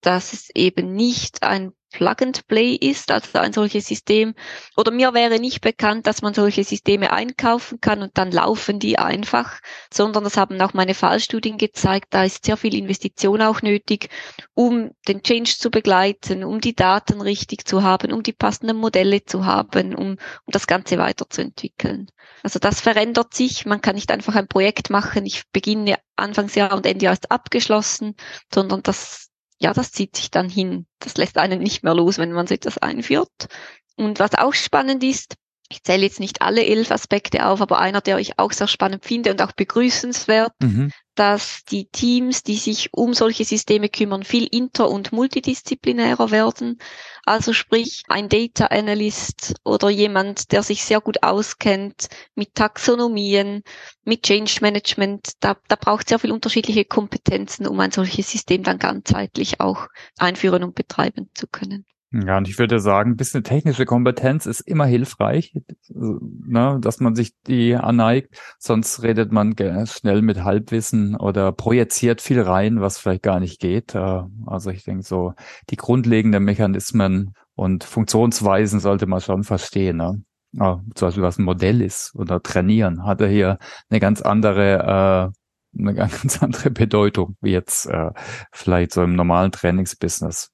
dass 0.00 0.32
es 0.32 0.50
eben 0.54 0.94
nicht 0.94 1.42
ein 1.42 1.72
Plug 1.92 2.16
and 2.20 2.46
Play 2.46 2.74
ist, 2.74 3.10
also 3.10 3.38
ein 3.38 3.52
solches 3.52 3.86
System. 3.86 4.34
Oder 4.76 4.90
mir 4.90 5.12
wäre 5.14 5.38
nicht 5.38 5.60
bekannt, 5.60 6.06
dass 6.06 6.22
man 6.22 6.34
solche 6.34 6.64
Systeme 6.64 7.12
einkaufen 7.12 7.80
kann 7.80 8.02
und 8.02 8.16
dann 8.16 8.30
laufen 8.30 8.78
die 8.78 8.98
einfach, 8.98 9.60
sondern 9.92 10.24
das 10.24 10.36
haben 10.36 10.60
auch 10.60 10.72
meine 10.72 10.94
Fallstudien 10.94 11.58
gezeigt. 11.58 12.08
Da 12.10 12.24
ist 12.24 12.44
sehr 12.44 12.56
viel 12.56 12.74
Investition 12.74 13.42
auch 13.42 13.62
nötig, 13.62 14.08
um 14.54 14.90
den 15.08 15.22
Change 15.22 15.56
zu 15.58 15.70
begleiten, 15.70 16.44
um 16.44 16.60
die 16.60 16.74
Daten 16.74 17.20
richtig 17.20 17.66
zu 17.66 17.82
haben, 17.82 18.12
um 18.12 18.22
die 18.22 18.32
passenden 18.32 18.76
Modelle 18.76 19.24
zu 19.24 19.44
haben, 19.44 19.94
um, 19.94 20.10
um 20.10 20.18
das 20.46 20.66
Ganze 20.66 20.98
weiterzuentwickeln. 20.98 22.08
Also 22.42 22.58
das 22.58 22.80
verändert 22.80 23.34
sich. 23.34 23.66
Man 23.66 23.80
kann 23.80 23.96
nicht 23.96 24.10
einfach 24.10 24.34
ein 24.34 24.48
Projekt 24.48 24.90
machen. 24.90 25.26
Ich 25.26 25.44
beginne 25.52 25.98
Anfangsjahr 26.16 26.74
und 26.74 26.86
Ende 26.86 27.06
Jahr 27.06 27.14
ist 27.14 27.30
abgeschlossen, 27.30 28.14
sondern 28.52 28.82
das 28.82 29.29
ja, 29.60 29.72
das 29.72 29.92
zieht 29.92 30.16
sich 30.16 30.30
dann 30.30 30.48
hin. 30.48 30.86
Das 30.98 31.16
lässt 31.16 31.38
einen 31.38 31.60
nicht 31.60 31.82
mehr 31.84 31.94
los, 31.94 32.18
wenn 32.18 32.32
man 32.32 32.46
so 32.46 32.54
etwas 32.54 32.78
einführt. 32.78 33.48
Und 33.96 34.18
was 34.18 34.34
auch 34.34 34.54
spannend 34.54 35.04
ist, 35.04 35.34
Ich 35.72 35.84
zähle 35.84 36.02
jetzt 36.02 36.18
nicht 36.18 36.42
alle 36.42 36.66
elf 36.66 36.90
Aspekte 36.90 37.46
auf, 37.46 37.60
aber 37.60 37.78
einer, 37.78 38.00
der 38.00 38.18
ich 38.18 38.40
auch 38.40 38.50
sehr 38.50 38.66
spannend 38.66 39.04
finde 39.04 39.30
und 39.30 39.40
auch 39.40 39.52
begrüßenswert, 39.52 40.52
mhm. 40.60 40.90
dass 41.14 41.62
die 41.62 41.86
Teams, 41.86 42.42
die 42.42 42.56
sich 42.56 42.88
um 42.92 43.14
solche 43.14 43.44
Systeme 43.44 43.88
kümmern, 43.88 44.24
viel 44.24 44.48
inter- 44.50 44.90
und 44.90 45.12
multidisziplinärer 45.12 46.32
werden. 46.32 46.80
Also 47.24 47.52
sprich, 47.52 48.02
ein 48.08 48.28
Data 48.28 48.66
Analyst 48.66 49.54
oder 49.64 49.90
jemand, 49.90 50.50
der 50.50 50.64
sich 50.64 50.82
sehr 50.82 51.00
gut 51.00 51.22
auskennt 51.22 52.08
mit 52.34 52.56
Taxonomien, 52.56 53.62
mit 54.02 54.24
Change 54.24 54.58
Management, 54.62 55.34
da, 55.38 55.56
da 55.68 55.76
braucht 55.76 56.08
sehr 56.08 56.18
viel 56.18 56.32
unterschiedliche 56.32 56.84
Kompetenzen, 56.84 57.68
um 57.68 57.78
ein 57.78 57.92
solches 57.92 58.28
System 58.28 58.64
dann 58.64 58.80
ganzheitlich 58.80 59.60
auch 59.60 59.86
einführen 60.18 60.64
und 60.64 60.74
betreiben 60.74 61.30
zu 61.32 61.46
können. 61.46 61.86
Ja, 62.12 62.38
und 62.38 62.48
ich 62.48 62.58
würde 62.58 62.80
sagen, 62.80 63.12
ein 63.12 63.16
bisschen 63.16 63.44
technische 63.44 63.84
Kompetenz 63.86 64.46
ist 64.46 64.60
immer 64.62 64.84
hilfreich, 64.84 65.54
ne, 65.88 66.78
dass 66.80 66.98
man 66.98 67.14
sich 67.14 67.32
die 67.46 67.76
anneigt. 67.76 68.36
Sonst 68.58 69.04
redet 69.04 69.30
man 69.30 69.54
schnell 69.86 70.20
mit 70.20 70.42
Halbwissen 70.42 71.14
oder 71.14 71.52
projiziert 71.52 72.20
viel 72.20 72.40
rein, 72.40 72.80
was 72.80 72.98
vielleicht 72.98 73.22
gar 73.22 73.38
nicht 73.38 73.60
geht. 73.60 73.94
Äh, 73.94 74.22
also 74.46 74.70
ich 74.70 74.82
denke 74.82 75.04
so, 75.04 75.34
die 75.70 75.76
grundlegenden 75.76 76.42
Mechanismen 76.42 77.34
und 77.54 77.84
Funktionsweisen 77.84 78.80
sollte 78.80 79.06
man 79.06 79.20
schon 79.20 79.44
verstehen. 79.44 79.98
Ne? 79.98 80.24
Ja, 80.52 80.82
zum 80.96 81.08
Beispiel, 81.08 81.22
was 81.22 81.38
ein 81.38 81.44
Modell 81.44 81.80
ist 81.80 82.12
oder 82.16 82.42
trainieren, 82.42 83.04
hat 83.06 83.20
er 83.20 83.28
hier 83.28 83.58
eine 83.88 84.00
ganz 84.00 84.20
andere 84.20 85.32
äh, 85.32 85.78
eine 85.78 85.94
ganz 85.94 86.42
andere 86.42 86.70
Bedeutung 86.70 87.36
wie 87.40 87.52
jetzt 87.52 87.86
äh, 87.86 88.10
vielleicht 88.52 88.92
so 88.92 89.02
im 89.04 89.14
normalen 89.14 89.52
Trainingsbusiness. 89.52 90.50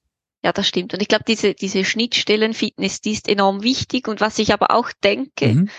Ja, 0.46 0.52
das 0.52 0.68
stimmt. 0.68 0.94
Und 0.94 1.02
ich 1.02 1.08
glaube, 1.08 1.24
diese, 1.26 1.54
diese 1.54 1.84
Schnittstellenfitness, 1.84 3.00
die 3.00 3.10
ist 3.10 3.28
enorm 3.28 3.64
wichtig. 3.64 4.06
Und 4.06 4.20
was 4.20 4.38
ich 4.38 4.52
aber 4.52 4.70
auch 4.70 4.92
denke, 5.02 5.48
mhm. 5.48 5.70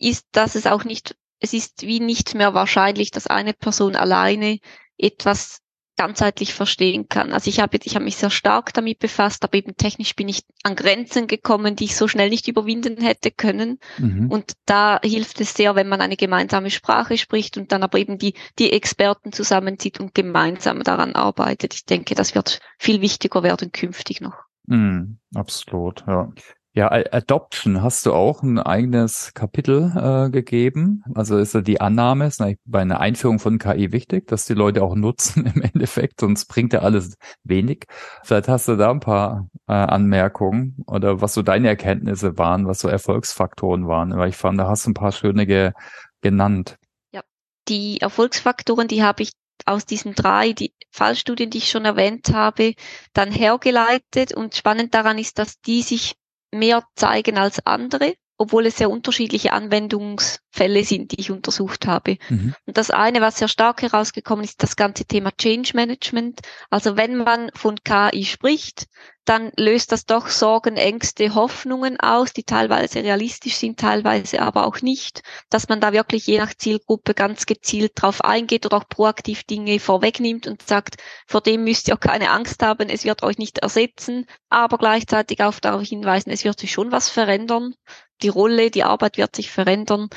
ist, 0.00 0.26
dass 0.32 0.56
es 0.56 0.66
auch 0.66 0.82
nicht, 0.82 1.14
es 1.38 1.52
ist 1.52 1.82
wie 1.82 2.00
nicht 2.00 2.34
mehr 2.34 2.52
wahrscheinlich, 2.52 3.12
dass 3.12 3.28
eine 3.28 3.52
Person 3.52 3.94
alleine 3.94 4.58
etwas 4.98 5.60
ganzheitlich 5.96 6.54
verstehen 6.54 7.08
kann. 7.08 7.32
Also 7.32 7.48
ich 7.48 7.60
habe 7.60 7.78
ich 7.82 7.94
habe 7.94 8.04
mich 8.04 8.16
sehr 8.16 8.30
stark 8.30 8.72
damit 8.74 8.98
befasst, 8.98 9.44
aber 9.44 9.54
eben 9.54 9.76
technisch 9.76 10.14
bin 10.14 10.28
ich 10.28 10.42
an 10.62 10.76
Grenzen 10.76 11.26
gekommen, 11.26 11.76
die 11.76 11.84
ich 11.84 11.96
so 11.96 12.08
schnell 12.08 12.30
nicht 12.30 12.48
überwinden 12.48 13.00
hätte 13.00 13.30
können. 13.30 13.78
Mhm. 13.98 14.30
Und 14.30 14.52
da 14.66 15.00
hilft 15.02 15.40
es 15.40 15.54
sehr, 15.54 15.74
wenn 15.74 15.88
man 15.88 16.00
eine 16.00 16.16
gemeinsame 16.16 16.70
Sprache 16.70 17.18
spricht 17.18 17.56
und 17.56 17.72
dann 17.72 17.82
aber 17.82 17.98
eben 17.98 18.18
die 18.18 18.34
die 18.58 18.72
Experten 18.72 19.32
zusammenzieht 19.32 20.00
und 20.00 20.14
gemeinsam 20.14 20.82
daran 20.82 21.14
arbeitet. 21.14 21.74
Ich 21.74 21.84
denke, 21.84 22.14
das 22.14 22.34
wird 22.34 22.60
viel 22.78 23.00
wichtiger 23.00 23.42
werden 23.42 23.72
künftig 23.72 24.20
noch. 24.20 24.36
Mm, 24.66 25.18
absolut, 25.34 26.04
ja. 26.06 26.32
Ja, 26.76 26.92
Adoption 26.92 27.82
hast 27.82 28.04
du 28.04 28.12
auch 28.12 28.42
ein 28.42 28.58
eigenes 28.58 29.32
Kapitel 29.32 29.94
äh, 29.96 30.30
gegeben. 30.30 31.02
Also 31.14 31.38
ist 31.38 31.54
ja 31.54 31.62
die 31.62 31.80
Annahme, 31.80 32.26
ist 32.26 32.44
bei 32.66 32.80
einer 32.80 33.00
Einführung 33.00 33.38
von 33.38 33.58
KI 33.58 33.92
wichtig, 33.92 34.26
dass 34.26 34.44
die 34.44 34.52
Leute 34.52 34.82
auch 34.82 34.94
nutzen 34.94 35.46
im 35.54 35.62
Endeffekt, 35.62 36.20
sonst 36.20 36.44
bringt 36.48 36.74
ja 36.74 36.80
alles 36.80 37.16
wenig. 37.44 37.86
Vielleicht 38.24 38.48
hast 38.48 38.68
du 38.68 38.76
da 38.76 38.90
ein 38.90 39.00
paar 39.00 39.48
äh, 39.66 39.72
Anmerkungen 39.72 40.84
oder 40.86 41.22
was 41.22 41.32
so 41.32 41.40
deine 41.40 41.68
Erkenntnisse 41.68 42.36
waren, 42.36 42.66
was 42.66 42.80
so 42.80 42.88
Erfolgsfaktoren 42.88 43.88
waren. 43.88 44.14
Weil 44.14 44.28
ich 44.28 44.36
fand, 44.36 44.60
da 44.60 44.68
hast 44.68 44.84
du 44.84 44.90
ein 44.90 44.94
paar 44.94 45.12
schöne 45.12 45.46
ge 45.46 45.72
genannt. 46.20 46.76
Ja, 47.10 47.22
die 47.68 48.02
Erfolgsfaktoren, 48.02 48.86
die 48.86 49.02
habe 49.02 49.22
ich 49.22 49.32
aus 49.64 49.86
diesen 49.86 50.14
drei 50.14 50.52
die 50.52 50.74
Fallstudien, 50.90 51.48
die 51.48 51.58
ich 51.58 51.70
schon 51.70 51.86
erwähnt 51.86 52.34
habe, 52.34 52.74
dann 53.14 53.32
hergeleitet. 53.32 54.34
Und 54.34 54.54
spannend 54.54 54.92
daran 54.92 55.16
ist, 55.16 55.38
dass 55.38 55.58
die 55.62 55.80
sich 55.80 56.16
mehr 56.58 56.84
zeigen 56.94 57.38
als 57.38 57.64
andere, 57.64 58.14
obwohl 58.38 58.66
es 58.66 58.76
sehr 58.76 58.90
unterschiedliche 58.90 59.52
Anwendungsfälle 59.52 60.84
sind, 60.84 61.12
die 61.12 61.20
ich 61.20 61.30
untersucht 61.30 61.86
habe. 61.86 62.18
Mhm. 62.28 62.54
Und 62.66 62.76
das 62.76 62.90
eine, 62.90 63.20
was 63.20 63.38
sehr 63.38 63.48
stark 63.48 63.82
herausgekommen 63.82 64.44
ist, 64.44 64.62
das 64.62 64.76
ganze 64.76 65.04
Thema 65.04 65.30
Change 65.36 65.72
Management. 65.74 66.40
Also 66.70 66.96
wenn 66.96 67.16
man 67.16 67.50
von 67.54 67.76
KI 67.82 68.24
spricht, 68.24 68.86
dann 69.26 69.52
löst 69.56 69.92
das 69.92 70.06
doch 70.06 70.28
Sorgen, 70.28 70.76
Ängste, 70.76 71.34
Hoffnungen 71.34 71.98
aus, 72.00 72.32
die 72.32 72.44
teilweise 72.44 73.02
realistisch 73.02 73.56
sind, 73.56 73.78
teilweise 73.78 74.40
aber 74.40 74.66
auch 74.66 74.80
nicht, 74.82 75.22
dass 75.50 75.68
man 75.68 75.80
da 75.80 75.92
wirklich 75.92 76.26
je 76.26 76.38
nach 76.38 76.54
Zielgruppe 76.54 77.12
ganz 77.12 77.44
gezielt 77.44 77.92
drauf 77.96 78.22
eingeht 78.24 78.64
oder 78.64 78.78
auch 78.78 78.88
proaktiv 78.88 79.42
Dinge 79.44 79.80
vorwegnimmt 79.80 80.46
und 80.46 80.62
sagt, 80.62 80.96
vor 81.26 81.40
dem 81.40 81.64
müsst 81.64 81.88
ihr 81.88 81.96
keine 81.96 82.30
Angst 82.30 82.62
haben, 82.62 82.88
es 82.88 83.04
wird 83.04 83.24
euch 83.24 83.36
nicht 83.36 83.58
ersetzen, 83.58 84.26
aber 84.48 84.78
gleichzeitig 84.78 85.42
auch 85.42 85.58
darauf 85.60 85.82
hinweisen, 85.82 86.30
es 86.30 86.44
wird 86.44 86.60
sich 86.60 86.72
schon 86.72 86.92
was 86.92 87.08
verändern, 87.08 87.74
die 88.22 88.28
Rolle, 88.28 88.70
die 88.70 88.84
Arbeit 88.84 89.16
wird 89.18 89.36
sich 89.36 89.50
verändern. 89.50 90.08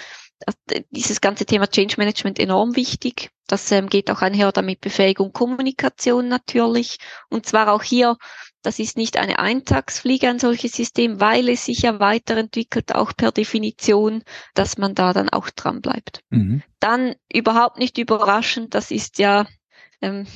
Dieses 0.92 1.20
ganze 1.20 1.46
Thema 1.46 1.68
Change 1.68 1.96
Management 1.98 2.40
enorm 2.40 2.76
wichtig. 2.78 3.30
Das 3.48 3.72
ähm, 3.72 3.90
geht 3.90 4.10
auch 4.10 4.22
einher 4.22 4.52
damit 4.52 4.80
Befähigung, 4.80 5.34
Kommunikation 5.34 6.30
natürlich. 6.30 6.98
Und 7.30 7.46
zwar 7.46 7.74
auch 7.74 7.84
hier 7.84 8.16
das 8.62 8.80
ist 8.80 8.98
nicht 8.98 9.18
eine 9.18 9.40
Eintagsfliege, 9.40 10.28
ein 10.28 10.40
solches 10.40 10.74
System, 10.74 11.20
weil 11.20 11.50
es 11.50 11.66
sich 11.66 11.80
ja 11.80 12.00
weiterentwickelt, 12.00 12.94
auch 12.94 13.14
per 13.16 13.32
Definition, 13.32 14.24
dass 14.54 14.78
man 14.78 14.96
da 14.96 15.14
dann 15.14 15.30
auch 15.30 15.50
dran 15.50 15.82
bleibt. 15.82 16.22
Mhm. 16.30 16.62
Dann 16.80 17.16
überhaupt 17.32 17.78
nicht 17.78 17.98
überraschend, 17.98 18.76
das 18.76 18.92
ist 18.92 19.18
ja 19.18 19.48
ähm, 20.02 20.28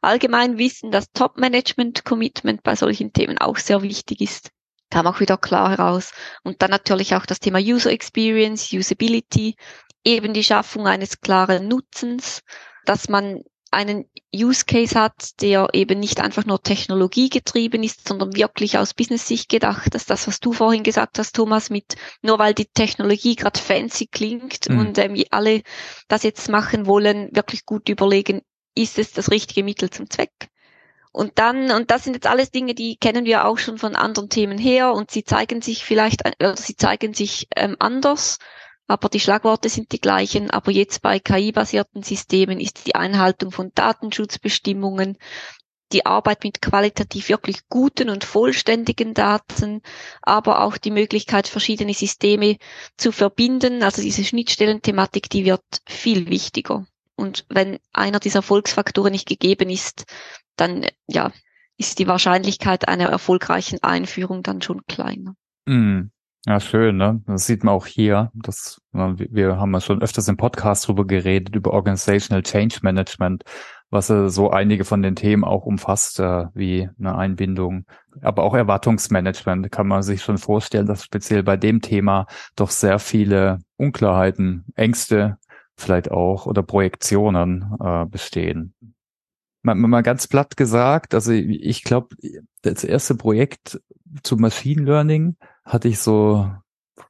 allgemein 0.00 0.58
Wissen, 0.58 0.90
dass 0.90 1.12
Top-Management-Commitment 1.12 2.62
bei 2.62 2.76
solchen 2.76 3.12
Themen 3.12 3.38
auch 3.38 3.56
sehr 3.56 3.82
wichtig 3.82 4.20
ist. 4.20 4.50
Kam 4.90 5.06
auch 5.06 5.20
wieder 5.20 5.38
klar 5.38 5.70
heraus. 5.70 6.12
Und 6.42 6.62
dann 6.62 6.70
natürlich 6.70 7.14
auch 7.14 7.26
das 7.26 7.40
Thema 7.40 7.58
User 7.58 7.90
Experience, 7.90 8.72
Usability, 8.72 9.56
eben 10.04 10.34
die 10.34 10.44
Schaffung 10.44 10.86
eines 10.86 11.20
klaren 11.20 11.68
Nutzens, 11.68 12.42
dass 12.84 13.08
man 13.08 13.42
einen 13.72 14.04
Use 14.34 14.64
Case 14.66 14.98
hat, 14.98 15.40
der 15.40 15.68
eben 15.72 15.98
nicht 15.98 16.20
einfach 16.20 16.44
nur 16.44 16.62
technologiegetrieben 16.62 17.82
ist, 17.82 18.06
sondern 18.06 18.36
wirklich 18.36 18.78
aus 18.78 18.94
Business-Sicht 18.94 19.48
gedacht, 19.48 19.94
dass 19.94 20.04
das, 20.04 20.26
was 20.26 20.40
du 20.40 20.52
vorhin 20.52 20.82
gesagt 20.82 21.18
hast, 21.18 21.34
Thomas, 21.34 21.70
mit 21.70 21.96
nur 22.20 22.38
weil 22.38 22.54
die 22.54 22.66
Technologie 22.66 23.34
gerade 23.34 23.58
fancy 23.58 24.06
klingt 24.06 24.68
mhm. 24.68 24.78
und 24.78 24.98
ähm, 24.98 25.22
alle 25.30 25.62
das 26.08 26.22
jetzt 26.22 26.48
machen 26.48 26.86
wollen, 26.86 27.30
wirklich 27.32 27.64
gut 27.64 27.88
überlegen, 27.88 28.42
ist 28.74 28.98
es 28.98 29.12
das 29.12 29.30
richtige 29.30 29.64
Mittel 29.64 29.90
zum 29.90 30.08
Zweck? 30.08 30.48
Und 31.10 31.38
dann, 31.38 31.70
und 31.70 31.90
das 31.90 32.04
sind 32.04 32.14
jetzt 32.14 32.26
alles 32.26 32.50
Dinge, 32.50 32.74
die 32.74 32.96
kennen 32.96 33.26
wir 33.26 33.44
auch 33.46 33.58
schon 33.58 33.76
von 33.76 33.96
anderen 33.96 34.30
Themen 34.30 34.56
her 34.56 34.92
und 34.94 35.10
sie 35.10 35.24
zeigen 35.24 35.60
sich 35.60 35.84
vielleicht, 35.84 36.22
oder 36.40 36.56
sie 36.56 36.74
zeigen 36.74 37.12
sich 37.12 37.48
ähm, 37.54 37.76
anders 37.78 38.38
aber 38.86 39.08
die 39.08 39.20
Schlagworte 39.20 39.68
sind 39.68 39.92
die 39.92 40.00
gleichen. 40.00 40.50
Aber 40.50 40.70
jetzt 40.70 41.02
bei 41.02 41.18
KI-basierten 41.18 42.02
Systemen 42.02 42.60
ist 42.60 42.86
die 42.86 42.94
Einhaltung 42.94 43.50
von 43.50 43.72
Datenschutzbestimmungen, 43.74 45.18
die 45.92 46.06
Arbeit 46.06 46.44
mit 46.44 46.62
qualitativ 46.62 47.28
wirklich 47.28 47.68
guten 47.68 48.08
und 48.08 48.24
vollständigen 48.24 49.14
Daten, 49.14 49.82
aber 50.22 50.62
auch 50.62 50.78
die 50.78 50.90
Möglichkeit, 50.90 51.48
verschiedene 51.48 51.94
Systeme 51.94 52.56
zu 52.96 53.12
verbinden. 53.12 53.82
Also 53.82 54.02
diese 54.02 54.24
Schnittstellenthematik, 54.24 55.28
die 55.28 55.44
wird 55.44 55.62
viel 55.86 56.28
wichtiger. 56.28 56.86
Und 57.14 57.44
wenn 57.48 57.78
einer 57.92 58.20
dieser 58.20 58.38
Erfolgsfaktoren 58.38 59.12
nicht 59.12 59.28
gegeben 59.28 59.70
ist, 59.70 60.06
dann 60.56 60.86
ja, 61.06 61.30
ist 61.76 61.98
die 61.98 62.06
Wahrscheinlichkeit 62.06 62.88
einer 62.88 63.08
erfolgreichen 63.08 63.82
Einführung 63.82 64.42
dann 64.42 64.62
schon 64.62 64.84
kleiner. 64.86 65.34
Mm. 65.66 66.10
Ja, 66.44 66.58
schön, 66.58 66.96
ne? 66.96 67.22
Das 67.26 67.46
sieht 67.46 67.62
man 67.62 67.72
auch 67.74 67.86
hier. 67.86 68.32
Das, 68.34 68.80
wir 68.92 69.58
haben 69.58 69.72
ja 69.72 69.80
schon 69.80 70.02
öfters 70.02 70.26
im 70.26 70.36
Podcast 70.36 70.88
drüber 70.88 71.06
geredet, 71.06 71.54
über 71.54 71.72
Organizational 71.72 72.42
Change 72.42 72.80
Management, 72.82 73.44
was 73.90 74.10
äh, 74.10 74.28
so 74.28 74.50
einige 74.50 74.84
von 74.84 75.02
den 75.02 75.14
Themen 75.14 75.44
auch 75.44 75.66
umfasst, 75.66 76.18
äh, 76.18 76.46
wie 76.54 76.88
eine 76.98 77.16
Einbindung. 77.16 77.84
Aber 78.22 78.42
auch 78.42 78.54
Erwartungsmanagement 78.54 79.70
kann 79.70 79.86
man 79.86 80.02
sich 80.02 80.24
schon 80.24 80.36
vorstellen, 80.36 80.86
dass 80.86 81.04
speziell 81.04 81.44
bei 81.44 81.56
dem 81.56 81.80
Thema 81.80 82.26
doch 82.56 82.70
sehr 82.70 82.98
viele 82.98 83.60
Unklarheiten, 83.76 84.64
Ängste 84.74 85.38
vielleicht 85.76 86.10
auch 86.10 86.46
oder 86.46 86.64
Projektionen 86.64 87.72
äh, 87.80 88.04
bestehen. 88.06 88.74
Mal, 89.62 89.76
mal 89.76 90.02
ganz 90.02 90.26
platt 90.26 90.56
gesagt, 90.56 91.14
also 91.14 91.30
ich 91.30 91.84
glaube, 91.84 92.16
das 92.62 92.82
erste 92.82 93.14
Projekt 93.14 93.80
zu 94.24 94.36
Machine 94.36 94.82
Learning 94.82 95.36
hatte 95.64 95.88
ich 95.88 95.98
so 96.00 96.50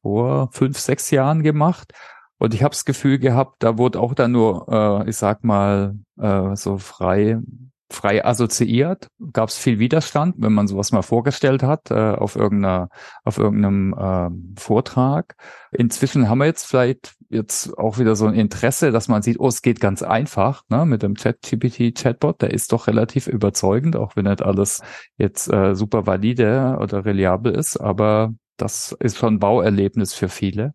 vor 0.03 0.51
fünf, 0.53 0.79
sechs 0.79 1.11
Jahren 1.11 1.43
gemacht. 1.43 1.93
Und 2.39 2.55
ich 2.55 2.63
habe 2.63 2.73
das 2.73 2.85
Gefühl 2.85 3.19
gehabt, 3.19 3.63
da 3.63 3.79
wurde 3.79 4.01
auch 4.01 4.15
dann 4.15 4.33
nur, 4.33 4.67
äh, 4.69 5.09
ich 5.09 5.17
sag 5.17 5.45
mal, 5.45 5.97
äh, 6.19 6.57
so 6.57 6.79
frei 6.79 7.39
frei 7.93 8.25
assoziiert, 8.25 9.09
gab 9.33 9.49
es 9.49 9.57
viel 9.57 9.79
Widerstand, 9.79 10.37
wenn 10.39 10.53
man 10.53 10.67
sowas 10.67 10.93
mal 10.93 11.03
vorgestellt 11.03 11.63
hat 11.63 11.91
äh, 11.91 11.95
auf 11.95 12.37
irgendeiner 12.37 12.89
auf 13.25 13.39
irgendeinem 13.39 13.95
äh, 13.95 14.61
Vortrag. 14.61 15.37
Inzwischen 15.71 16.29
haben 16.29 16.39
wir 16.39 16.47
jetzt 16.47 16.65
vielleicht 16.65 17.15
jetzt 17.29 17.79
auch 17.79 17.99
wieder 17.99 18.17
so 18.17 18.27
ein 18.27 18.35
Interesse, 18.35 18.93
dass 18.93 19.09
man 19.09 19.23
sieht, 19.23 19.39
oh, 19.39 19.49
es 19.49 19.63
geht 19.63 19.81
ganz 19.81 20.03
einfach 20.03 20.65
ne, 20.69 20.85
mit 20.85 21.03
dem 21.03 21.15
Chat-GPT-Chatbot. 21.15 22.43
Der 22.43 22.51
ist 22.53 22.73
doch 22.73 22.89
relativ 22.89 23.27
überzeugend, 23.27 23.97
auch 23.97 24.17
wenn 24.17 24.25
nicht 24.25 24.43
alles 24.43 24.83
jetzt 25.17 25.51
äh, 25.51 25.75
super 25.75 26.07
valide 26.07 26.79
oder 26.81 27.05
reliabel 27.05 27.55
ist, 27.55 27.79
aber 27.79 28.35
Das 28.63 28.93
ist 29.01 29.17
schon 29.17 29.35
ein 29.35 29.39
Bauerlebnis 29.41 30.15
für 30.15 30.29
viele. 30.29 30.75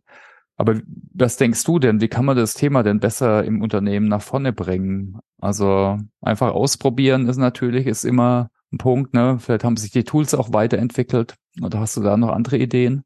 Aber 0.58 0.82
was 1.14 1.38
denkst 1.38 1.64
du 1.64 1.80
denn? 1.80 2.02
Wie 2.02 2.10
kann 2.10 2.26
man 2.26 2.36
das 2.36 2.54
Thema 2.54 2.84
denn 2.84 3.00
besser 3.00 3.46
im 3.46 3.62
Unternehmen 3.62 4.10
nach 4.10 4.22
vorne 4.22 4.52
bringen? 4.52 5.20
Also 5.40 5.98
einfach 6.20 6.52
ausprobieren 6.52 7.30
ist 7.30 7.38
natürlich, 7.38 7.88
ist 7.88 8.04
immer 8.04 8.50
ein 8.74 8.78
Punkt, 8.78 9.14
ne? 9.14 9.38
Vielleicht 9.40 9.64
haben 9.64 9.78
sich 9.78 9.92
die 9.92 10.04
Tools 10.04 10.34
auch 10.34 10.52
weiterentwickelt. 10.52 11.36
Oder 11.62 11.80
hast 11.80 11.96
du 11.96 12.02
da 12.02 12.18
noch 12.18 12.30
andere 12.30 12.58
Ideen? 12.58 13.04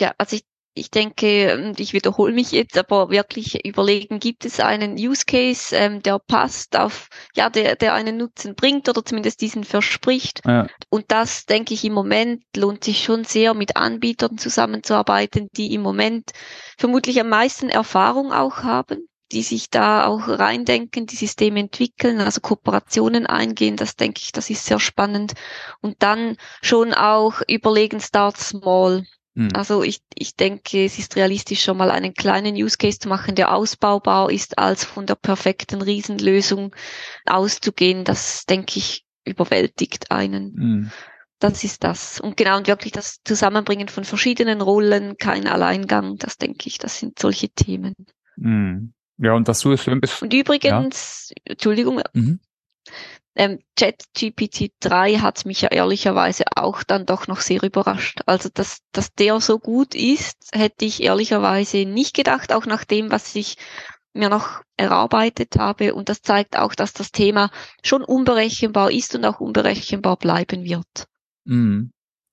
Ja, 0.00 0.12
also 0.16 0.36
ich 0.36 0.44
ich 0.74 0.90
denke, 0.90 1.72
ich 1.78 1.92
wiederhole 1.92 2.32
mich 2.32 2.50
jetzt, 2.52 2.76
aber 2.76 3.10
wirklich 3.10 3.64
überlegen, 3.64 4.18
gibt 4.18 4.44
es 4.44 4.58
einen 4.60 4.94
Use 4.94 5.24
Case, 5.24 5.74
ähm, 5.74 6.02
der 6.02 6.18
passt 6.18 6.76
auf, 6.76 7.08
ja, 7.34 7.48
der, 7.48 7.76
der 7.76 7.94
einen 7.94 8.16
Nutzen 8.16 8.54
bringt 8.54 8.88
oder 8.88 9.04
zumindest 9.04 9.40
diesen 9.40 9.64
verspricht. 9.64 10.40
Ja. 10.44 10.66
Und 10.90 11.04
das, 11.08 11.46
denke 11.46 11.74
ich, 11.74 11.84
im 11.84 11.92
Moment 11.92 12.42
lohnt 12.56 12.84
sich 12.84 13.04
schon 13.04 13.24
sehr, 13.24 13.54
mit 13.54 13.76
Anbietern 13.76 14.36
zusammenzuarbeiten, 14.36 15.48
die 15.56 15.72
im 15.74 15.82
Moment 15.82 16.30
vermutlich 16.76 17.20
am 17.20 17.28
meisten 17.28 17.68
Erfahrung 17.68 18.32
auch 18.32 18.64
haben 18.64 19.06
die 19.32 19.42
sich 19.42 19.68
da 19.68 20.06
auch 20.06 20.28
reindenken, 20.28 21.06
die 21.06 21.16
Systeme 21.16 21.58
entwickeln, 21.58 22.20
also 22.20 22.40
Kooperationen 22.40 23.26
eingehen, 23.26 23.76
das 23.76 23.96
denke 23.96 24.20
ich, 24.22 24.32
das 24.32 24.48
ist 24.48 24.64
sehr 24.64 24.78
spannend. 24.78 25.32
Und 25.80 26.02
dann 26.02 26.36
schon 26.62 26.94
auch 26.94 27.40
überlegen, 27.48 28.00
start 28.00 28.36
small. 28.36 29.04
Hm. 29.36 29.48
Also 29.54 29.82
ich, 29.82 30.00
ich 30.14 30.36
denke, 30.36 30.84
es 30.84 30.98
ist 30.98 31.16
realistisch, 31.16 31.62
schon 31.62 31.76
mal 31.76 31.90
einen 31.90 32.14
kleinen 32.14 32.54
Use 32.54 32.78
Case 32.78 32.98
zu 32.98 33.08
machen, 33.08 33.34
der 33.34 33.54
ausbaubar 33.54 34.30
ist, 34.30 34.58
als 34.58 34.84
von 34.84 35.06
der 35.06 35.16
perfekten 35.16 35.82
Riesenlösung 35.82 36.74
auszugehen. 37.26 38.04
Das, 38.04 38.46
denke 38.46 38.78
ich, 38.78 39.04
überwältigt 39.24 40.10
einen. 40.10 40.54
Hm. 40.56 40.90
Das 41.40 41.64
ist 41.64 41.82
das. 41.84 42.20
Und 42.20 42.36
genau, 42.36 42.56
und 42.56 42.68
wirklich 42.68 42.92
das 42.92 43.20
Zusammenbringen 43.24 43.88
von 43.88 44.04
verschiedenen 44.04 44.60
Rollen, 44.60 45.16
kein 45.18 45.46
Alleingang, 45.46 46.16
das 46.16 46.38
denke 46.38 46.68
ich, 46.68 46.78
das 46.78 46.98
sind 46.98 47.18
solche 47.18 47.48
Themen. 47.48 47.94
Hm. 48.40 48.94
Ja, 49.18 49.34
und 49.34 49.46
was 49.46 49.60
du 49.60 49.72
es 49.72 49.82
schön 49.82 50.00
bist. 50.00 50.22
Und 50.22 50.32
übrigens, 50.32 51.30
ja. 51.30 51.52
Entschuldigung, 51.52 52.00
mhm. 52.12 52.40
Ähm, 53.36 53.58
ChatGPT 53.76 54.72
3 54.80 55.16
hat 55.16 55.44
mich 55.44 55.62
ja 55.62 55.68
ehrlicherweise 55.70 56.44
auch 56.54 56.84
dann 56.84 57.04
doch 57.04 57.26
noch 57.26 57.40
sehr 57.40 57.62
überrascht. 57.62 58.20
Also, 58.26 58.48
dass, 58.52 58.82
dass 58.92 59.12
der 59.12 59.40
so 59.40 59.58
gut 59.58 59.94
ist, 59.94 60.36
hätte 60.52 60.84
ich 60.84 61.02
ehrlicherweise 61.02 61.84
nicht 61.84 62.14
gedacht, 62.14 62.52
auch 62.52 62.66
nach 62.66 62.84
dem, 62.84 63.10
was 63.10 63.34
ich 63.34 63.56
mir 64.12 64.28
noch 64.28 64.62
erarbeitet 64.76 65.56
habe. 65.58 65.94
Und 65.94 66.08
das 66.08 66.22
zeigt 66.22 66.56
auch, 66.56 66.74
dass 66.74 66.92
das 66.92 67.10
Thema 67.10 67.50
schon 67.82 68.04
unberechenbar 68.04 68.92
ist 68.92 69.14
und 69.16 69.24
auch 69.24 69.40
unberechenbar 69.40 70.16
bleiben 70.16 70.64
wird. 70.64 71.06
Mm, 71.44 71.86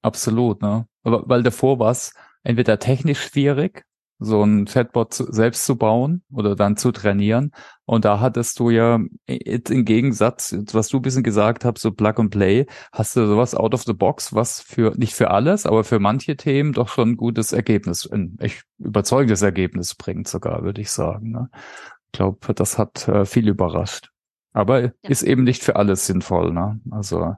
absolut, 0.04 0.62
ne? 0.62 0.86
Aber 1.04 1.24
weil 1.28 1.42
davor 1.42 1.80
war 1.80 1.92
es 1.92 2.14
entweder 2.44 2.78
technisch 2.78 3.24
schwierig 3.24 3.86
so 4.24 4.44
ein 4.44 4.66
Chatbot 4.66 5.14
selbst 5.14 5.66
zu 5.66 5.76
bauen 5.76 6.22
oder 6.32 6.56
dann 6.56 6.78
zu 6.78 6.92
trainieren. 6.92 7.52
Und 7.86 8.06
da 8.06 8.20
hattest 8.20 8.60
du 8.60 8.70
ja 8.70 9.00
im 9.26 9.86
Gegensatz, 9.86 10.56
was 10.74 10.90
du 10.90 10.98
ein 10.98 11.02
bisschen 11.02 11.24
gesagt 11.24 11.66
hast, 11.66 11.80
so 11.80 11.92
Plug 11.92 12.14
and 12.18 12.30
Play, 12.30 12.68
hast 12.94 13.16
du 13.16 13.26
sowas 13.26 13.56
out 13.56 13.74
of 13.74 13.82
the 13.82 13.94
box, 13.94 14.32
was 14.34 14.62
für, 14.62 14.94
nicht 14.96 15.16
für 15.16 15.32
alles, 15.32 15.66
aber 15.66 15.84
für 15.84 16.00
manche 16.00 16.38
Themen 16.38 16.72
doch 16.72 16.88
schon 16.88 17.10
ein 17.10 17.18
gutes 17.18 17.52
Ergebnis, 17.52 18.08
ein 18.12 18.38
echt 18.40 18.64
überzeugendes 18.78 19.42
Ergebnis 19.42 19.96
bringt 19.96 20.28
sogar, 20.28 20.62
würde 20.62 20.82
ich 20.82 20.92
sagen. 20.92 21.32
Ne? 21.32 21.50
Ich 22.06 22.12
glaube, 22.12 22.54
das 22.54 22.78
hat 22.78 23.08
äh, 23.08 23.26
viel 23.26 23.48
überrascht. 23.48 24.12
Aber 24.54 24.84
ja. 24.84 24.92
ist 25.02 25.24
eben 25.24 25.44
nicht 25.44 25.64
für 25.64 25.78
alles 25.78 26.06
sinnvoll. 26.06 26.54
Ne? 26.54 26.80
Also 26.92 27.34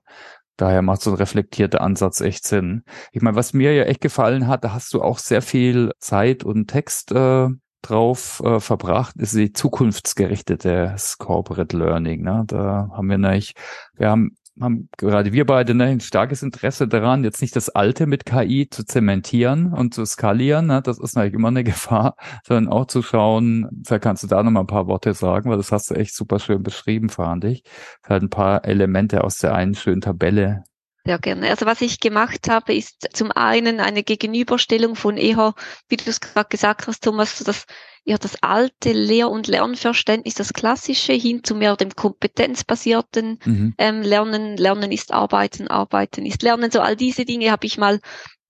Daher 0.58 0.82
macht 0.82 1.02
so 1.02 1.12
ein 1.12 1.18
reflektierter 1.18 1.82
Ansatz 1.82 2.22
echt 2.22 2.46
Sinn. 2.46 2.84
Ich 3.12 3.22
meine, 3.22 3.36
was 3.36 3.54
mir 3.54 3.74
ja 3.74 3.84
echt 3.84 4.02
gefallen 4.02 4.48
hat, 4.48 4.64
da 4.64 4.74
hast 4.74 4.94
du 4.94 5.02
auch 5.02 5.18
sehr 5.18 5.42
viel 5.42 5.92
Zeit 6.00 6.44
und 6.44 6.68
Text 6.68 7.12
äh, 7.12 7.48
drauf 7.82 8.42
äh, 8.46 8.60
verbracht, 8.60 9.16
ist 9.18 9.36
die 9.36 9.52
zukunftsgerichtete 9.52 10.96
Corporate 11.20 11.78
Learning. 11.78 12.22
Ne? 12.22 12.44
Da 12.48 12.90
haben 12.92 13.10
wir 13.10 13.18
nämlich, 13.18 13.54
wir 13.96 14.10
haben 14.10 14.36
haben 14.60 14.90
gerade 14.98 15.34
wir 15.34 15.46
beide 15.46 15.74
ne, 15.74 15.86
ein 15.86 16.00
starkes 16.00 16.44
Interesse 16.44 16.88
daran, 16.88 17.24
jetzt 17.24 17.42
nicht 17.42 17.56
das 17.56 17.70
Alte 17.70 18.06
mit 18.06 18.26
KI 18.26 18.70
zu 18.70 18.86
zementieren 18.86 19.74
und 19.74 19.94
zu 19.94 20.06
skalieren. 20.06 20.68
Ne? 20.68 20.82
Das 20.82 21.00
ist 21.00 21.16
natürlich 21.16 21.36
immer 21.36 21.48
eine 21.50 21.64
Gefahr, 21.64 22.16
sondern 22.46 22.72
auch 22.72 22.86
zu 22.86 23.02
schauen, 23.02 23.68
vielleicht 23.86 24.04
kannst 24.04 24.24
du 24.24 24.28
da 24.28 24.44
noch 24.44 24.52
mal 24.52 24.62
ein 24.62 24.68
paar 24.68 24.88
Worte 24.88 25.14
sagen, 25.14 25.50
weil 25.50 25.58
das 25.58 25.72
hast 25.72 25.90
du 25.90 25.96
echt 25.96 26.16
super 26.16 26.40
schön 26.40 26.64
beschrieben, 26.64 27.10
fand 27.10 27.46
ich. 27.46 27.64
Halt 28.08 28.24
ein 28.24 28.30
paar 28.30 28.66
Elemente 28.66 29.24
aus 29.24 29.38
der 29.38 29.56
einen 29.56 29.76
schönen 29.76 30.02
Tabelle 30.02 30.64
sehr 31.06 31.20
gerne. 31.20 31.50
Also 31.50 31.66
was 31.66 31.82
ich 31.82 32.00
gemacht 32.00 32.50
habe, 32.50 32.74
ist 32.74 33.10
zum 33.14 33.32
einen 33.32 33.80
eine 33.80 34.04
Gegenüberstellung 34.04 34.96
von 34.96 35.18
eher, 35.18 35.54
wie 35.90 35.98
du 35.98 36.10
es 36.10 36.22
gerade 36.22 36.48
gesagt 36.50 36.88
hast, 36.88 37.04
Thomas, 37.04 37.38
so 37.38 37.44
das 37.44 37.66
ja 38.06 38.18
das 38.18 38.42
alte 38.42 38.92
Lehr- 38.92 39.30
und 39.30 39.48
Lernverständnis, 39.48 40.36
das 40.36 40.54
klassische, 40.54 41.14
hin 41.14 41.44
zu 41.44 41.56
mehr 41.56 41.76
dem 41.76 41.96
kompetenzbasierten 41.96 43.40
mhm. 43.46 43.76
ähm, 43.78 44.02
Lernen. 44.02 44.58
Lernen 44.58 44.92
ist 44.92 45.14
Arbeiten, 45.14 45.68
Arbeiten 45.68 46.26
ist 46.26 46.44
Lernen. 46.44 46.72
So 46.72 46.82
all 46.82 46.96
diese 46.96 47.26
Dinge 47.26 47.52
habe 47.52 47.66
ich 47.66 47.78
mal 47.78 48.00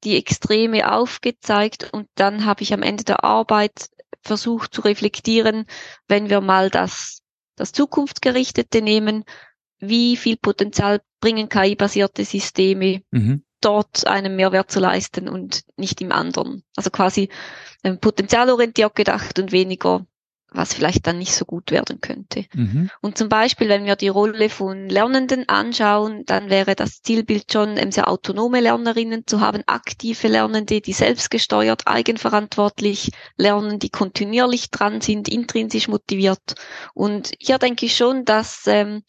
die 0.04 0.18
Extreme 0.18 0.92
aufgezeigt 0.92 1.90
und 1.94 2.08
dann 2.16 2.46
habe 2.46 2.64
ich 2.64 2.74
am 2.74 2.82
Ende 2.82 3.04
der 3.04 3.24
Arbeit 3.24 3.90
versucht 4.22 4.74
zu 4.74 4.82
reflektieren, 4.82 5.66
wenn 6.08 6.30
wir 6.30 6.42
mal 6.42 6.70
das, 6.70 7.22
das 7.56 7.72
Zukunftsgerichtete 7.72 8.82
nehmen, 8.82 9.24
wie 9.90 10.18
viel 10.18 10.38
Potenzial 10.38 11.02
bringen 11.20 11.50
KI-basierte 11.50 12.26
Systeme, 12.26 13.02
mhm. 13.12 13.44
dort 13.62 14.06
einen 14.08 14.36
Mehrwert 14.36 14.72
zu 14.72 14.80
leisten 14.80 15.30
und 15.30 15.64
nicht 15.78 16.02
im 16.02 16.12
anderen. 16.12 16.64
Also 16.76 16.90
quasi 16.90 17.30
ähm, 17.84 18.00
potenzialorientiert 18.00 18.96
gedacht 18.96 19.40
und 19.40 19.52
weniger, 19.52 20.06
was 20.54 20.74
vielleicht 20.74 21.08
dann 21.08 21.18
nicht 21.18 21.34
so 21.34 21.46
gut 21.46 21.72
werden 21.72 22.00
könnte. 22.00 22.46
Mhm. 22.54 22.90
Und 23.02 23.18
zum 23.18 23.30
Beispiel, 23.30 23.70
wenn 23.70 23.86
wir 23.86 23.96
die 23.96 24.08
Rolle 24.08 24.50
von 24.50 24.88
Lernenden 24.90 25.50
anschauen, 25.50 26.24
dann 26.26 26.50
wäre 26.50 26.76
das 26.76 27.02
Zielbild 27.02 27.52
schon, 27.52 27.78
ähm, 27.78 27.92
sehr 27.92 28.08
autonome 28.08 28.60
Lernerinnen 28.60 29.26
zu 29.26 29.42
haben, 29.42 29.64
aktive 29.66 30.28
Lernende, 30.28 30.82
die 30.82 30.94
selbstgesteuert, 30.94 31.88
eigenverantwortlich 31.88 33.12
lernen, 33.38 33.80
die 33.80 33.90
kontinuierlich 33.90 34.70
dran 34.70 35.02
sind, 35.02 35.28
intrinsisch 35.28 35.88
motiviert. 35.88 36.56
Und 36.94 37.32
hier 37.40 37.58
denke 37.58 37.86
ich 37.86 37.96
schon, 37.96 38.26
dass 38.26 38.64
ähm, 38.68 39.04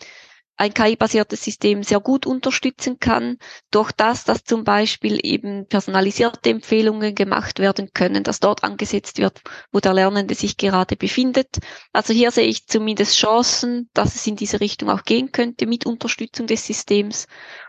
ein 0.57 0.73
KI-basiertes 0.73 1.43
System 1.43 1.83
sehr 1.83 2.01
gut 2.01 2.27
unterstützen 2.27 2.99
kann, 3.01 3.39
durch 3.71 3.91
das, 3.93 4.25
dass 4.25 4.45
zum 4.45 4.65
Beispiel 4.65 5.19
eben 5.23 5.67
personalisierte 5.67 6.51
Empfehlungen 6.51 7.15
gemacht 7.15 7.59
werden 7.59 7.91
können, 7.93 8.23
dass 8.23 8.41
dort 8.41 8.63
angesetzt 8.63 9.19
wird, 9.19 9.41
wo 9.73 9.81
der 9.81 9.95
Lernende 9.95 10.35
sich 10.35 10.57
gerade 10.57 10.97
befindet. 10.97 11.59
Also 11.93 12.13
hier 12.13 12.31
sehe 12.31 12.47
ich 12.47 12.67
zumindest 12.67 13.17
Chancen, 13.17 13.91
dass 13.95 14.15
es 14.15 14.27
in 14.27 14.37
diese 14.37 14.61
Richtung 14.61 14.91
auch 14.91 15.03
gehen 15.03 15.33
könnte 15.33 15.67
mit 15.67 15.87
Unterstützung 15.87 16.47
des 16.47 16.67
Systems 16.67 17.27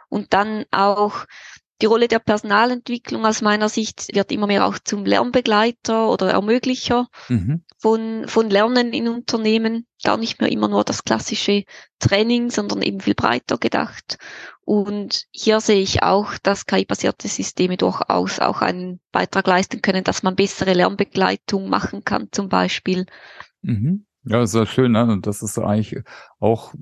und 0.09 0.33
dann 0.33 0.65
auch 0.71 1.25
die 1.81 1.87
Rolle 1.87 2.07
der 2.07 2.19
Personalentwicklung 2.19 3.25
aus 3.25 3.41
meiner 3.41 3.67
Sicht 3.67 4.07
wird 4.13 4.31
immer 4.31 4.47
mehr 4.47 4.65
auch 4.65 4.79
zum 4.79 5.05
Lernbegleiter 5.05 6.09
oder 6.09 6.31
Ermöglicher 6.31 7.07
mhm. 7.27 7.64
Von, 7.85 8.27
von 8.27 8.49
Lernen 8.49 8.93
in 8.93 9.07
Unternehmen. 9.07 9.85
Gar 10.03 10.17
nicht 10.17 10.41
mehr 10.41 10.51
immer 10.51 10.67
nur 10.67 10.83
das 10.83 11.03
klassische 11.03 11.65
Training, 11.99 12.49
sondern 12.49 12.81
eben 12.81 12.99
viel 12.99 13.13
breiter 13.13 13.59
gedacht. 13.59 14.17
Und 14.61 15.25
hier 15.29 15.61
sehe 15.61 15.81
ich 15.81 16.01
auch, 16.01 16.35
dass 16.41 16.65
KI-basierte 16.65 17.27
Systeme 17.27 17.77
durchaus 17.77 18.39
auch 18.39 18.61
einen 18.61 19.01
Beitrag 19.11 19.45
leisten 19.45 19.83
können, 19.83 20.03
dass 20.03 20.23
man 20.23 20.35
bessere 20.35 20.73
Lernbegleitung 20.73 21.69
machen 21.69 22.03
kann, 22.03 22.29
zum 22.31 22.49
Beispiel. 22.49 23.05
Mhm. 23.61 24.07
Ja, 24.23 24.41
ist 24.41 24.57
schön, 24.67 24.93
ne? 24.93 25.03
Und 25.03 25.27
das 25.27 25.43
ist 25.43 25.59
eigentlich 25.59 26.01
auch 26.39 26.73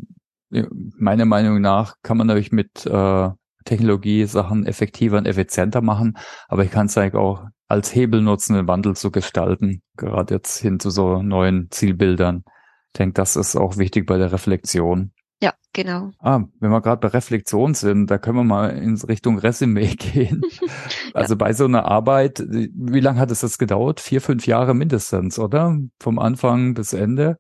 meiner 0.50 1.26
Meinung 1.26 1.60
nach 1.60 1.96
kann 2.02 2.16
man 2.16 2.28
natürlich 2.28 2.54
mit 2.54 2.86
äh, 2.86 3.30
Technologie 3.66 4.24
Sachen 4.24 4.66
effektiver 4.66 5.18
und 5.18 5.26
effizienter 5.26 5.82
machen, 5.82 6.18
aber 6.48 6.64
ich 6.64 6.72
kann 6.72 6.86
es 6.86 6.98
eigentlich 6.98 7.16
auch 7.16 7.44
als 7.74 7.94
Hebel 7.96 8.22
nutzen, 8.22 8.56
den 8.56 8.68
Wandel 8.68 8.96
zu 8.96 9.10
gestalten, 9.10 9.82
gerade 9.98 10.36
jetzt 10.36 10.60
hin 10.60 10.80
zu 10.80 10.92
so 10.92 11.24
neuen 11.24 11.72
Zielbildern. 11.72 12.44
Ich 12.88 13.00
denke, 13.00 13.14
das 13.14 13.36
ist 13.36 13.56
auch 13.56 13.78
wichtig 13.78 14.06
bei 14.06 14.20
der 14.20 14.32
Reflexion. 14.32 15.12
Ja, 15.42 15.54
genau. 15.74 16.12
Ah, 16.20 16.42
wenn 16.60 16.70
wir 16.70 16.82
gerade 16.82 17.02
bei 17.02 17.08
Reflexion 17.08 17.74
sind, 17.74 18.12
da 18.12 18.20
können 18.20 18.38
wir 18.38 18.44
mal 18.44 18.70
in 18.70 18.96
Richtung 19.02 19.40
Resümee 19.40 19.96
gehen. 19.96 20.44
also 21.16 21.34
ja. 21.34 21.38
bei 21.38 21.54
so 21.54 21.66
einer 21.66 21.86
Arbeit, 21.86 22.44
wie 22.48 23.00
lange 23.00 23.20
hat 23.20 23.32
es 23.32 23.40
das 23.40 23.58
gedauert? 23.58 24.00
Vier, 24.00 24.22
fünf 24.22 24.46
Jahre 24.46 24.76
mindestens, 24.76 25.40
oder? 25.40 25.76
Vom 26.00 26.20
Anfang 26.20 26.76
bis 26.76 26.94
Ende? 26.94 27.40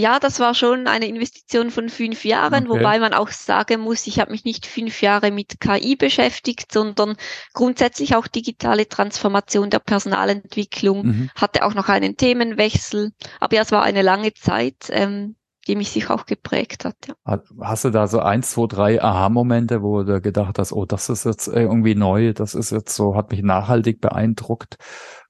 Ja, 0.00 0.20
das 0.20 0.38
war 0.38 0.54
schon 0.54 0.86
eine 0.86 1.08
Investition 1.08 1.70
von 1.70 1.88
fünf 1.88 2.24
Jahren, 2.24 2.68
okay. 2.68 2.78
wobei 2.78 3.00
man 3.00 3.14
auch 3.14 3.30
sagen 3.30 3.80
muss, 3.80 4.06
ich 4.06 4.20
habe 4.20 4.30
mich 4.30 4.44
nicht 4.44 4.64
fünf 4.64 5.02
Jahre 5.02 5.32
mit 5.32 5.58
KI 5.58 5.96
beschäftigt, 5.96 6.70
sondern 6.72 7.16
grundsätzlich 7.52 8.14
auch 8.14 8.28
digitale 8.28 8.88
Transformation 8.88 9.70
der 9.70 9.80
Personalentwicklung, 9.80 11.06
mhm. 11.06 11.30
hatte 11.34 11.64
auch 11.64 11.74
noch 11.74 11.88
einen 11.88 12.16
Themenwechsel. 12.16 13.10
Aber 13.40 13.56
ja, 13.56 13.62
es 13.62 13.72
war 13.72 13.82
eine 13.82 14.02
lange 14.02 14.34
Zeit. 14.34 14.88
Ähm, 14.90 15.34
die 15.66 15.76
mich 15.76 15.90
sich 15.90 16.08
auch 16.08 16.24
geprägt 16.24 16.86
hat. 16.86 16.96
Ja. 17.06 17.40
Hast 17.60 17.84
du 17.84 17.90
da 17.90 18.06
so 18.06 18.20
eins, 18.20 18.52
zwei, 18.52 18.66
drei 18.66 19.02
Aha-Momente, 19.02 19.82
wo 19.82 20.02
du 20.02 20.20
gedacht 20.20 20.58
hast, 20.58 20.72
oh, 20.72 20.86
das 20.86 21.10
ist 21.10 21.24
jetzt 21.24 21.46
irgendwie 21.46 21.94
neu, 21.94 22.32
das 22.32 22.54
ist 22.54 22.72
jetzt 22.72 22.94
so, 22.94 23.14
hat 23.14 23.30
mich 23.30 23.42
nachhaltig 23.42 24.00
beeindruckt? 24.00 24.78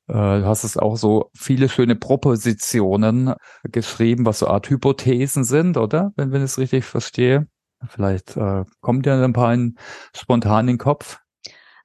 Äh, 0.08 0.40
du 0.40 0.46
hast 0.46 0.64
es 0.64 0.76
auch 0.76 0.96
so 0.96 1.30
viele 1.36 1.68
schöne 1.68 1.96
Propositionen 1.96 3.34
geschrieben, 3.64 4.26
was 4.26 4.40
so 4.40 4.48
Art 4.48 4.68
Hypothesen 4.70 5.44
sind, 5.44 5.76
oder? 5.76 6.12
Wenn, 6.16 6.32
wenn 6.32 6.40
ich 6.40 6.50
es 6.50 6.58
richtig 6.58 6.84
verstehe. 6.84 7.46
Vielleicht 7.88 8.36
äh, 8.36 8.64
kommt 8.80 9.06
dir 9.06 9.22
ein 9.22 9.32
paar 9.32 9.54
in, 9.54 9.76
spontan 10.16 10.60
in 10.68 10.74
den 10.74 10.78
Kopf. 10.78 11.18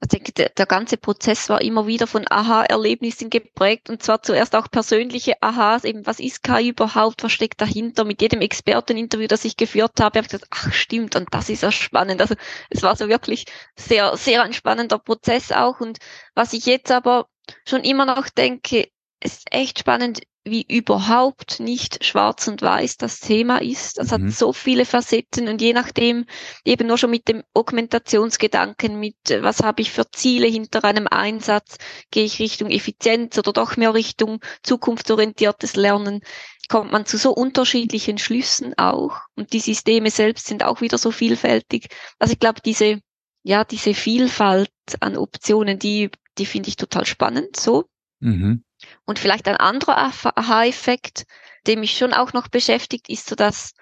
Ich 0.04 0.08
denke, 0.08 0.32
der, 0.32 0.50
der 0.50 0.66
ganze 0.66 0.98
Prozess 0.98 1.48
war 1.48 1.62
immer 1.62 1.86
wieder 1.86 2.06
von 2.06 2.26
Aha-Erlebnissen 2.28 3.30
geprägt 3.30 3.88
und 3.88 4.02
zwar 4.02 4.22
zuerst 4.22 4.54
auch 4.54 4.70
persönliche 4.70 5.40
Aha's, 5.40 5.84
eben 5.84 6.06
was 6.06 6.20
ist 6.20 6.42
KI 6.42 6.68
überhaupt, 6.68 7.22
was 7.24 7.32
steckt 7.32 7.62
dahinter? 7.62 8.04
Mit 8.04 8.20
jedem 8.20 8.42
Experteninterview, 8.42 9.28
das 9.28 9.46
ich 9.46 9.56
geführt 9.56 9.98
habe, 10.00 10.18
habe 10.18 10.26
ich 10.26 10.28
gesagt, 10.28 10.46
ach 10.50 10.74
stimmt, 10.74 11.16
und 11.16 11.32
das 11.32 11.48
ist 11.48 11.62
ja 11.62 11.72
spannend. 11.72 12.20
Also 12.20 12.34
es 12.68 12.82
war 12.82 12.96
so 12.96 13.08
wirklich 13.08 13.46
sehr, 13.78 14.14
sehr 14.18 14.42
ein 14.42 14.52
spannender 14.52 14.98
Prozess 14.98 15.52
auch. 15.52 15.80
Und 15.80 15.96
was 16.34 16.52
ich 16.52 16.66
jetzt 16.66 16.90
aber 16.90 17.26
schon 17.66 17.80
immer 17.80 18.04
noch 18.04 18.28
denke, 18.28 18.88
ist 19.22 19.46
echt 19.52 19.78
spannend, 19.78 20.20
wie 20.44 20.62
überhaupt 20.68 21.58
nicht 21.58 22.04
schwarz 22.04 22.46
und 22.48 22.60
weiß 22.60 22.98
das 22.98 23.20
Thema 23.20 23.62
ist. 23.62 23.98
Das 23.98 24.10
mhm. 24.10 24.26
hat 24.26 24.32
so 24.34 24.52
viele 24.52 24.84
Facetten 24.84 25.48
und 25.48 25.62
je 25.62 25.72
nachdem 25.72 26.26
eben 26.64 26.86
nur 26.86 26.98
schon 26.98 27.10
mit 27.10 27.28
dem 27.28 27.42
Augmentationsgedanken, 27.54 29.00
mit 29.00 29.30
äh, 29.30 29.42
was 29.42 29.62
habe 29.62 29.80
ich 29.80 29.90
für 29.90 30.10
Ziele 30.10 30.46
hinter 30.46 30.84
einem 30.84 31.06
Einsatz, 31.06 31.78
gehe 32.10 32.24
ich 32.24 32.38
Richtung 32.38 32.70
Effizienz 32.70 33.38
oder 33.38 33.52
doch 33.52 33.76
mehr 33.76 33.94
Richtung 33.94 34.40
zukunftsorientiertes 34.62 35.76
Lernen, 35.76 36.20
kommt 36.68 36.92
man 36.92 37.06
zu 37.06 37.16
so 37.16 37.32
unterschiedlichen 37.32 38.18
Schlüssen 38.18 38.74
auch 38.76 39.20
und 39.36 39.52
die 39.52 39.60
Systeme 39.60 40.10
selbst 40.10 40.46
sind 40.46 40.62
auch 40.62 40.82
wieder 40.82 40.98
so 40.98 41.10
vielfältig. 41.10 41.88
Also 42.18 42.34
ich 42.34 42.38
glaube, 42.38 42.60
diese, 42.62 43.00
ja, 43.42 43.64
diese 43.64 43.94
Vielfalt 43.94 44.70
an 45.00 45.16
Optionen, 45.16 45.78
die, 45.78 46.10
die 46.36 46.46
finde 46.46 46.68
ich 46.68 46.76
total 46.76 47.06
spannend 47.06 47.56
so. 47.56 47.84
Mhm. 48.20 48.64
Und 49.06 49.18
vielleicht 49.18 49.48
ein 49.48 49.56
anderer 49.56 49.98
Aha-Effekt, 49.98 51.26
der 51.66 51.76
mich 51.76 51.96
schon 51.96 52.14
auch 52.14 52.32
noch 52.32 52.48
beschäftigt, 52.48 53.08
ist 53.08 53.28
so, 53.28 53.34
dass 53.34 53.74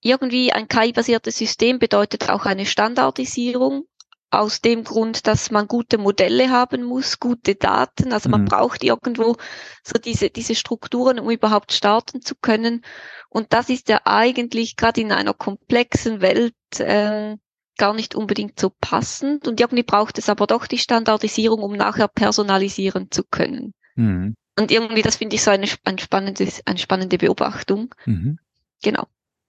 irgendwie 0.00 0.52
ein 0.52 0.68
KI-basiertes 0.68 1.36
System 1.36 1.78
bedeutet 1.78 2.28
auch 2.28 2.46
eine 2.46 2.66
Standardisierung 2.66 3.86
aus 4.30 4.60
dem 4.60 4.84
Grund, 4.84 5.26
dass 5.26 5.50
man 5.50 5.66
gute 5.66 5.98
Modelle 5.98 6.50
haben 6.50 6.82
muss, 6.82 7.18
gute 7.20 7.54
Daten. 7.54 8.12
Also 8.12 8.28
man 8.28 8.42
mhm. 8.42 8.46
braucht 8.46 8.84
irgendwo 8.84 9.36
so 9.82 9.98
diese, 9.98 10.30
diese 10.30 10.54
Strukturen, 10.54 11.18
um 11.20 11.30
überhaupt 11.30 11.72
starten 11.72 12.22
zu 12.22 12.34
können. 12.34 12.84
Und 13.30 13.52
das 13.52 13.68
ist 13.68 13.88
ja 13.88 14.00
eigentlich 14.04 14.76
gerade 14.76 15.00
in 15.00 15.12
einer 15.12 15.34
komplexen 15.34 16.20
Welt 16.20 16.54
äh, 16.78 17.36
gar 17.78 17.94
nicht 17.94 18.14
unbedingt 18.14 18.58
so 18.58 18.70
passend. 18.80 19.46
Und 19.46 19.60
irgendwie 19.60 19.84
braucht 19.84 20.18
es 20.18 20.28
aber 20.28 20.46
doch 20.46 20.66
die 20.66 20.78
Standardisierung, 20.78 21.62
um 21.62 21.72
nachher 21.72 22.08
personalisieren 22.08 23.10
zu 23.10 23.22
können. 23.24 23.72
Mhm. 23.96 24.34
Und 24.58 24.70
irgendwie, 24.70 25.02
das 25.02 25.16
finde 25.16 25.36
ich 25.36 25.42
so 25.42 25.50
eine, 25.50 25.66
ein 25.84 25.98
spannendes, 25.98 26.62
eine 26.64 26.78
spannende 26.78 27.18
Beobachtung. 27.18 27.94
Mhm. 28.06 28.38
Genau. 28.82 29.06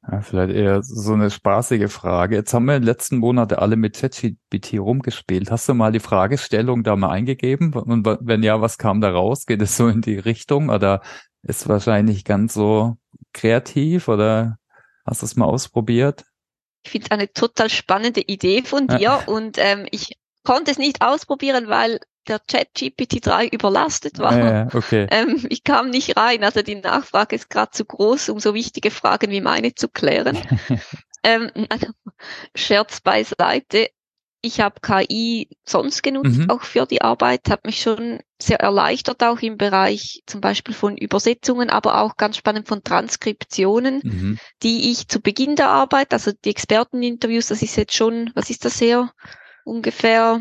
Ja, 0.10 0.22
vielleicht 0.22 0.54
eher 0.54 0.84
so 0.84 1.14
eine 1.14 1.30
spaßige 1.30 1.92
Frage. 1.92 2.36
Jetzt 2.36 2.54
haben 2.54 2.66
wir 2.66 2.76
in 2.76 2.82
den 2.82 2.88
letzten 2.88 3.18
Monaten 3.18 3.56
alle 3.56 3.76
mit 3.76 3.98
ChatGPT 3.98 4.80
rumgespielt. 4.80 5.52
Hast 5.52 5.68
du 5.68 5.74
mal 5.74 5.92
die 5.92 6.00
Fragestellung 6.00 6.84
da 6.84 6.96
mal 6.96 7.10
eingegeben? 7.10 7.74
Und 7.74 8.06
wenn 8.06 8.44
ja, 8.44 8.62
was 8.62 8.78
kam 8.78 9.02
da 9.02 9.12
raus? 9.12 9.46
Geht 9.46 9.62
es 9.62 9.76
so 9.76 9.88
in 9.88 10.02
die 10.02 10.18
Richtung 10.18 10.70
oder 10.70 11.02
ist 11.42 11.68
wahrscheinlich 11.68 12.24
ganz 12.24 12.54
so 12.54 12.98
kreativ 13.34 14.08
oder 14.08 14.58
hast 15.06 15.22
du 15.22 15.26
es 15.26 15.36
mal 15.36 15.46
ausprobiert? 15.46 16.26
Ich 16.84 16.92
finde 16.92 17.06
es 17.06 17.12
eine 17.12 17.32
total 17.32 17.70
spannende 17.70 18.22
Idee 18.22 18.64
von 18.64 18.88
dir 18.88 19.00
ja. 19.00 19.16
und 19.26 19.58
ähm, 19.58 19.88
ich 19.92 20.18
konnte 20.44 20.72
es 20.72 20.78
nicht 20.78 21.02
ausprobieren, 21.02 21.68
weil 21.68 22.00
der 22.28 22.46
Chat 22.46 22.70
GPT-3 22.76 23.54
überlastet 23.54 24.20
war. 24.20 24.38
Ja, 24.38 24.68
okay. 24.74 25.08
ähm, 25.12 25.46
ich 25.50 25.64
kam 25.64 25.90
nicht 25.90 26.18
rein, 26.18 26.44
also 26.44 26.62
die 26.62 26.76
Nachfrage 26.76 27.36
ist 27.36 27.50
gerade 27.50 27.72
zu 27.72 27.86
groß, 27.86 28.30
um 28.30 28.40
so 28.40 28.54
wichtige 28.54 28.92
Fragen 28.92 29.32
wie 29.32 29.42
meine 29.42 29.76
zu 29.76 29.88
klären. 29.88 30.38
ähm, 31.24 31.52
also, 31.70 31.88
Scherz 32.56 33.02
beiseite. 33.02 33.90
Ich 34.42 34.62
habe 34.62 34.80
KI 34.82 35.50
sonst 35.66 36.04
genutzt, 36.04 36.38
mhm. 36.38 36.50
auch 36.50 36.62
für 36.62 36.86
die 36.86 37.02
Arbeit, 37.02 37.50
habe 37.50 37.64
mich 37.66 37.82
schon 37.82 38.20
sehr 38.40 38.60
erleichtert, 38.60 39.24
auch 39.24 39.40
im 39.40 39.58
Bereich 39.58 40.22
zum 40.28 40.42
Beispiel 40.42 40.76
von 40.76 40.96
Übersetzungen, 40.96 41.72
aber 41.72 42.02
auch 42.02 42.18
ganz 42.18 42.38
spannend 42.38 42.68
von 42.68 42.84
Transkriptionen, 42.84 44.02
mhm. 44.04 44.40
die 44.62 44.92
ich 44.92 45.08
zu 45.08 45.22
Beginn 45.22 45.56
der 45.56 45.70
Arbeit, 45.70 46.14
also 46.14 46.32
die 46.46 46.52
Experteninterviews, 46.52 47.48
das 47.48 47.64
ist 47.64 47.76
jetzt 47.78 47.96
schon, 47.96 48.32
was 48.36 48.52
ist 48.52 48.64
das 48.64 48.80
her? 48.80 49.12
Ungefähr 49.66 50.40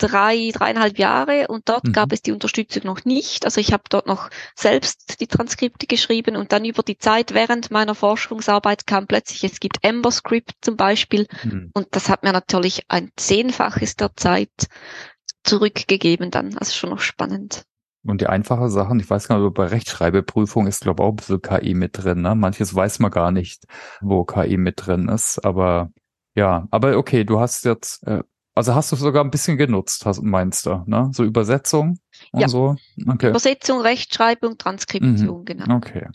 drei, 0.00 0.50
dreieinhalb 0.52 0.98
Jahre 0.98 1.46
und 1.48 1.68
dort 1.68 1.84
mhm. 1.84 1.92
gab 1.92 2.12
es 2.12 2.22
die 2.22 2.32
Unterstützung 2.32 2.82
noch 2.84 3.04
nicht. 3.04 3.44
Also 3.44 3.60
ich 3.60 3.72
habe 3.72 3.84
dort 3.88 4.06
noch 4.06 4.30
selbst 4.54 5.20
die 5.20 5.26
Transkripte 5.26 5.86
geschrieben 5.86 6.36
und 6.36 6.52
dann 6.52 6.64
über 6.64 6.82
die 6.82 6.98
Zeit 6.98 7.34
während 7.34 7.70
meiner 7.70 7.94
Forschungsarbeit 7.94 8.86
kam 8.86 9.06
plötzlich, 9.06 9.44
es 9.44 9.60
gibt 9.60 9.78
EmberScript 9.82 10.52
zum 10.62 10.76
Beispiel 10.76 11.26
mhm. 11.44 11.70
und 11.74 11.88
das 11.90 12.08
hat 12.08 12.22
mir 12.22 12.32
natürlich 12.32 12.84
ein 12.88 13.10
Zehnfaches 13.16 13.96
der 13.96 14.16
Zeit 14.16 14.50
zurückgegeben 15.44 16.30
dann. 16.30 16.56
Also 16.56 16.72
schon 16.72 16.90
noch 16.90 17.00
spannend. 17.00 17.64
Und 18.02 18.22
die 18.22 18.28
einfache 18.28 18.70
Sachen, 18.70 18.98
ich 18.98 19.10
weiß 19.10 19.28
gar 19.28 19.38
nicht, 19.38 19.54
bei 19.54 19.66
Rechtschreibeprüfung 19.66 20.66
ist, 20.66 20.82
glaube 20.82 21.02
ich, 21.02 21.06
auch 21.06 21.12
ein 21.12 21.16
bisschen 21.16 21.42
KI 21.42 21.74
mit 21.74 22.02
drin. 22.02 22.22
Ne? 22.22 22.34
Manches 22.34 22.74
weiß 22.74 22.98
man 23.00 23.10
gar 23.10 23.30
nicht, 23.30 23.64
wo 24.00 24.24
KI 24.24 24.56
mit 24.56 24.86
drin 24.86 25.08
ist. 25.08 25.44
Aber 25.44 25.90
ja, 26.34 26.66
aber 26.70 26.96
okay, 26.96 27.24
du 27.24 27.40
hast 27.40 27.64
jetzt 27.64 28.06
äh, 28.06 28.22
also 28.54 28.74
hast 28.74 28.92
du 28.92 28.96
sogar 28.96 29.24
ein 29.24 29.30
bisschen 29.30 29.56
genutzt, 29.56 30.06
hast, 30.06 30.22
meinst 30.22 30.66
du, 30.66 30.82
ne? 30.86 31.10
So 31.12 31.24
Übersetzung 31.24 31.98
und 32.32 32.40
ja. 32.40 32.48
so? 32.48 32.76
Okay. 33.06 33.30
Übersetzung, 33.30 33.80
Rechtschreibung, 33.80 34.58
Transkription, 34.58 35.40
mhm. 35.40 35.44
genau. 35.44 35.76
Okay. 35.76 36.08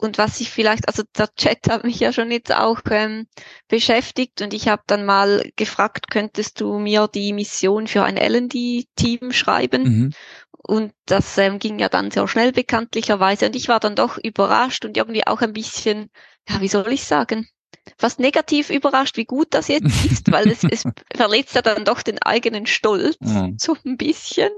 Und 0.00 0.16
was 0.16 0.40
ich 0.40 0.50
vielleicht, 0.50 0.86
also 0.86 1.02
der 1.16 1.28
Chat 1.34 1.68
hat 1.68 1.82
mich 1.82 1.98
ja 1.98 2.12
schon 2.12 2.30
jetzt 2.30 2.54
auch 2.54 2.80
ähm, 2.88 3.26
beschäftigt 3.66 4.40
und 4.42 4.54
ich 4.54 4.68
habe 4.68 4.82
dann 4.86 5.04
mal 5.04 5.50
gefragt, 5.56 6.08
könntest 6.08 6.60
du 6.60 6.78
mir 6.78 7.08
die 7.08 7.32
Mission 7.32 7.88
für 7.88 8.04
ein 8.04 8.16
L&D-Team 8.16 9.32
schreiben? 9.32 9.82
Mhm. 9.82 10.12
Und 10.52 10.92
das 11.06 11.36
ähm, 11.38 11.58
ging 11.58 11.80
ja 11.80 11.88
dann 11.88 12.12
sehr 12.12 12.28
schnell 12.28 12.52
bekanntlicherweise 12.52 13.46
und 13.46 13.56
ich 13.56 13.68
war 13.68 13.80
dann 13.80 13.96
doch 13.96 14.18
überrascht 14.22 14.84
und 14.84 14.96
irgendwie 14.96 15.26
auch 15.26 15.40
ein 15.40 15.52
bisschen, 15.52 16.10
ja, 16.48 16.60
wie 16.60 16.68
soll 16.68 16.92
ich 16.92 17.02
sagen, 17.04 17.48
fast 17.96 18.20
negativ 18.20 18.70
überrascht, 18.70 19.16
wie 19.16 19.24
gut 19.24 19.48
das 19.50 19.68
jetzt 19.68 20.04
ist, 20.04 20.30
weil 20.30 20.50
es, 20.50 20.64
es 20.64 20.84
verletzt 21.14 21.54
ja 21.54 21.62
dann 21.62 21.84
doch 21.84 22.02
den 22.02 22.20
eigenen 22.20 22.66
Stolz 22.66 23.16
mhm. 23.20 23.56
so 23.60 23.76
ein 23.84 23.96
bisschen. 23.96 24.50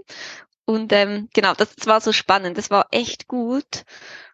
Und 0.65 0.93
ähm, 0.93 1.29
genau, 1.35 1.55
das, 1.55 1.75
das 1.75 1.87
war 1.87 2.01
so 2.01 2.13
spannend. 2.13 2.57
Das 2.57 2.71
war 2.71 2.87
echt 2.93 3.27
gut 3.27 3.85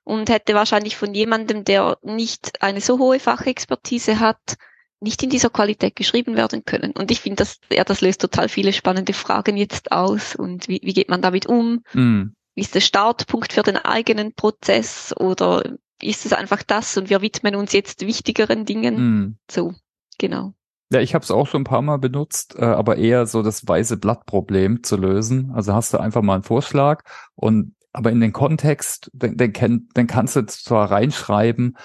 und 0.05 0.28
hätte 0.28 0.55
wahrscheinlich 0.55 0.97
von 0.97 1.14
jemandem, 1.14 1.64
der 1.64 1.99
nicht 2.03 2.62
eine 2.62 2.80
so 2.80 2.99
hohe 2.99 3.18
Fachexpertise 3.18 4.20
hat, 4.20 4.57
nicht 5.01 5.22
in 5.22 5.30
dieser 5.30 5.51
Qualität 5.51 5.97
geschrieben 5.97 6.36
werden 6.36 6.64
können. 6.64 6.92
Und 6.92 7.11
ich 7.11 7.20
finde, 7.20 7.36
das, 7.36 7.59
ja, 7.72 7.84
das 7.84 8.01
löst 8.01 8.20
total 8.20 8.49
viele 8.49 8.72
spannende 8.72 9.12
Fragen 9.12 9.57
jetzt 9.57 9.92
aus. 9.92 10.34
Und 10.36 10.68
wie, 10.68 10.80
wie 10.82 10.94
geht 10.94 11.09
man 11.09 11.22
damit 11.22 11.47
um? 11.47 11.82
Mhm. 11.92 12.34
Wie 12.55 12.61
ist 12.62 12.74
der 12.74 12.80
Startpunkt 12.80 13.53
für 13.53 13.62
den 13.62 13.76
eigenen 13.76 14.34
Prozess? 14.34 15.14
Oder 15.16 15.76
ist 16.03 16.26
es 16.26 16.32
einfach 16.32 16.62
das 16.62 16.97
und 16.97 17.11
wir 17.11 17.22
widmen 17.22 17.55
uns 17.55 17.72
jetzt 17.72 18.07
wichtigeren 18.07 18.64
Dingen. 18.64 18.97
Mhm. 18.97 19.38
So, 19.51 19.74
genau. 20.18 20.55
Ja, 20.92 21.01
ich 21.01 21.14
habe 21.14 21.24
es 21.24 21.30
auch 21.30 21.47
schon 21.47 21.62
ein 21.62 21.64
paar 21.64 21.82
Mal 21.82 21.99
benutzt, 21.99 22.55
äh, 22.57 22.64
aber 22.64 22.97
eher 22.97 23.26
so 23.26 23.42
das 23.42 23.66
weiße 23.66 23.97
Blatt-Problem 23.97 24.84
zu 24.84 24.97
lösen. 24.97 25.51
Also 25.53 25.74
hast 25.74 25.92
du 25.92 25.99
einfach 25.99 26.22
mal 26.22 26.34
einen 26.34 26.42
Vorschlag 26.44 27.03
und 27.34 27.74
aber 27.92 28.12
in 28.12 28.20
den 28.20 28.32
Kontext, 28.32 29.11
den, 29.14 29.36
den, 29.38 29.88
den 29.97 30.07
kannst 30.07 30.36
du 30.36 30.44
zwar 30.44 30.90
reinschreiben, 30.90 31.76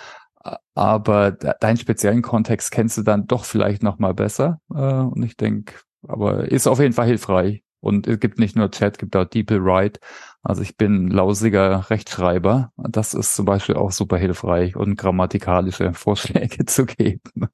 aber 0.75 1.31
deinen 1.31 1.77
speziellen 1.77 2.21
Kontext 2.21 2.71
kennst 2.71 2.97
du 2.97 3.03
dann 3.03 3.27
doch 3.27 3.45
vielleicht 3.45 3.81
noch 3.81 3.97
mal 3.97 4.13
besser. 4.13 4.59
Äh, 4.73 4.75
und 4.75 5.23
ich 5.23 5.37
denke, 5.37 5.75
aber 6.07 6.51
ist 6.51 6.67
auf 6.67 6.79
jeden 6.79 6.93
Fall 6.93 7.07
hilfreich. 7.07 7.63
Und 7.79 8.07
es 8.07 8.19
gibt 8.19 8.39
nicht 8.39 8.55
nur 8.55 8.69
Chat, 8.71 8.99
gibt 8.99 9.15
auch 9.15 9.25
DeepL 9.25 9.63
Also 10.43 10.63
ich 10.63 10.75
bin 10.75 11.07
lausiger 11.07 11.89
Rechtschreiber. 11.89 12.71
Das 12.77 13.13
ist 13.13 13.35
zum 13.35 13.45
Beispiel 13.45 13.75
auch 13.75 13.91
super 13.91 14.17
hilfreich 14.17 14.75
und 14.75 14.95
grammatikalische 14.95 15.93
Vorschläge 15.93 16.65
zu 16.65 16.85
geben. 16.85 17.49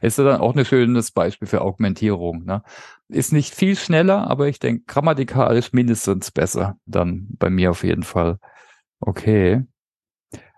Ist 0.00 0.18
dann 0.18 0.40
auch 0.40 0.56
ein 0.56 0.64
schönes 0.64 1.10
Beispiel 1.10 1.46
für 1.46 1.60
Augmentierung. 1.60 2.44
Ne? 2.44 2.62
Ist 3.08 3.32
nicht 3.32 3.54
viel 3.54 3.76
schneller, 3.76 4.28
aber 4.28 4.48
ich 4.48 4.58
denke 4.58 4.84
grammatikalisch 4.86 5.72
mindestens 5.72 6.30
besser. 6.30 6.78
Dann 6.86 7.28
bei 7.38 7.50
mir 7.50 7.70
auf 7.70 7.84
jeden 7.84 8.02
Fall. 8.02 8.38
Okay. 9.00 9.64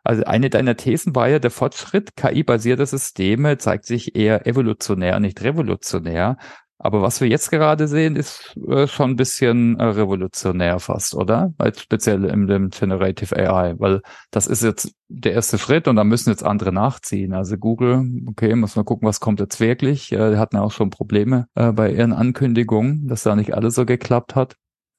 Also 0.04 0.24
eine 0.24 0.48
deiner 0.48 0.76
Thesen 0.76 1.14
war 1.14 1.28
ja, 1.28 1.38
der 1.38 1.50
Fortschritt 1.50 2.16
KI-basierter 2.16 2.86
Systeme 2.86 3.58
zeigt 3.58 3.84
sich 3.84 4.16
eher 4.16 4.46
evolutionär, 4.46 5.20
nicht 5.20 5.42
revolutionär. 5.42 6.38
Aber 6.80 7.02
was 7.02 7.20
wir 7.20 7.26
jetzt 7.26 7.50
gerade 7.50 7.88
sehen, 7.88 8.14
ist 8.14 8.56
äh, 8.68 8.86
schon 8.86 9.10
ein 9.10 9.16
bisschen 9.16 9.80
äh, 9.80 9.84
revolutionär 9.84 10.78
fast, 10.78 11.14
oder? 11.14 11.52
Weil 11.58 11.74
speziell 11.74 12.24
in 12.24 12.46
dem 12.46 12.70
Generative 12.70 13.36
AI, 13.36 13.74
weil 13.78 14.00
das 14.30 14.46
ist 14.46 14.62
jetzt 14.62 14.92
der 15.08 15.32
erste 15.32 15.58
Schritt 15.58 15.88
und 15.88 15.96
da 15.96 16.04
müssen 16.04 16.30
jetzt 16.30 16.44
andere 16.44 16.72
nachziehen. 16.72 17.34
Also 17.34 17.56
Google, 17.56 18.08
okay, 18.28 18.54
muss 18.54 18.76
man 18.76 18.84
gucken, 18.84 19.08
was 19.08 19.18
kommt 19.18 19.40
jetzt 19.40 19.58
wirklich. 19.58 20.12
Äh, 20.12 20.30
die 20.30 20.36
hatten 20.36 20.54
ja 20.54 20.62
auch 20.62 20.70
schon 20.70 20.90
Probleme 20.90 21.48
äh, 21.56 21.72
bei 21.72 21.92
ihren 21.92 22.12
Ankündigungen, 22.12 23.08
dass 23.08 23.24
da 23.24 23.34
nicht 23.34 23.54
alles 23.54 23.74
so 23.74 23.84
geklappt 23.84 24.36
hat. 24.36 24.54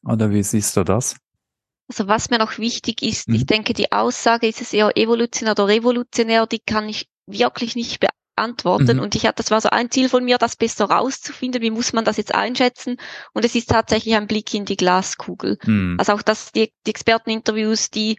Oder 0.06 0.32
wie 0.32 0.44
siehst 0.44 0.76
du 0.76 0.84
das? 0.84 1.16
Also 1.88 2.08
was 2.08 2.30
mir 2.30 2.40
noch 2.40 2.58
wichtig 2.58 3.02
ist, 3.02 3.30
mhm. 3.30 3.36
ich 3.36 3.46
denke, 3.46 3.74
die 3.74 3.94
Aussage, 3.94 4.48
ist 4.48 4.62
es 4.62 4.74
eher 4.74 4.98
evolutionär 4.98 5.54
oder 5.54 5.68
revolutionär, 5.70 6.46
die 6.46 6.60
kann 6.60 6.90
ich 6.90 7.08
wirklich 7.26 7.76
nicht 7.76 8.02
beantworten 8.02 8.19
antworten. 8.40 8.98
Mhm. 8.98 9.04
Und 9.04 9.16
ich 9.16 9.26
hatte, 9.26 9.44
das 9.44 9.52
war 9.52 9.62
so 9.62 9.70
ein 9.70 9.92
Ziel 9.92 10.10
von 10.10 10.24
mir, 10.24 10.38
das 10.38 10.56
besser 10.56 10.86
rauszufinden. 10.86 11.62
Wie 11.62 11.72
muss 11.72 11.94
man 11.94 12.06
das 12.06 12.18
jetzt 12.18 12.34
einschätzen? 12.34 12.98
Und 13.34 13.46
es 13.46 13.56
ist 13.56 13.70
tatsächlich 13.70 14.16
ein 14.16 14.28
Blick 14.28 14.54
in 14.54 14.66
die 14.66 14.78
Glaskugel. 14.78 15.58
Mhm. 15.66 15.96
Also 16.00 16.14
auch 16.14 16.22
das, 16.22 16.52
die, 16.52 16.72
die 16.86 16.92
Experteninterviews, 16.92 17.90
die 17.90 18.18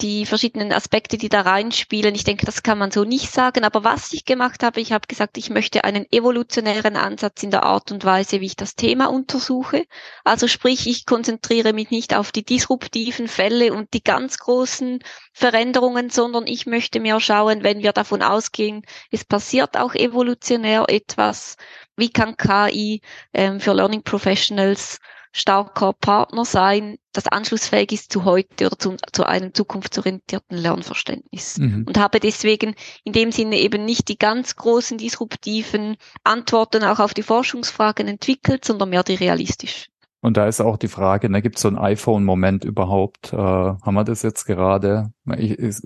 die 0.00 0.26
verschiedenen 0.26 0.72
Aspekte, 0.72 1.18
die 1.18 1.28
da 1.28 1.40
reinspielen. 1.40 2.14
Ich 2.14 2.24
denke, 2.24 2.46
das 2.46 2.62
kann 2.62 2.78
man 2.78 2.90
so 2.90 3.04
nicht 3.04 3.32
sagen. 3.32 3.64
Aber 3.64 3.82
was 3.82 4.12
ich 4.12 4.24
gemacht 4.24 4.62
habe, 4.62 4.80
ich 4.80 4.92
habe 4.92 5.06
gesagt, 5.08 5.36
ich 5.38 5.50
möchte 5.50 5.84
einen 5.84 6.06
evolutionären 6.12 6.96
Ansatz 6.96 7.42
in 7.42 7.50
der 7.50 7.64
Art 7.64 7.90
und 7.90 8.04
Weise, 8.04 8.40
wie 8.40 8.46
ich 8.46 8.56
das 8.56 8.76
Thema 8.76 9.06
untersuche. 9.06 9.86
Also 10.24 10.46
sprich, 10.46 10.86
ich 10.86 11.04
konzentriere 11.04 11.72
mich 11.72 11.90
nicht 11.90 12.14
auf 12.14 12.30
die 12.30 12.44
disruptiven 12.44 13.26
Fälle 13.26 13.72
und 13.72 13.92
die 13.92 14.02
ganz 14.02 14.38
großen 14.38 15.00
Veränderungen, 15.32 16.10
sondern 16.10 16.46
ich 16.46 16.66
möchte 16.66 17.00
mehr 17.00 17.20
schauen, 17.20 17.64
wenn 17.64 17.82
wir 17.82 17.92
davon 17.92 18.22
ausgehen, 18.22 18.82
es 19.10 19.24
passiert 19.24 19.76
auch 19.76 19.94
evolutionär 19.94 20.84
etwas. 20.88 21.56
Wie 21.96 22.10
kann 22.10 22.36
KI 22.36 23.00
ähm, 23.32 23.58
für 23.58 23.72
Learning 23.72 24.02
Professionals 24.02 25.00
starker 25.32 25.92
Partner 25.92 26.44
sein, 26.44 26.96
das 27.12 27.26
anschlussfähig 27.26 27.92
ist 27.92 28.12
zu 28.12 28.24
heute 28.24 28.66
oder 28.66 28.78
zu, 28.78 28.96
zu 29.12 29.26
einem 29.26 29.54
zukunftsorientierten 29.54 30.56
Lernverständnis. 30.56 31.58
Mhm. 31.58 31.84
Und 31.86 31.98
habe 31.98 32.20
deswegen 32.20 32.74
in 33.04 33.12
dem 33.12 33.32
Sinne 33.32 33.58
eben 33.58 33.84
nicht 33.84 34.08
die 34.08 34.18
ganz 34.18 34.56
großen 34.56 34.98
disruptiven 34.98 35.96
Antworten 36.24 36.84
auch 36.84 37.00
auf 37.00 37.14
die 37.14 37.22
Forschungsfragen 37.22 38.08
entwickelt, 38.08 38.64
sondern 38.64 38.90
mehr 38.90 39.02
die 39.02 39.14
realistisch. 39.14 39.88
Und 40.20 40.36
da 40.36 40.48
ist 40.48 40.60
auch 40.60 40.76
die 40.76 40.88
Frage, 40.88 41.30
da 41.30 41.40
gibt 41.40 41.56
es 41.56 41.62
so 41.62 41.68
ein 41.68 41.78
iPhone-Moment 41.78 42.64
überhaupt? 42.64 43.32
Äh, 43.32 43.36
haben 43.36 43.94
wir 43.94 44.02
das 44.04 44.22
jetzt 44.22 44.46
gerade? 44.46 45.12
Ich, 45.36 45.52
ich, 45.52 45.76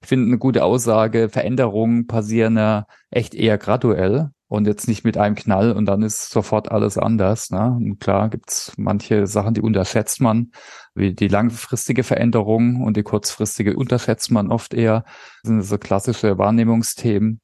ich 0.00 0.08
finde 0.08 0.26
eine 0.26 0.38
gute 0.38 0.64
Aussage, 0.64 1.28
Veränderungen 1.28 2.08
passieren 2.08 2.56
ja 2.56 2.86
echt 3.10 3.34
eher 3.34 3.56
graduell 3.56 4.30
und 4.48 4.66
jetzt 4.66 4.88
nicht 4.88 5.04
mit 5.04 5.16
einem 5.18 5.34
Knall 5.34 5.72
und 5.72 5.86
dann 5.86 6.02
ist 6.02 6.30
sofort 6.30 6.70
alles 6.72 6.98
anders. 6.98 7.50
Ne? 7.50 7.76
Und 7.76 8.00
klar 8.00 8.30
gibt's 8.30 8.72
manche 8.76 9.26
Sachen, 9.26 9.54
die 9.54 9.60
unterschätzt 9.60 10.20
man, 10.20 10.52
wie 10.94 11.14
die 11.14 11.28
langfristige 11.28 12.02
Veränderung 12.02 12.82
und 12.82 12.96
die 12.96 13.02
kurzfristige 13.02 13.76
unterschätzt 13.76 14.30
man 14.30 14.50
oft 14.50 14.74
eher. 14.74 15.04
Das 15.42 15.50
sind 15.50 15.62
so 15.62 15.78
klassische 15.78 16.38
Wahrnehmungsthemen. 16.38 17.40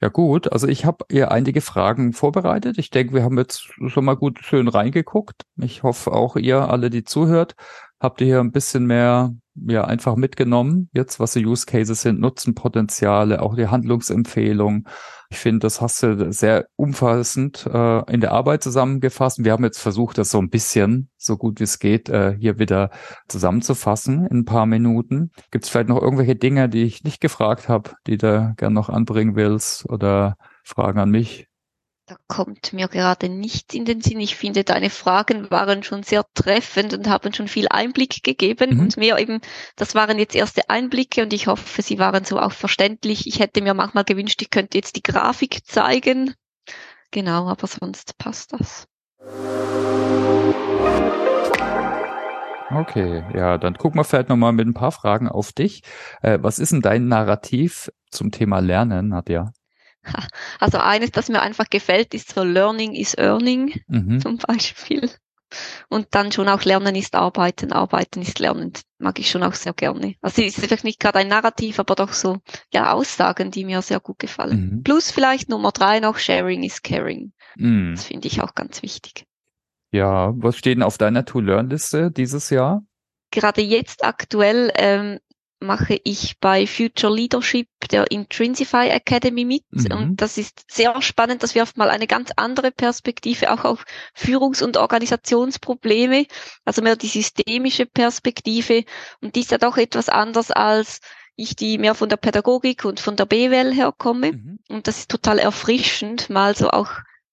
Ja 0.00 0.08
gut, 0.08 0.52
also 0.52 0.68
ich 0.68 0.84
habe 0.84 1.04
ihr 1.10 1.32
einige 1.32 1.60
Fragen 1.60 2.12
vorbereitet. 2.12 2.78
Ich 2.78 2.90
denke, 2.90 3.14
wir 3.14 3.24
haben 3.24 3.36
jetzt 3.36 3.68
schon 3.88 4.04
mal 4.04 4.14
gut 4.14 4.38
schön 4.44 4.68
reingeguckt. 4.68 5.42
Ich 5.56 5.82
hoffe 5.82 6.12
auch 6.12 6.36
ihr 6.36 6.68
alle, 6.70 6.88
die 6.88 7.02
zuhört, 7.02 7.56
habt 7.98 8.20
ihr 8.20 8.28
hier 8.28 8.40
ein 8.40 8.52
bisschen 8.52 8.86
mehr 8.86 9.34
ja 9.66 9.84
einfach 9.84 10.16
mitgenommen, 10.16 10.88
jetzt 10.92 11.20
was 11.20 11.32
die 11.32 11.44
Use 11.44 11.66
Cases 11.66 12.00
sind, 12.00 12.20
Nutzenpotenziale, 12.20 13.42
auch 13.42 13.54
die 13.54 13.68
Handlungsempfehlung. 13.68 14.86
Ich 15.30 15.38
finde, 15.38 15.60
das 15.60 15.80
hast 15.80 16.02
du 16.02 16.32
sehr 16.32 16.66
umfassend 16.76 17.66
äh, 17.66 18.12
in 18.12 18.20
der 18.20 18.32
Arbeit 18.32 18.62
zusammengefasst. 18.62 19.44
Wir 19.44 19.52
haben 19.52 19.64
jetzt 19.64 19.80
versucht, 19.80 20.18
das 20.18 20.30
so 20.30 20.38
ein 20.38 20.48
bisschen, 20.48 21.10
so 21.16 21.36
gut 21.36 21.60
wie 21.60 21.64
es 21.64 21.78
geht, 21.78 22.08
äh, 22.08 22.36
hier 22.38 22.58
wieder 22.58 22.90
zusammenzufassen 23.28 24.26
in 24.26 24.38
ein 24.38 24.44
paar 24.44 24.66
Minuten. 24.66 25.30
Gibt 25.50 25.64
es 25.64 25.70
vielleicht 25.70 25.88
noch 25.88 26.00
irgendwelche 26.00 26.36
Dinge, 26.36 26.68
die 26.68 26.84
ich 26.84 27.04
nicht 27.04 27.20
gefragt 27.20 27.68
habe, 27.68 27.90
die 28.06 28.16
du 28.16 28.54
gern 28.56 28.72
noch 28.72 28.88
anbringen 28.88 29.36
willst 29.36 29.88
oder 29.88 30.36
Fragen 30.64 30.98
an 30.98 31.10
mich? 31.10 31.47
Da 32.08 32.16
kommt 32.26 32.72
mir 32.72 32.88
gerade 32.88 33.28
nichts 33.28 33.74
in 33.74 33.84
den 33.84 34.00
Sinn. 34.00 34.18
Ich 34.18 34.34
finde, 34.34 34.64
deine 34.64 34.88
Fragen 34.88 35.50
waren 35.50 35.82
schon 35.82 36.02
sehr 36.02 36.24
treffend 36.32 36.94
und 36.94 37.06
haben 37.06 37.34
schon 37.34 37.48
viel 37.48 37.66
Einblick 37.68 38.22
gegeben. 38.22 38.76
Mhm. 38.76 38.80
Und 38.80 38.96
mir 38.96 39.18
eben, 39.18 39.42
das 39.76 39.94
waren 39.94 40.18
jetzt 40.18 40.34
erste 40.34 40.70
Einblicke 40.70 41.22
und 41.22 41.34
ich 41.34 41.48
hoffe, 41.48 41.82
sie 41.82 41.98
waren 41.98 42.24
so 42.24 42.40
auch 42.40 42.52
verständlich. 42.52 43.26
Ich 43.26 43.40
hätte 43.40 43.60
mir 43.60 43.74
manchmal 43.74 44.04
gewünscht, 44.04 44.40
ich 44.40 44.48
könnte 44.48 44.78
jetzt 44.78 44.96
die 44.96 45.02
Grafik 45.02 45.66
zeigen. 45.66 46.32
Genau, 47.10 47.46
aber 47.46 47.66
sonst 47.66 48.16
passt 48.16 48.54
das. 48.54 48.86
Okay, 52.70 53.22
ja, 53.34 53.58
dann 53.58 53.74
gucken 53.74 54.00
wir 54.00 54.04
vielleicht 54.04 54.30
nochmal 54.30 54.52
mit 54.54 54.66
ein 54.66 54.72
paar 54.72 54.92
Fragen 54.92 55.28
auf 55.28 55.52
dich. 55.52 55.82
Äh, 56.22 56.38
was 56.40 56.58
ist 56.58 56.72
denn 56.72 56.80
dein 56.80 57.08
Narrativ 57.08 57.90
zum 58.10 58.30
Thema 58.30 58.60
Lernen, 58.60 59.08
Nadja? 59.08 59.52
Also 60.60 60.78
eines, 60.78 61.10
das 61.10 61.28
mir 61.28 61.40
einfach 61.40 61.70
gefällt, 61.70 62.14
ist 62.14 62.34
so 62.34 62.42
Learning 62.42 62.94
is 62.94 63.16
Earning 63.16 63.80
mhm. 63.88 64.20
zum 64.20 64.38
Beispiel. 64.38 65.10
Und 65.88 66.08
dann 66.10 66.32
schon 66.32 66.48
auch 66.48 66.62
Lernen 66.64 66.94
ist 66.94 67.14
Arbeiten, 67.14 67.72
Arbeiten 67.72 68.20
ist 68.20 68.38
Lernen. 68.38 68.72
Mag 68.98 69.18
ich 69.18 69.30
schon 69.30 69.42
auch 69.42 69.54
sehr 69.54 69.72
gerne. 69.72 70.14
Also 70.20 70.42
es 70.42 70.58
ist 70.58 70.66
vielleicht 70.66 70.84
nicht 70.84 71.00
gerade 71.00 71.18
ein 71.20 71.28
Narrativ, 71.28 71.78
aber 71.78 71.94
doch 71.94 72.12
so 72.12 72.38
ja 72.72 72.92
Aussagen, 72.92 73.50
die 73.50 73.64
mir 73.64 73.80
sehr 73.82 74.00
gut 74.00 74.18
gefallen. 74.18 74.72
Mhm. 74.72 74.82
Plus 74.82 75.10
vielleicht 75.10 75.48
Nummer 75.48 75.72
drei 75.72 76.00
noch 76.00 76.18
Sharing 76.18 76.64
is 76.64 76.82
Caring. 76.82 77.32
Mhm. 77.56 77.94
Das 77.94 78.04
finde 78.04 78.28
ich 78.28 78.42
auch 78.42 78.54
ganz 78.54 78.82
wichtig. 78.82 79.24
Ja, 79.90 80.32
was 80.36 80.56
steht 80.56 80.76
denn 80.76 80.82
auf 80.82 80.98
deiner 80.98 81.24
To-Learn-Liste 81.24 82.10
dieses 82.10 82.50
Jahr? 82.50 82.82
Gerade 83.30 83.62
jetzt 83.62 84.04
aktuell 84.04 84.70
ähm, 84.74 85.18
mache 85.60 86.00
ich 86.04 86.38
bei 86.38 86.66
Future 86.66 87.14
Leadership 87.14 87.68
der 87.90 88.10
Intrinsify 88.10 88.88
Academy 88.88 89.44
mit. 89.44 89.64
Mhm. 89.70 89.92
Und 89.92 90.16
das 90.20 90.38
ist 90.38 90.64
sehr 90.70 91.00
spannend, 91.02 91.42
dass 91.42 91.54
wir 91.54 91.62
auf 91.62 91.76
mal 91.76 91.90
eine 91.90 92.06
ganz 92.06 92.30
andere 92.36 92.70
Perspektive 92.70 93.52
auch 93.52 93.64
auf 93.64 93.84
Führungs- 94.14 94.62
und 94.62 94.76
Organisationsprobleme, 94.76 96.26
also 96.64 96.82
mehr 96.82 96.96
die 96.96 97.08
systemische 97.08 97.86
Perspektive. 97.86 98.84
Und 99.20 99.34
die 99.36 99.40
ist 99.40 99.50
ja 99.50 99.58
doch 99.58 99.76
etwas 99.76 100.08
anders 100.08 100.50
als 100.50 101.00
ich, 101.34 101.56
die 101.56 101.78
mehr 101.78 101.94
von 101.94 102.08
der 102.08 102.16
Pädagogik 102.16 102.84
und 102.84 103.00
von 103.00 103.16
der 103.16 103.26
BWL 103.26 103.72
herkomme. 103.72 104.32
Mhm. 104.32 104.58
Und 104.68 104.86
das 104.86 104.98
ist 104.98 105.10
total 105.10 105.38
erfrischend, 105.38 106.30
mal 106.30 106.56
so 106.56 106.70
auch 106.70 106.90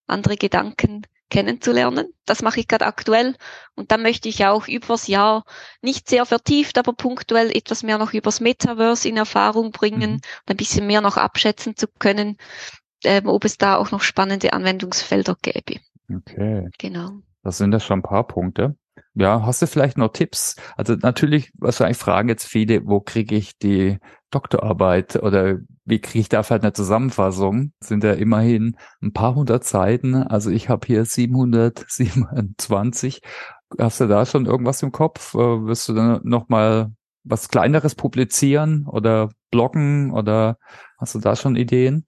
andere 0.08 0.38
Gedanken 0.38 1.06
kennenzulernen. 1.30 2.08
Das 2.26 2.42
mache 2.42 2.60
ich 2.60 2.68
gerade 2.68 2.86
aktuell. 2.86 3.36
Und 3.76 3.92
dann 3.92 4.02
möchte 4.02 4.30
ich 4.30 4.46
auch 4.46 4.68
übers 4.68 5.08
Jahr 5.08 5.44
nicht 5.82 6.10
sehr 6.10 6.26
vertieft, 6.26 6.78
aber 6.78 6.94
punktuell 6.94 7.56
etwas 7.56 7.84
mehr 7.84 7.98
noch 7.98 8.14
übers 8.14 8.40
Metaverse 8.40 9.08
in 9.08 9.18
Erfahrung 9.18 9.72
bringen 9.72 10.12
mhm. 10.12 10.16
und 10.16 10.50
ein 10.50 10.58
bisschen 10.58 10.88
mehr 10.88 11.02
noch 11.02 11.18
abschätzen 11.18 11.76
zu 11.76 11.88
können, 12.00 12.38
ähm, 13.04 13.28
ob 13.28 13.46
es 13.46 13.58
da 13.58 13.78
auch 13.78 13.92
noch 13.92 14.02
spannende 14.02 14.54
Anwendungsfelder 14.54 15.36
gäbe. 15.42 15.80
Okay. 16.14 16.70
Genau. 16.78 17.12
Das 17.44 17.58
sind 17.58 17.72
ja 17.74 17.80
schon 17.80 18.00
ein 18.00 18.04
paar 18.04 18.28
Punkte. 18.28 18.76
Ja, 19.14 19.46
hast 19.46 19.62
du 19.62 19.68
vielleicht 19.68 19.98
noch 19.98 20.12
Tipps? 20.12 20.56
Also 20.76 20.96
natürlich, 20.96 21.52
wahrscheinlich 21.56 21.98
fragen 21.98 22.30
jetzt 22.30 22.46
viele, 22.46 22.86
wo 22.86 23.00
kriege 23.00 23.36
ich 23.36 23.58
die 23.58 23.98
Doktorarbeit 24.30 25.16
oder 25.18 25.60
wie 25.86 26.00
kriege 26.00 26.22
ich 26.22 26.30
da 26.30 26.44
vielleicht 26.44 26.64
eine 26.64 26.74
Zusammenfassung? 26.74 27.72
Sind 27.80 28.04
ja 28.04 28.14
immerhin 28.14 28.76
ein 29.02 29.14
paar 29.14 29.36
hundert 29.36 29.64
Seiten. 29.64 30.16
Also 30.16 30.50
ich 30.50 30.70
habe 30.70 30.86
hier 30.86 31.06
727. 31.06 33.22
Hast 33.80 34.02
du 34.02 34.08
da 34.08 34.26
schon 34.26 34.48
irgendwas 34.48 34.82
im 34.82 34.92
Kopf? 34.92 35.36
Äh, 35.36 35.38
wirst 35.38 35.88
du 35.88 35.94
dann 35.94 36.22
noch 36.24 36.50
mal 36.50 36.92
was 37.24 37.50
kleineres 37.50 37.94
publizieren 37.96 38.88
oder 38.88 39.30
bloggen 39.52 40.12
oder 40.12 40.58
hast 40.98 41.16
du 41.16 41.20
da 41.20 41.36
schon 41.36 41.56
Ideen? 41.56 42.08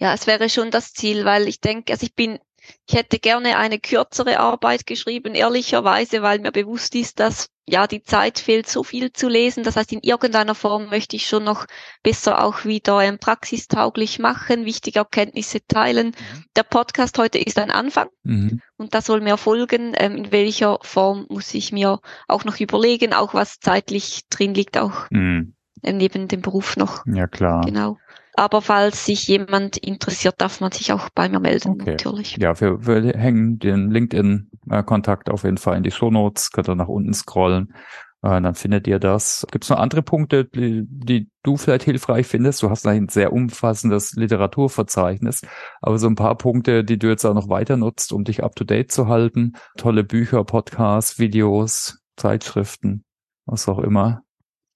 Ja, 0.00 0.14
es 0.14 0.26
wäre 0.26 0.48
schon 0.48 0.70
das 0.70 0.92
Ziel, 0.92 1.24
weil 1.24 1.48
ich 1.48 1.60
denke, 1.60 1.92
also 1.92 2.04
ich 2.04 2.14
bin 2.14 2.38
ich 2.86 2.94
hätte 2.94 3.18
gerne 3.18 3.56
eine 3.56 3.78
kürzere 3.78 4.40
Arbeit 4.40 4.86
geschrieben, 4.86 5.34
ehrlicherweise, 5.34 6.22
weil 6.22 6.38
mir 6.38 6.52
bewusst 6.52 6.94
ist, 6.94 7.20
dass 7.20 7.48
ja 7.68 7.86
die 7.86 8.02
Zeit 8.02 8.38
fehlt, 8.38 8.68
so 8.68 8.82
viel 8.82 9.12
zu 9.12 9.28
lesen. 9.28 9.62
Das 9.62 9.76
heißt, 9.76 9.92
in 9.92 10.00
irgendeiner 10.00 10.54
Form 10.54 10.88
möchte 10.88 11.16
ich 11.16 11.26
schon 11.26 11.44
noch 11.44 11.66
besser 12.02 12.42
auch 12.42 12.64
wieder 12.64 13.00
ähm, 13.02 13.18
praxistauglich 13.18 14.18
machen, 14.18 14.64
wichtige 14.64 15.00
Erkenntnisse 15.00 15.60
teilen. 15.66 16.08
Mhm. 16.08 16.44
Der 16.56 16.62
Podcast 16.62 17.18
heute 17.18 17.38
ist 17.38 17.58
ein 17.58 17.70
Anfang 17.70 18.08
mhm. 18.22 18.62
und 18.76 18.94
da 18.94 19.02
soll 19.02 19.20
mir 19.20 19.36
folgen. 19.36 19.92
Ähm, 19.96 20.16
in 20.16 20.32
welcher 20.32 20.78
Form 20.82 21.26
muss 21.28 21.52
ich 21.54 21.72
mir 21.72 22.00
auch 22.26 22.44
noch 22.44 22.58
überlegen, 22.58 23.12
auch 23.12 23.34
was 23.34 23.60
zeitlich 23.60 24.22
drin 24.30 24.54
liegt, 24.54 24.78
auch 24.78 25.10
mhm. 25.10 25.54
neben 25.82 26.28
dem 26.28 26.40
Beruf 26.40 26.76
noch. 26.76 27.04
Ja, 27.06 27.26
klar. 27.26 27.62
Genau. 27.64 27.98
Aber 28.38 28.62
falls 28.62 29.04
sich 29.04 29.26
jemand 29.26 29.78
interessiert, 29.78 30.36
darf 30.38 30.60
man 30.60 30.70
sich 30.70 30.92
auch 30.92 31.08
bei 31.12 31.28
mir 31.28 31.40
melden, 31.40 31.70
okay. 31.72 31.90
natürlich. 31.90 32.36
Ja, 32.36 32.58
wir, 32.60 32.86
wir 32.86 33.18
hängen 33.18 33.58
den 33.58 33.90
LinkedIn-Kontakt 33.90 35.28
auf 35.28 35.42
jeden 35.42 35.58
Fall 35.58 35.76
in 35.76 35.82
die 35.82 35.90
Show 35.90 36.12
Notes, 36.12 36.52
könnt 36.52 36.68
ihr 36.68 36.76
nach 36.76 36.86
unten 36.86 37.12
scrollen. 37.12 37.74
Äh, 38.22 38.40
dann 38.40 38.54
findet 38.54 38.86
ihr 38.86 39.00
das. 39.00 39.44
Gibt 39.50 39.64
es 39.64 39.70
noch 39.70 39.80
andere 39.80 40.02
Punkte, 40.02 40.44
die, 40.44 40.84
die, 40.86 41.28
du 41.42 41.56
vielleicht 41.56 41.82
hilfreich 41.82 42.28
findest? 42.28 42.62
Du 42.62 42.70
hast 42.70 42.86
ein 42.86 43.08
sehr 43.08 43.32
umfassendes 43.32 44.12
Literaturverzeichnis, 44.12 45.42
aber 45.80 45.98
so 45.98 46.06
ein 46.06 46.14
paar 46.14 46.36
Punkte, 46.36 46.84
die 46.84 46.96
du 46.96 47.08
jetzt 47.08 47.24
auch 47.24 47.34
noch 47.34 47.48
weiter 47.48 47.76
nutzt, 47.76 48.12
um 48.12 48.22
dich 48.22 48.44
up 48.44 48.54
to 48.54 48.62
date 48.62 48.92
zu 48.92 49.08
halten. 49.08 49.54
Tolle 49.76 50.04
Bücher, 50.04 50.44
Podcasts, 50.44 51.18
Videos, 51.18 51.98
Zeitschriften, 52.16 53.04
was 53.46 53.68
auch 53.68 53.80
immer 53.80 54.22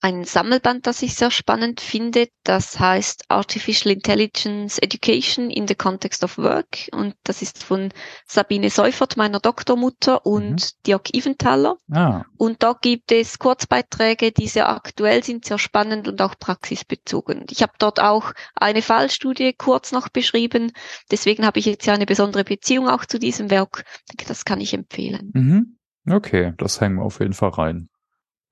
ein 0.02 0.24
Sammelband, 0.24 0.86
das 0.88 1.00
ich 1.02 1.14
sehr 1.14 1.30
spannend 1.30 1.80
finde. 1.80 2.26
Das 2.42 2.78
heißt 2.80 3.26
Artificial 3.28 3.94
Intelligence 3.94 4.78
Education 4.78 5.48
in 5.48 5.68
the 5.68 5.76
Context 5.76 6.24
of 6.24 6.38
Work. 6.38 6.88
Und 6.90 7.14
das 7.22 7.40
ist 7.40 7.62
von 7.62 7.90
Sabine 8.26 8.68
Seufert, 8.68 9.16
meiner 9.16 9.38
Doktormutter, 9.38 10.26
und 10.26 10.50
mhm. 10.50 10.82
Dirk 10.86 11.14
Eventhaler. 11.14 11.76
Ah. 11.90 12.24
Und 12.36 12.64
da 12.64 12.76
gibt 12.80 13.12
es 13.12 13.38
Kurzbeiträge, 13.38 14.32
die 14.32 14.48
sehr 14.48 14.68
aktuell 14.68 15.22
sind, 15.22 15.44
sehr 15.44 15.58
spannend 15.58 16.08
und 16.08 16.20
auch 16.20 16.36
praxisbezogen. 16.36 17.46
Ich 17.50 17.62
habe 17.62 17.72
dort 17.78 18.00
auch 18.00 18.32
eine 18.56 18.82
Fallstudie 18.82 19.52
kurz 19.52 19.92
noch 19.92 20.08
beschrieben. 20.08 20.72
Deswegen 21.12 21.46
habe 21.46 21.60
ich 21.60 21.66
jetzt 21.66 21.86
ja 21.86 21.94
eine 21.94 22.06
besondere 22.06 22.42
Beziehung 22.42 22.88
auch 22.88 23.04
zu 23.04 23.20
diesem 23.20 23.50
Werk. 23.50 23.84
Das 24.26 24.44
kann 24.44 24.60
ich 24.60 24.74
empfehlen. 24.74 25.30
Mhm. 25.32 25.78
Okay, 26.10 26.54
das 26.58 26.80
hängen 26.80 26.96
wir 26.96 27.04
auf 27.04 27.20
jeden 27.20 27.34
Fall 27.34 27.50
rein. 27.50 27.88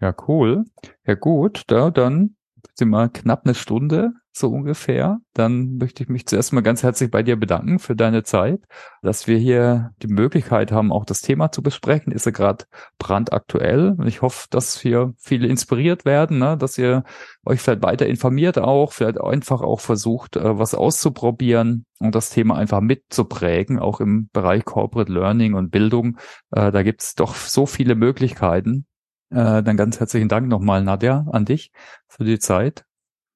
Ja, 0.00 0.14
cool. 0.28 0.64
Ja, 1.06 1.14
gut, 1.14 1.64
da 1.66 1.90
dann 1.90 2.36
sind 2.74 2.90
wir 2.90 3.08
knapp 3.10 3.44
eine 3.44 3.54
Stunde, 3.54 4.12
so 4.32 4.48
ungefähr. 4.48 5.18
Dann 5.34 5.76
möchte 5.76 6.02
ich 6.02 6.08
mich 6.08 6.26
zuerst 6.26 6.52
mal 6.52 6.62
ganz 6.62 6.82
herzlich 6.82 7.10
bei 7.10 7.22
dir 7.22 7.36
bedanken 7.36 7.78
für 7.78 7.94
deine 7.96 8.22
Zeit, 8.22 8.60
dass 9.02 9.26
wir 9.26 9.36
hier 9.36 9.90
die 10.02 10.08
Möglichkeit 10.08 10.72
haben, 10.72 10.92
auch 10.92 11.04
das 11.04 11.20
Thema 11.20 11.52
zu 11.52 11.62
besprechen. 11.62 12.12
Ist 12.12 12.26
ja 12.26 12.32
gerade 12.32 12.64
brandaktuell 12.98 13.94
und 13.98 14.06
ich 14.06 14.22
hoffe, 14.22 14.46
dass 14.50 14.80
hier 14.80 15.12
viele 15.18 15.48
inspiriert 15.48 16.04
werden, 16.04 16.38
ne? 16.38 16.56
dass 16.56 16.78
ihr 16.78 17.04
euch 17.44 17.60
vielleicht 17.60 17.82
weiter 17.82 18.06
informiert 18.06 18.58
auch, 18.58 18.92
vielleicht 18.92 19.20
einfach 19.20 19.60
auch 19.60 19.80
versucht, 19.80 20.36
äh, 20.36 20.58
was 20.58 20.74
auszuprobieren 20.74 21.84
und 21.98 22.14
das 22.14 22.30
Thema 22.30 22.56
einfach 22.56 22.80
mitzuprägen, 22.80 23.78
auch 23.78 24.00
im 24.00 24.30
Bereich 24.32 24.64
Corporate 24.64 25.12
Learning 25.12 25.54
und 25.54 25.70
Bildung. 25.70 26.18
Äh, 26.52 26.70
da 26.70 26.82
gibt 26.82 27.02
es 27.02 27.14
doch 27.14 27.34
so 27.34 27.66
viele 27.66 27.94
Möglichkeiten 27.94 28.86
äh, 29.30 29.62
dann 29.62 29.76
ganz 29.76 30.00
herzlichen 30.00 30.28
Dank 30.28 30.48
nochmal, 30.48 30.82
Nadja, 30.82 31.26
an 31.30 31.44
dich 31.44 31.72
für 32.08 32.24
die 32.24 32.38
Zeit 32.38 32.84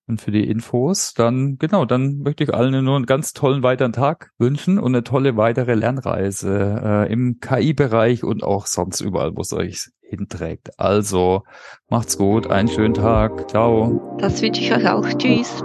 und 0.07 0.21
für 0.21 0.31
die 0.31 0.49
Infos. 0.49 1.15
Dann, 1.15 1.57
genau, 1.59 1.85
dann 1.85 2.19
möchte 2.19 2.45
ich 2.45 2.53
allen 2.53 2.85
nur 2.85 2.97
einen 2.97 3.07
ganz 3.07 3.33
tollen 3.33 3.63
weiteren 3.63 3.93
Tag 3.93 4.33
wünschen 4.39 4.79
und 4.79 4.95
eine 4.95 5.05
tolle 5.05 5.37
weitere 5.37 5.75
Lernreise 5.75 6.81
äh, 6.85 7.13
im 7.13 7.39
KI-Bereich 7.41 8.25
und 8.25 8.43
auch 8.43 8.67
sonst 8.67 9.01
überall, 9.01 9.37
wo 9.37 9.41
es 9.41 9.53
euch 9.53 9.89
hinträgt. 10.03 10.79
Also, 10.79 11.43
macht's 11.89 12.19
gut, 12.19 12.51
einen 12.51 12.69
schönen 12.69 12.95
Tag. 12.95 13.51
Ciao. 13.51 14.17
Das 14.19 14.43
wünsche 14.43 14.61
ich 14.61 14.73
euch 14.73 14.89
auch. 14.89 15.07
Tschüss. 15.19 15.63